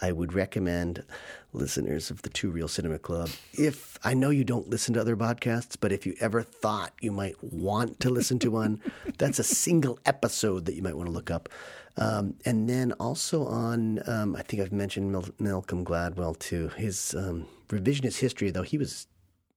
[0.00, 1.04] I would recommend
[1.52, 3.30] listeners of the Two Reel Cinema Club.
[3.52, 7.12] If I know you don't listen to other podcasts, but if you ever thought you
[7.12, 8.80] might want to listen to one,
[9.18, 11.48] that's a single episode that you might want to look up.
[11.96, 16.68] Um, and then also on, um, I think I've mentioned Mal- Malcolm Gladwell too.
[16.76, 19.06] His um, revisionist history, though, he was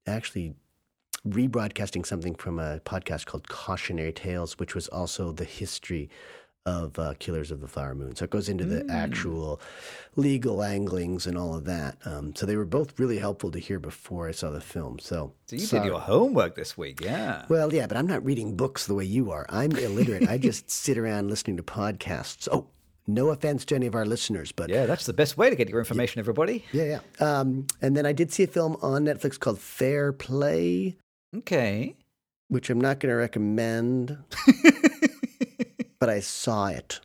[0.06, 0.56] actually
[1.28, 6.10] rebroadcasting something from a podcast called Cautionary Tales, which was also the history
[6.66, 8.16] of uh, Killers of the Flower Moon.
[8.16, 9.62] So it goes into the actual
[10.16, 11.98] legal anglings and all of that.
[12.06, 14.98] Um, so they were both really helpful to hear before I saw the film.
[15.00, 17.46] So, So you did your homework this week, yeah.
[17.50, 19.46] Well, yeah, but I'm not reading books the way you are.
[19.50, 20.28] I'm illiterate.
[20.28, 22.48] I just sit around listening to podcasts.
[22.52, 22.68] Oh,
[23.08, 25.70] no offense to any of our listeners, but Yeah, that's the best way to get
[25.70, 26.66] your information, everybody.
[26.72, 27.40] yeah, yeah.
[27.40, 30.98] Um, and then I did see a film on Netflix called Fair Play.
[31.36, 31.96] Okay.
[32.48, 34.18] which I'm not going to recommend,
[36.00, 37.00] but I saw it.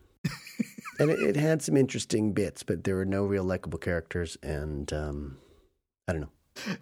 [0.99, 4.93] and it, it had some interesting bits, but there were no real likable characters, and
[4.93, 5.39] um,
[6.07, 6.31] I don't know.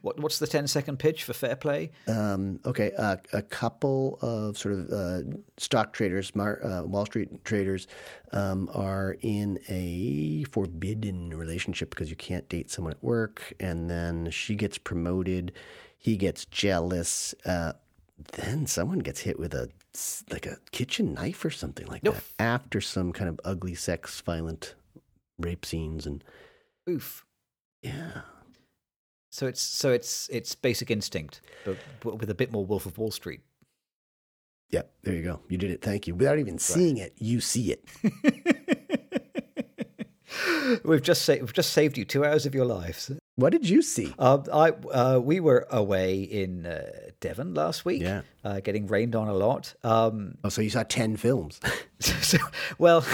[0.02, 1.90] What, what's the 10 second pitch for Fair Play?
[2.06, 5.20] Um, okay, uh, a couple of sort of uh,
[5.56, 7.86] stock traders, mar- uh, Wall Street traders,
[8.32, 14.30] um, are in a forbidden relationship because you can't date someone at work, and then
[14.30, 15.52] she gets promoted,
[15.96, 17.34] he gets jealous.
[17.44, 17.72] Uh,
[18.32, 19.68] then someone gets hit with a
[20.30, 22.16] like a kitchen knife or something like Nope.
[22.16, 24.74] that after some kind of ugly sex, violent
[25.38, 26.22] rape scenes, and
[26.88, 27.24] Oof.
[27.82, 28.22] yeah.
[29.30, 32.98] So it's so it's it's Basic Instinct, but, but with a bit more Wolf of
[32.98, 33.40] Wall Street.
[34.70, 35.40] Yep, there you go.
[35.48, 35.80] You did it.
[35.82, 36.14] Thank you.
[36.14, 37.84] Without even seeing it, you see it.
[40.84, 43.10] we've just sa- we've just saved you two hours of your lives.
[43.36, 44.12] What did you see?
[44.18, 46.90] Um, I uh, we were away in uh,
[47.20, 48.22] Devon last week, Yeah.
[48.44, 49.74] uh, getting rained on a lot.
[49.84, 51.60] Um, Oh, so you saw 10 films.
[52.00, 52.38] so,
[52.78, 53.06] well,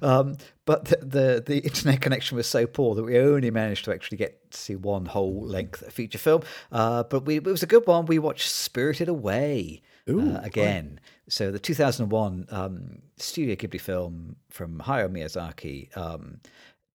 [0.00, 3.92] um, but the, the the internet connection was so poor that we only managed to
[3.92, 6.42] actually get to see one whole length feature film.
[6.70, 8.06] Uh, but we, it was a good one.
[8.06, 11.00] We watched Spirited Away uh, again.
[11.28, 15.96] So the 2001 um, Studio Ghibli film from Hayao Miyazaki.
[15.96, 16.40] Um,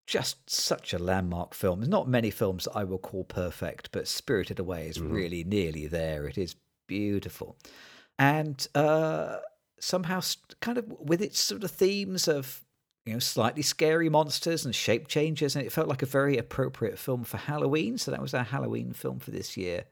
[0.09, 1.79] just such a landmark film.
[1.79, 5.85] There's not many films that I will call perfect, but Spirited Away is really nearly
[5.85, 6.27] there.
[6.27, 6.55] It is
[6.87, 7.55] beautiful.
[8.17, 9.37] And uh,
[9.79, 10.21] somehow,
[10.61, 12.65] kind of with its sort of themes of,
[13.05, 16.97] you know, slightly scary monsters and shape changes, and it felt like a very appropriate
[16.97, 17.99] film for Halloween.
[17.99, 19.85] So that was our Halloween film for this year.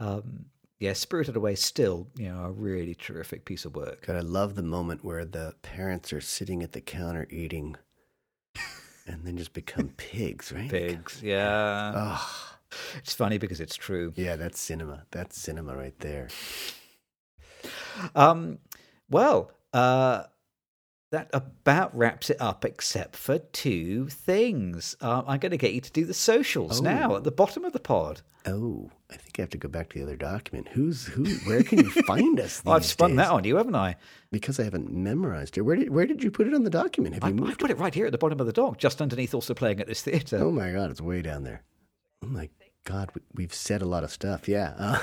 [0.00, 0.46] Um,
[0.80, 4.06] yeah, Spirited Away is still, you know, a really terrific piece of work.
[4.06, 7.76] God, I love the moment where the parents are sitting at the counter eating
[9.06, 10.70] and then just become pigs, right?
[10.70, 11.92] Pigs, yeah.
[11.94, 12.56] Oh,
[12.98, 14.12] It's funny because it's true.
[14.16, 15.04] yeah, that's cinema.
[15.10, 16.28] That's cinema right there.
[18.14, 18.58] Um,
[19.10, 20.24] well, uh,
[21.12, 24.96] that about wraps it up, except for two things.
[25.00, 26.84] Uh, I'm going to get you to do the socials Oh.
[26.84, 28.22] now at the bottom of the pod.
[28.44, 30.66] Oh, I think I have to go back to the other document.
[30.72, 31.24] Who's who?
[31.48, 32.60] Where can you find us?
[32.66, 33.18] I've spun days?
[33.18, 33.94] that on you, haven't I?
[34.32, 35.60] because I haven't memorized it.
[35.60, 37.14] Where did where did you put it on the document?
[37.14, 39.00] Have I, you I put it right here at the bottom of the doc, just
[39.00, 40.38] underneath also playing at this theatre.
[40.38, 41.62] Oh my god, it's way down there.
[42.24, 42.48] Oh my
[42.84, 44.48] god, we, we've said a lot of stuff.
[44.48, 44.74] Yeah.
[44.78, 44.98] Uh,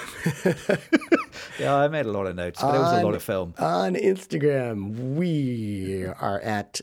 [1.57, 3.53] Yeah, I made a lot of notes, but it was a lot of film.
[3.57, 6.81] on Instagram, we are at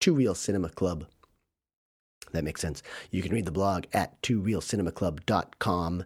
[0.00, 1.06] Two Reel Cinema Club.
[2.32, 2.82] That makes sense.
[3.10, 6.04] You can read the blog at tworeelcinemaclub.com.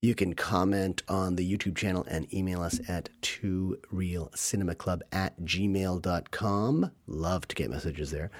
[0.00, 6.90] You can comment on the YouTube channel and email us at tworeelcinemaclub at gmail.com.
[7.08, 8.30] Love to get messages there.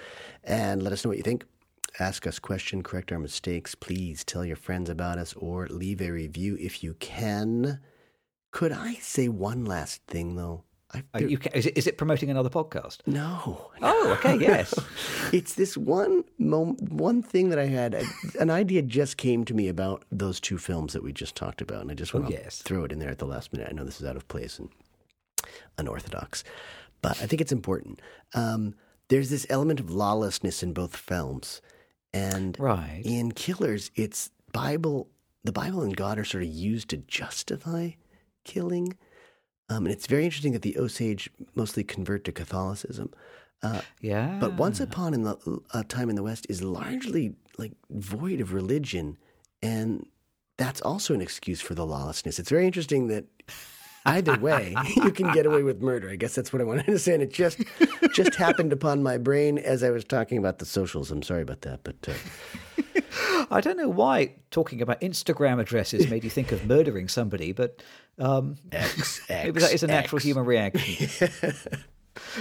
[0.44, 1.44] And let us know what you think.
[2.00, 3.74] Ask us questions, correct our mistakes.
[3.74, 7.80] Please tell your friends about us or leave a review if you can.
[8.52, 10.62] Could I say one last thing though?
[10.94, 12.98] I, Uh, you ca is, it, is it promoting another podcast?
[13.04, 13.70] no.
[13.82, 14.72] Oh, okay, yes.
[15.32, 17.94] it's this one mom- one thing that I had.
[18.40, 21.82] An idea just came to me about those two films that we just talked about,
[21.82, 22.62] and I just want to yes.
[22.62, 23.68] throw it in there at the last minute.
[23.70, 24.70] I know this is out of place and
[25.76, 26.42] unorthodox,
[27.02, 28.00] but I think it's important.
[28.34, 28.74] Um,
[29.08, 31.60] there's this element of lawlessness in both films,
[32.12, 33.02] and Right.
[33.04, 35.08] in Killers, it's Bible.
[35.44, 37.90] The Bible and God are sort of used to justify
[38.44, 38.96] killing.
[39.68, 43.12] Um, and it's very interesting that the Osage mostly convert to Catholicism.
[43.62, 44.38] Uh, Yeah.
[44.40, 48.52] but Once Upon in the uh, Time in the West is largely like void of
[48.52, 49.18] religion,
[49.62, 50.06] and
[50.56, 52.38] that's also an excuse for the lawlessness.
[52.38, 53.24] It's very interesting that
[54.16, 56.08] either way you can get away with murder.
[56.10, 57.58] I guess that's what I wanted to say, and it just
[58.14, 61.10] just happened upon my brain as I was talking about the socials.
[61.10, 66.24] I'm sorry about that, but uh, I don't know why talking about Instagram addresses made
[66.24, 67.82] you think of murdering somebody, but
[68.18, 70.24] um, X, maybe that is a natural X.
[70.24, 71.30] human reaction.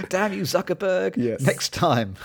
[0.10, 1.18] Damn you, Zuckerberg!
[1.18, 1.42] Yes.
[1.42, 2.16] Next time,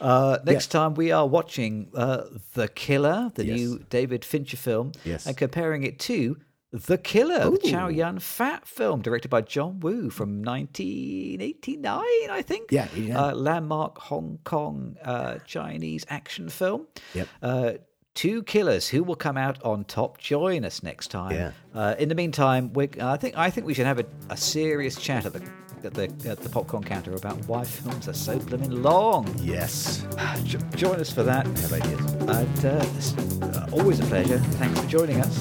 [0.00, 2.22] uh, next time we are watching uh,
[2.54, 3.56] The Killer, the Yes.
[3.58, 5.26] new David Fincher film, Yes.
[5.26, 6.36] and comparing it to
[6.72, 12.70] The Killer, the Chow Yun Fat film, directed by John Woo from 1989, I think.
[12.70, 13.16] Yeah, 89.
[13.16, 16.86] uh, landmark Hong Kong uh, Chinese action film.
[17.14, 17.28] Yep.
[17.42, 17.72] Uh,
[18.14, 20.18] two killers who will come out on top.
[20.18, 21.34] Join us next time.
[21.34, 21.52] Yeah.
[21.74, 25.26] Uh, in the meantime, I think I think we should have a, a serious chat
[25.26, 25.42] at the
[25.82, 29.26] at the at the popcorn counter about why films are so blooming long.
[29.38, 30.06] yes,
[30.44, 31.46] Jo- join us for that.
[31.46, 32.00] Have ideas.
[32.12, 34.38] And uh, it's uh, always a pleasure.
[34.38, 35.36] Thanks for joining us.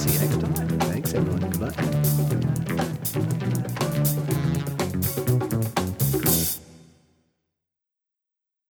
[0.00, 0.69] See you next time
[1.14, 1.50] everyone.
[1.50, 1.99] Goodbye.